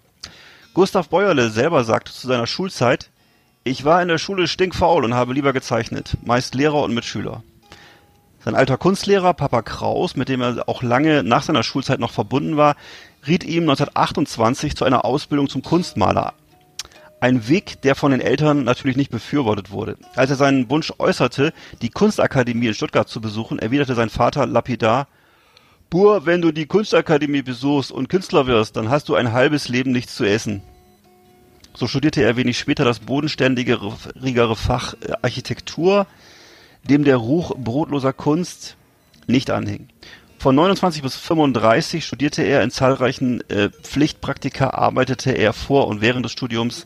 [0.73, 3.09] Gustav Bäuerle selber sagte zu seiner Schulzeit,
[3.63, 7.43] ich war in der Schule stinkfaul und habe lieber gezeichnet, meist Lehrer und Mitschüler.
[8.43, 12.57] Sein alter Kunstlehrer, Papa Kraus, mit dem er auch lange nach seiner Schulzeit noch verbunden
[12.57, 12.75] war,
[13.27, 16.33] riet ihm 1928 zu einer Ausbildung zum Kunstmaler
[17.23, 19.95] Ein Weg, der von den Eltern natürlich nicht befürwortet wurde.
[20.13, 25.07] Als er seinen Wunsch äußerte, die Kunstakademie in Stuttgart zu besuchen, erwiderte sein Vater lapidar,
[25.89, 29.93] Bur, wenn du die Kunstakademie besuchst und Künstler wirst, dann hast du ein halbes Leben
[29.93, 30.63] nichts zu essen.
[31.73, 36.07] So studierte er wenig später das bodenständigere Fach äh, Architektur,
[36.83, 38.75] dem der Ruch brotloser Kunst
[39.27, 39.87] nicht anhing.
[40.39, 46.25] Von 29 bis 35 studierte er in zahlreichen äh, Pflichtpraktika, arbeitete er vor und während
[46.25, 46.85] des Studiums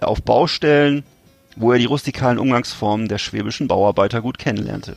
[0.00, 1.04] auf Baustellen,
[1.56, 4.96] wo er die rustikalen Umgangsformen der schwäbischen Bauarbeiter gut kennenlernte.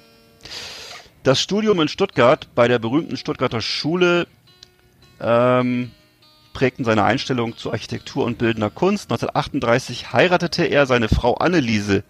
[1.24, 4.28] Das Studium in Stuttgart bei der berühmten Stuttgarter Schule
[5.22, 5.92] ähm,
[6.54, 9.12] prägten seine Einstellung zu Architektur und bildender Kunst.
[9.12, 12.04] 1938 heiratete er seine Frau Anneliese,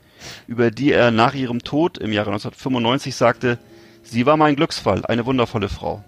[0.48, 3.60] über die er nach ihrem Tod im Jahre 1995 sagte,
[4.04, 6.04] sie war mein Glücksfall, eine wundervolle Frau.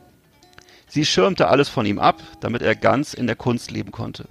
[0.88, 4.26] Sie schirmte alles von ihm ab, damit er ganz in der Kunst leben konnte.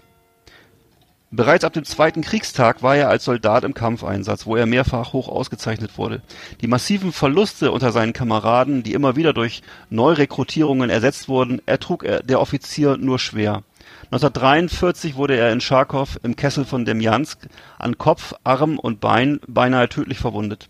[1.36, 5.26] Bereits ab dem zweiten Kriegstag war er als Soldat im Kampfeinsatz, wo er mehrfach hoch
[5.26, 6.22] ausgezeichnet wurde.
[6.60, 12.22] Die massiven Verluste unter seinen Kameraden, die immer wieder durch Neurekrutierungen ersetzt wurden, ertrug er,
[12.22, 13.64] der Offizier nur schwer.
[14.12, 17.48] 1943 wurde er in Charkow im Kessel von Demjansk
[17.80, 20.68] an Kopf, Arm und Bein beinahe tödlich verwundet.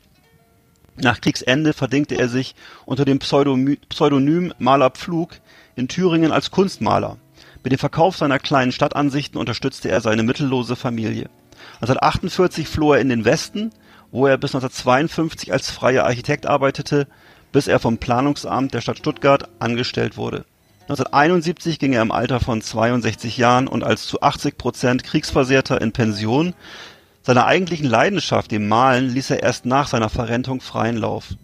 [0.96, 2.54] Nach Kriegsende verdingte er sich
[2.86, 5.32] unter dem Pseudonym Maler Pflug
[5.76, 7.18] in Thüringen als Kunstmaler.
[7.64, 11.30] Mit dem Verkauf seiner kleinen Stadtansichten unterstützte er seine mittellose Familie.
[11.80, 13.70] 1948 floh er in den Westen,
[14.12, 17.08] wo er bis 1952 als freier Architekt arbeitete,
[17.52, 20.44] bis er vom Planungsamt der Stadt Stuttgart angestellt wurde
[20.84, 25.92] 1971 ging er im Alter von 62 Jahren und als zu 80 Prozent Kriegsversehrter in
[25.92, 26.52] Pension.
[27.22, 31.36] Seiner eigentlichen Leidenschaft, dem Malen, ließ er erst nach seiner Verrentung freien Lauf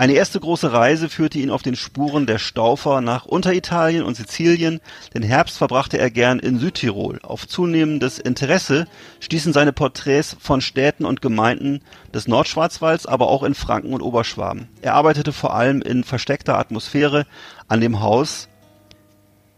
[0.00, 4.80] eine erste große Reise führte ihn auf den Spuren der Staufer nach Unteritalien und Sizilien,
[5.12, 7.18] den Herbst verbrachte er gern in Südtirol.
[7.22, 8.86] Auf zunehmendes Interesse
[9.20, 11.82] stießen seine Porträts von Städten und Gemeinden
[12.14, 14.68] des Nordschwarzwalds, aber auch in Franken und Oberschwaben.
[14.80, 17.26] Er arbeitete vor allem in versteckter Atmosphäre
[17.68, 18.48] an dem Haus,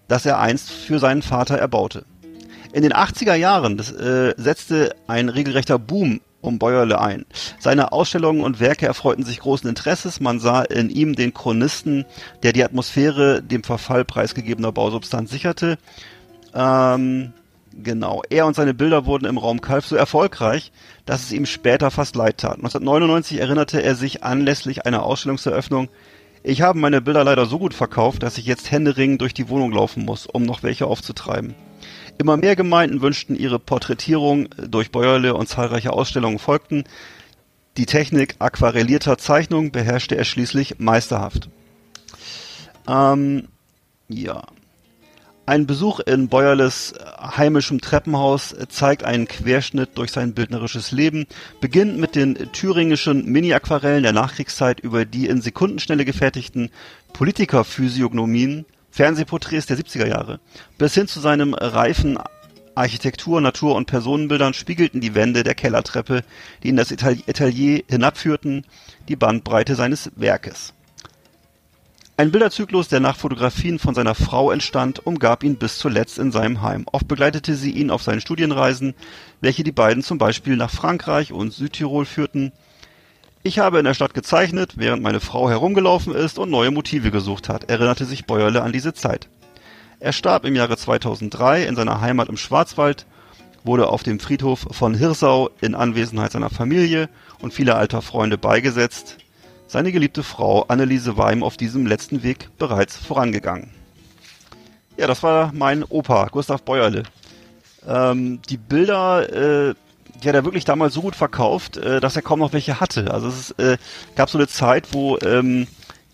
[0.08, 2.04] das er einst für seinen Vater erbaute.
[2.72, 7.24] In den 80er Jahren das, äh, setzte ein regelrechter Boom um Bäuerle ein.
[7.58, 10.20] Seine Ausstellungen und Werke erfreuten sich großen Interesses.
[10.20, 12.04] Man sah in ihm den Chronisten,
[12.42, 15.78] der die Atmosphäre dem Verfall preisgegebener Bausubstanz sicherte.
[16.54, 17.32] Ähm,
[17.82, 18.22] genau.
[18.28, 20.72] Er und seine Bilder wurden im Raum Kalf so erfolgreich,
[21.06, 22.56] dass es ihm später fast leid tat.
[22.56, 25.88] 1999 erinnerte er sich anlässlich einer Ausstellungseröffnung,
[26.44, 29.70] ich habe meine Bilder leider so gut verkauft, dass ich jetzt händeringend durch die Wohnung
[29.70, 31.54] laufen muss, um noch welche aufzutreiben.
[32.18, 36.84] Immer mehr Gemeinden wünschten ihre Porträtierung durch Bäuerle und zahlreiche Ausstellungen folgten.
[37.76, 41.48] Die Technik aquarellierter Zeichnung beherrschte er schließlich meisterhaft.
[42.86, 43.48] Ähm,
[44.08, 44.42] ja.
[45.44, 51.26] Ein Besuch in Bäuerles heimischem Treppenhaus zeigt einen Querschnitt durch sein bildnerisches Leben,
[51.60, 56.70] beginnt mit den thüringischen Mini-Aquarellen der Nachkriegszeit über die in Sekundenschnelle gefertigten
[57.12, 60.38] Politikerphysiognomien Fernsehporträts der 70er Jahre.
[60.78, 62.18] Bis hin zu seinem reifen
[62.74, 66.22] Architektur, Natur und Personenbildern spiegelten die Wände der Kellertreppe,
[66.62, 68.64] die in das Atelier hinabführten,
[69.08, 70.74] die Bandbreite seines Werkes.
[72.18, 76.60] Ein Bilderzyklus, der nach Fotografien von seiner Frau entstand, umgab ihn bis zuletzt in seinem
[76.60, 76.84] Heim.
[76.92, 78.94] Oft begleitete sie ihn auf seinen Studienreisen,
[79.40, 82.52] welche die beiden zum Beispiel nach Frankreich und Südtirol führten,
[83.42, 87.48] ich habe in der Stadt gezeichnet, während meine Frau herumgelaufen ist und neue Motive gesucht
[87.48, 89.28] hat, erinnerte sich Bäuerle an diese Zeit.
[89.98, 93.06] Er starb im Jahre 2003 in seiner Heimat im Schwarzwald,
[93.64, 97.08] wurde auf dem Friedhof von Hirsau in Anwesenheit seiner Familie
[97.40, 99.18] und vieler alter Freunde beigesetzt.
[99.66, 103.70] Seine geliebte Frau Anneliese war ihm auf diesem letzten Weg bereits vorangegangen.
[104.96, 107.04] Ja, das war mein Opa, Gustav Bäuerle.
[107.88, 109.74] Ähm, die Bilder äh,
[110.22, 113.12] die hat er wirklich damals so gut verkauft, äh, dass er kaum noch welche hatte.
[113.12, 113.78] Also es äh,
[114.14, 115.66] gab so eine Zeit, wo ähm,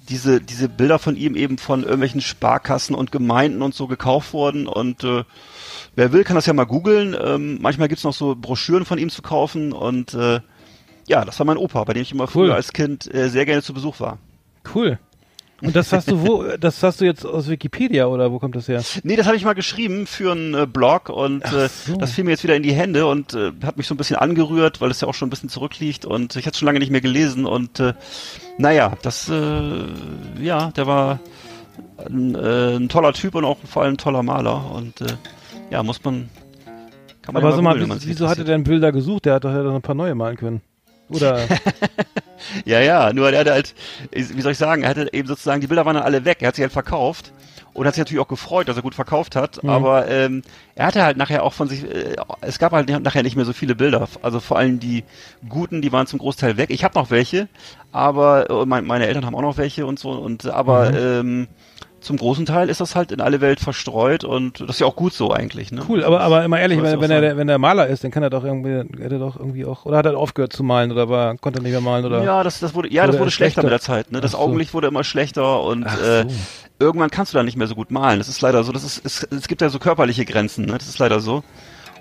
[0.09, 4.67] diese, diese Bilder von ihm eben von irgendwelchen Sparkassen und Gemeinden und so gekauft wurden
[4.67, 5.25] und äh,
[5.97, 7.17] wer will, kann das ja mal googeln.
[7.21, 10.41] Ähm, manchmal gibt's noch so Broschüren von ihm zu kaufen und äh,
[11.07, 12.29] ja, das war mein Opa, bei dem ich immer cool.
[12.29, 14.19] früher als Kind äh, sehr gerne zu Besuch war.
[14.75, 14.99] Cool.
[15.61, 18.69] Und das hast du wo, das hast du jetzt aus Wikipedia oder wo kommt das
[18.69, 18.83] her?
[19.03, 21.97] Nee, das habe ich mal geschrieben für einen äh, Blog und äh, so.
[21.97, 24.17] das fiel mir jetzt wieder in die Hände und äh, hat mich so ein bisschen
[24.17, 26.79] angerührt, weil es ja auch schon ein bisschen zurückliegt und ich hatte es schon lange
[26.79, 27.95] nicht mehr gelesen und äh,
[28.57, 29.85] naja, das, äh,
[30.41, 31.19] ja, der war
[32.07, 35.07] ein, äh, ein toller Typ und auch vor allem ein toller Maler und äh,
[35.71, 36.29] ja, muss man,
[37.23, 39.25] kann man Aber ja mal so mal, wieso, wieso hat er denn Bilder gesucht?
[39.25, 40.61] Der hat doch ja dann ein paar neue malen können.
[41.11, 41.47] Oder
[42.65, 43.75] Ja, ja, nur er hatte halt,
[44.13, 46.49] wie soll ich sagen, er hatte eben sozusagen, die Bilder waren dann alle weg, er
[46.49, 47.33] hat sie halt verkauft
[47.75, 49.69] und hat sich natürlich auch gefreut, dass er gut verkauft hat, Mhm.
[49.71, 50.43] aber ähm,
[50.75, 53.53] er hatte halt nachher auch von sich, äh, es gab halt nachher nicht mehr so
[53.53, 55.05] viele Bilder, also vor allem die
[55.49, 56.71] guten, die waren zum Großteil weg.
[56.71, 57.49] Ich habe noch welche,
[57.93, 60.97] aber äh, mein, meine Eltern haben auch noch welche und so und aber Mhm.
[60.97, 61.49] ähm,
[62.09, 64.97] zum großen Teil ist das halt in alle Welt verstreut und das ist ja auch
[64.97, 65.73] gut so eigentlich.
[65.73, 65.83] Ne?
[65.91, 68.31] cool, aber aber immer ehrlich, wenn, wenn er wenn der Maler ist, dann kann er
[68.31, 71.59] doch irgendwie hätte doch irgendwie auch oder hat er aufgehört zu malen oder war konnte
[71.59, 73.61] er nicht mehr malen oder Ja, das, das wurde, ja, Wurde das wurde er schlechter
[73.61, 73.63] schlechter?
[73.63, 74.11] mit der Zeit.
[74.11, 74.23] Ne?
[74.23, 74.39] Das so.
[74.39, 76.35] Augenlicht wurde immer schlechter und äh, so.
[76.79, 78.17] irgendwann kannst du da nicht mehr so gut malen.
[78.17, 78.73] Das ist leider so.
[78.73, 80.65] Das ist, es, es gibt ja so körperliche Grenzen.
[80.65, 80.79] Ne?
[80.79, 81.45] Das ist leider so.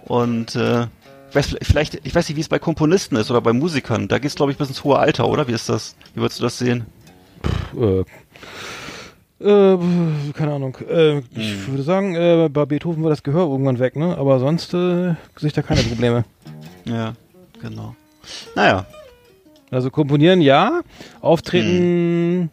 [0.06, 0.84] Und äh,
[1.32, 4.08] ich weiß, vielleicht, ich weiß nicht, wie es bei Komponisten ist oder bei Musikern.
[4.08, 5.50] Da geht's, glaube ich, bis ins hohe Alter, oder?
[5.50, 5.98] Wie ist das?
[6.14, 6.86] Wie würdest du das sehen?
[7.78, 8.04] äh,
[9.40, 9.78] äh,
[10.34, 10.78] keine Ahnung.
[10.90, 11.68] Äh, Ich Hm.
[11.68, 14.18] würde sagen, äh, bei Beethoven war das Gehör irgendwann weg, ne?
[14.18, 16.24] Aber sonst äh, sehe ich da keine Probleme.
[16.86, 17.14] Ja,
[17.62, 17.96] genau.
[18.56, 18.86] Naja.
[19.72, 20.82] Also komponieren ja,
[21.20, 22.50] auftreten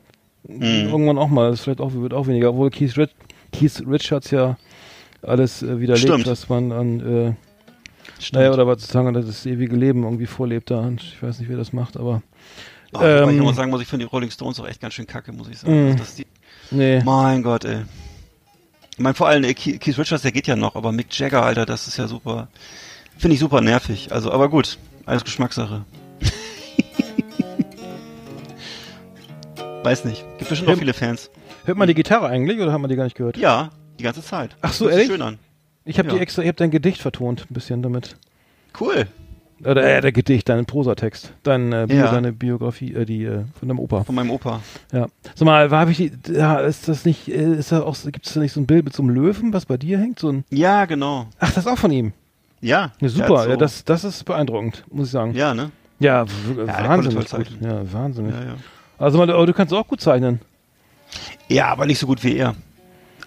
[0.48, 0.88] Hm.
[0.88, 1.50] irgendwann auch mal.
[1.52, 3.10] Das vielleicht auch wird auch weniger, obwohl Keith, Rich,
[3.52, 4.56] Keith Richards ja
[5.22, 6.26] alles äh, widerlegt, Stimmt.
[6.26, 7.32] was man an äh,
[8.32, 10.80] naja, oder was sozusagen das ewige Leben irgendwie vorlebt da.
[10.80, 12.22] Und ich weiß nicht, wer das macht, aber
[12.92, 15.06] Oh, ähm, ich muss sagen muss, ich finde die Rolling Stones auch echt ganz schön
[15.06, 15.72] kacke, muss ich sagen.
[15.72, 15.86] Mm.
[15.86, 16.26] Also das die,
[16.74, 17.02] nee.
[17.04, 17.82] mein Gott, ey.
[18.92, 21.88] Ich meine, vor allem Keith Richards, der geht ja noch, aber Mick Jagger, Alter, das
[21.88, 22.48] ist ja super.
[23.18, 24.12] Finde ich super nervig.
[24.12, 25.84] Also, aber gut, alles Geschmackssache.
[29.82, 30.24] Weiß nicht.
[30.38, 31.30] Gibt bestimmt auch Hör- viele Fans.
[31.64, 33.36] Hört man die Gitarre eigentlich oder hat man die gar nicht gehört?
[33.36, 34.56] Ja, die ganze Zeit.
[34.60, 35.08] Ach so, Hört ehrlich?
[35.08, 35.38] schön an.
[35.84, 36.14] Ich habe Ja.
[36.14, 38.16] die extra, ich habe dein Gedicht vertont, ein bisschen damit.
[38.78, 39.06] Cool.
[39.60, 42.10] Oder äh, der Gedicht, dein Prosatext, dein, äh, Bio, Ja.
[42.10, 44.04] deine Biografie, äh, die äh, von deinem Opa.
[44.04, 44.60] Von meinem Opa.
[44.92, 45.06] Ja.
[45.34, 48.34] Sag mal, habe ich die, ja, ist das nicht, äh, ist da auch, gibt es
[48.34, 50.18] da nicht so ein Bild mit so einem Löwen, was bei dir hängt?
[50.18, 51.26] So ein, Ja, genau.
[51.38, 52.12] ach, das ist auch von ihm.
[52.60, 52.92] Ja.
[53.00, 55.34] Ja, super, so- ja, das, das ist beeindruckend, muss ich sagen.
[55.34, 55.70] Ja, ne?
[56.00, 56.26] Ja,
[56.56, 57.46] wahnsinnig gut.
[57.60, 58.34] Ja, wahnsinnig.
[58.98, 60.40] Also mal, du kannst auch gut zeichnen.
[61.48, 62.54] Ja, aber nicht so gut wie er.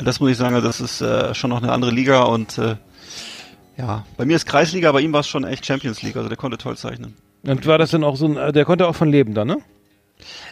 [0.04, 2.76] Das muss ich sagen, also das ist äh, schon noch eine andere Liga und äh,
[3.78, 6.38] ja, bei mir ist Kreisliga, bei ihm war es schon echt Champions League, also der
[6.38, 7.16] konnte toll zeichnen.
[7.44, 9.58] Und war das denn auch so ein, äh, der konnte auch von leben dann, ne?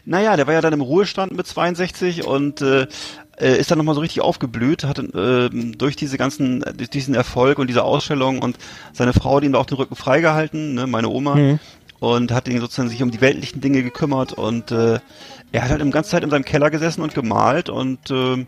[0.05, 2.85] Naja, der war ja dann im Ruhestand mit 62 und äh,
[3.39, 7.57] äh, ist dann nochmal so richtig aufgeblüht, hat äh, durch diese ganzen, durch diesen Erfolg
[7.57, 8.57] und diese Ausstellung und
[8.93, 11.59] seine Frau hat ihm da auch den Rücken freigehalten, ne, meine Oma, Mhm.
[11.99, 14.99] und hat ihn sozusagen sich um die weltlichen Dinge gekümmert und äh,
[15.51, 18.45] er hat halt die ganze Zeit in seinem Keller gesessen und gemalt und äh,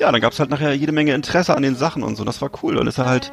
[0.00, 2.24] ja, dann gab's halt nachher jede Menge Interesse an den Sachen und so.
[2.24, 2.76] Das war cool.
[2.78, 3.30] Und ist er halt,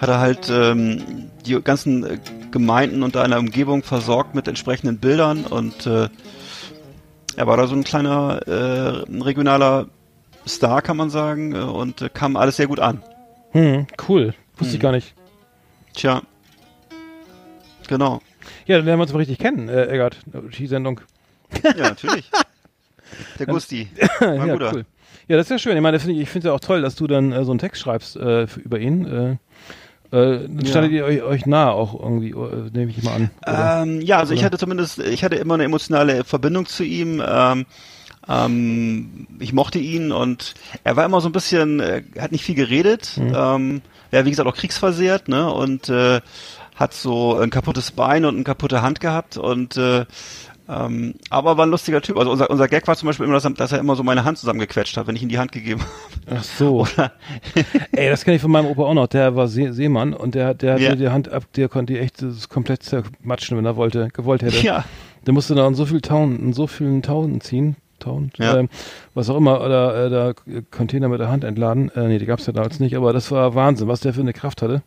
[0.00, 2.18] hat er halt ähm, die ganzen äh,
[2.50, 6.08] Gemeinden und da in der Umgebung versorgt mit entsprechenden Bildern und äh,
[7.36, 9.86] er war da so ein kleiner äh, regionaler
[10.48, 13.02] Star, kann man sagen, äh, und äh, kam alles sehr gut an.
[13.52, 14.34] Hm, cool.
[14.58, 14.82] Wusste ich Mhm.
[14.82, 15.14] gar nicht.
[15.94, 16.22] Tja.
[17.88, 18.20] Genau.
[18.66, 20.18] Ja, dann lernen wir uns mal richtig kennen, äh, Eggert,
[20.58, 21.00] die Sendung.
[21.62, 22.30] Ja, natürlich.
[23.38, 23.88] Der Gusti.
[24.20, 24.72] Mein ja, Bruder.
[24.74, 24.86] cool.
[25.28, 25.76] Ja, das ist ja schön.
[25.76, 27.52] Ich meine, find ich, ich finde es ja auch toll, dass du dann äh, so
[27.52, 29.04] einen Text schreibst äh, für, über ihn.
[29.04, 29.30] Äh,
[30.16, 30.66] äh, dann Ja.
[30.70, 33.30] standet ihr euch, euch nahe auch irgendwie, äh, nehme ich mal an.
[33.46, 34.46] Ähm, ja, also ich Oder?
[34.46, 37.22] hatte zumindest, ich hatte immer eine emotionale Verbindung zu ihm.
[37.26, 37.66] Ähm,
[38.28, 40.54] ähm, ich mochte ihn und
[40.84, 43.12] er war immer so ein bisschen, äh, hat nicht viel geredet.
[43.16, 43.32] Mhm.
[43.34, 45.52] Ähm, er wie gesagt auch kriegsversehrt, ne?
[45.52, 45.88] Und
[46.80, 50.06] hat so ein kaputtes Bein und eine kaputte Hand gehabt und äh,
[50.70, 52.16] ähm, aber war ein lustiger Typ.
[52.18, 54.24] Also unser, unser Gag war zum Beispiel immer, dass er, dass er immer so meine
[54.24, 56.38] Hand zusammengequetscht hat, wenn ich ihm die Hand gegeben habe.
[56.38, 56.86] Ach so.
[57.92, 59.06] Ey, das kenne ich von meinem Opa auch noch.
[59.08, 60.94] Der war See Seemann und der, der hatte Ja.
[60.94, 64.58] die Hand ab, der konnte die echt komplett zermatschen, wenn er wollte, gewollt hätte.
[64.64, 64.84] ja.
[65.26, 67.76] Der musste da an so viel Tauen, an so vielen Tauen ziehen.
[67.98, 68.56] Tauen, Ja.
[68.56, 68.70] ähm,
[69.12, 70.32] was auch immer, oder äh, da
[70.70, 71.90] Container mit der Hand entladen.
[71.94, 74.32] Äh, nee, die gab's ja damals nicht, aber das war Wahnsinn, was der für eine
[74.32, 74.82] Kraft hatte.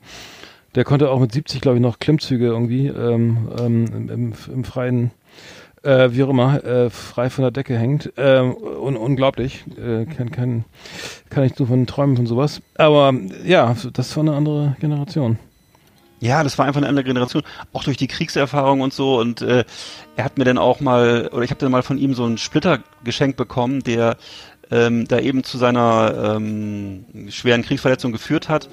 [0.74, 4.64] Der konnte auch mit 70, glaube ich, noch Klimmzüge irgendwie ähm, ähm, im, im, im
[4.64, 5.12] freien,
[5.84, 8.12] äh, wie auch immer, äh, frei von der Decke hängt.
[8.18, 9.66] Ähm, un unglaublich.
[9.78, 10.66] Äh, kann, kann,
[11.30, 12.62] kann ich nur von träumen von sowas.
[12.76, 13.14] Aber
[13.46, 15.38] ja, das war eine andere Generation.
[16.20, 19.20] Ja, das war einfach eine andere Generation, auch durch die Kriegserfahrung und so.
[19.20, 19.66] Und äh,
[20.16, 22.38] er hat mir dann auch mal, oder ich habe dann mal von ihm so einen
[22.38, 24.16] Splitter geschenkt bekommen, der
[24.72, 28.70] ähm, da eben zu seiner ähm, schweren Kriegsverletzung geführt hat.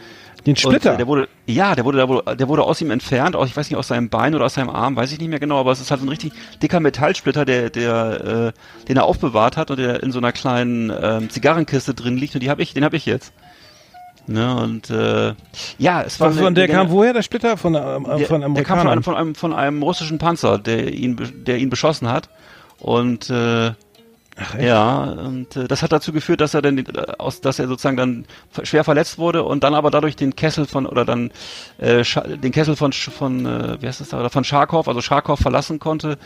[0.47, 0.91] Den Splitter.
[0.91, 3.49] Und, äh, der wurde, ja, der wurde, der wurde, der wurde aus ihm entfernt, aus,
[3.49, 5.59] ich weiß nicht, aus seinem Bein oder aus seinem Arm, weiß ich nicht mehr genau,
[5.61, 6.33] aber es ist halt so ein richtig
[6.63, 10.91] dicker Metallsplitter, der, der, äh, den er aufbewahrt hat und der in so einer kleinen
[11.03, 13.33] ähm, Zigarrenkiste drin liegt und die habe ich, den habe ich jetzt.
[14.27, 15.35] Ne, und äh,
[15.79, 17.57] ja, es war eine- von der eine- kam woher, der Splitter?
[17.57, 18.89] Von, äh, der, von der kam von Amerikanern?
[18.89, 21.17] einem, von, einem, von einem russischen Panzer, der ihn,
[21.47, 22.29] der ihn beschossen hat.
[22.79, 23.73] Und äh,
[24.61, 26.85] Ja, und äh, das hat dazu geführt, dass er dann äh,
[27.19, 28.25] aus, dass er sozusagen dann
[28.63, 31.31] schwer verletzt wurde und dann aber dadurch den Kessel von oder dann
[31.79, 32.05] äh,
[32.37, 35.79] den Kessel von von äh, wie heißt das da oder von Scharkow, also Scharkow verlassen
[35.79, 36.19] konnte,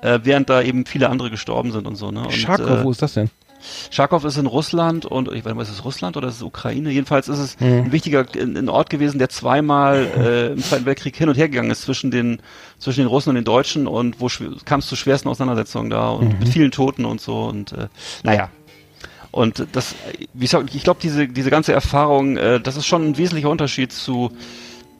[0.00, 2.10] äh, während da eben viele andere gestorben sind und so.
[2.10, 2.20] Ne?
[2.22, 3.30] Und, Scharkow, äh, wo ist das denn?
[3.90, 6.90] Scharkow ist in Russland und ich weiß nicht, ist es Russland oder ist es Ukraine?
[6.90, 7.66] Jedenfalls ist es Mhm.
[7.86, 11.70] ein wichtiger ein, Ort gewesen, der zweimal äh, im Zweiten Weltkrieg hin und her gegangen
[11.70, 12.40] ist zwischen den
[12.78, 14.28] zwischen den Russen und den Deutschen und wo
[14.64, 17.88] kam es zu schwersten Auseinandersetzungen da und mit vielen Toten und so und äh,
[18.24, 18.48] naja.
[19.30, 19.94] Und das,
[20.34, 23.92] wie ich ich glaube, diese diese ganze Erfahrung, äh, das ist schon ein wesentlicher Unterschied
[23.92, 24.30] zu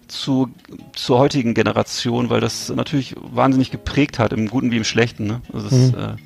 [0.08, 0.50] zu
[0.94, 5.26] zur heutigen Generation, weil das natürlich wahnsinnig geprägt hat, im Guten wie im Schlechten.
[5.26, 5.40] Ne?
[5.52, 5.98] Also das, Mhm.
[5.98, 6.16] äh,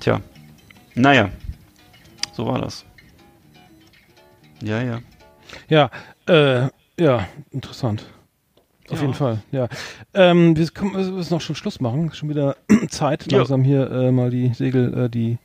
[0.00, 0.20] tja,
[0.94, 1.28] naja,
[2.32, 2.84] so war das.
[4.62, 5.00] Ja, ja.
[5.68, 5.90] Ja,
[6.28, 8.04] äh, ja, interessant.
[8.90, 9.02] Auf Ja.
[9.02, 9.68] jeden Fall, ja.
[10.14, 12.12] Ähm, wir, kommen, wir müssen noch schon Schluss machen.
[12.12, 12.56] Schon wieder
[12.88, 15.38] Zeit, langsam hier äh, mal die Segel, äh, die,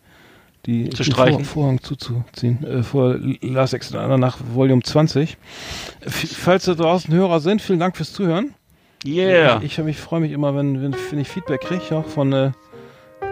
[0.66, 1.46] die Zu streichen.
[1.46, 2.64] Vor Vorhang zuzuziehen.
[2.64, 5.38] Äh, vor Last Exit nach Volume 20.
[6.02, 8.54] F falls da draußen Hörer sind, vielen Dank fürs Zuhören.
[9.06, 9.62] Yeah.
[9.62, 12.52] Ich, ich freue mich immer, wenn, wenn, wenn ich Feedback kriege, auch von äh,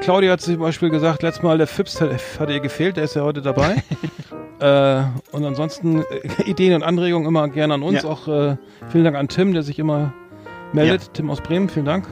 [0.02, 3.16] Claudia hat zum Beispiel gesagt, letztes Mal der Fips hat, hat ihr gefehlt, der ist
[3.16, 3.84] ja heute dabei.
[4.60, 8.04] äh, und ansonsten äh, Ideen und Anregungen immer gerne an uns.
[8.04, 8.10] Ja.
[8.10, 8.58] Auch äh,
[8.90, 10.14] vielen Dank an Tim, der sich immer
[10.74, 11.14] meldet.
[11.14, 12.08] Tim aus Bremen, vielen Dank.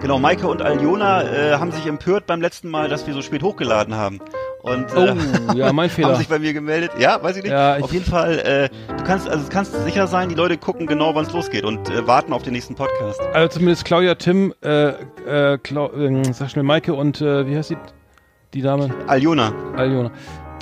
[0.00, 3.42] Genau, Maike und Aljona äh, haben sich empört beim letzten Mal, dass wir so spät
[3.42, 4.20] hochgeladen haben.
[4.62, 5.14] Und äh,
[5.50, 6.14] Oh, ja, mein haben Fehler.
[6.16, 6.92] sich bei mir gemeldet.
[7.00, 7.50] Ja, weiß ich nicht.
[7.50, 10.86] Ja, ich- auf jeden Fall, äh, du kannst, also kannst sicher sein, die Leute gucken
[10.86, 13.20] genau, wann es losgeht und äh, warten auf den nächsten Podcast.
[13.32, 14.90] Also zumindest Claudia, Tim, äh,
[15.26, 17.76] äh, Clau äh, sag schnell Maike und äh, wie heißt die,
[18.54, 18.90] die Dame?
[19.08, 19.52] Aljona.
[19.76, 20.12] Aljona.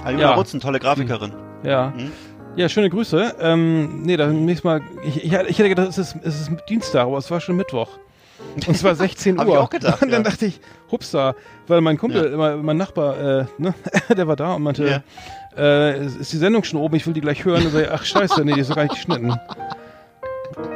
[0.03, 0.35] Aljona Ja.
[0.35, 1.33] Rutzen, tolle Grafikerin.
[1.63, 1.93] Ja.
[1.95, 2.11] Mhm.
[2.57, 3.35] Ja, schöne Grüße.
[3.39, 4.81] Ähm, nee, dann nächstes Mal.
[5.05, 7.99] Ich, ich, ich hätte gedacht, es ist, es ist Dienstag, aber es war schon Mittwoch.
[8.67, 9.41] Und zwar 16 Uhr.
[9.41, 10.31] Hab ich auch gedacht, Und dann ja.
[10.31, 10.61] dachte ich,
[10.91, 11.35] hupsa,
[11.67, 12.33] weil mein Kumpel, Ja.
[12.33, 13.75] immer, mein Nachbar, äh, ne,
[14.17, 15.03] der war da und meinte,
[15.57, 17.65] äh, ist die Sendung schon oben, ich will die gleich hören.
[17.65, 19.35] Und so, ach scheiße, nee, die ist doch gar nicht geschnitten.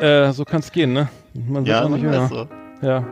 [0.01, 1.09] Äh, so kann's gehen, ne?
[1.33, 2.47] Man Ja, auch nicht man weiß so.
[2.83, 3.05] Ja.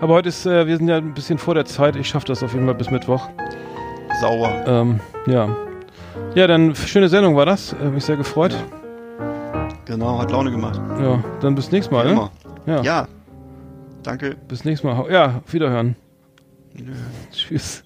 [0.00, 1.94] Aber heute ist, äh, wir sind ja ein bisschen vor der Zeit.
[1.96, 3.28] Ich schaffe das auf jeden Fall bis Mittwoch.
[4.20, 4.50] Sauer.
[4.66, 5.48] Ähm, ja.
[6.34, 7.74] Ja, dann schöne Sendung war das.
[7.74, 8.56] Äh, mich sehr gefreut.
[9.84, 10.80] Genau, hat Laune gemacht.
[11.00, 12.30] Ja, dann bis nächstes Mal, ne?
[12.66, 12.82] Ja.
[12.82, 13.08] Ja.
[14.06, 14.36] Danke.
[14.46, 15.10] Bis nächstes Mal.
[15.10, 15.96] Ja, auf Wiederhören.
[17.32, 17.82] Tschüss.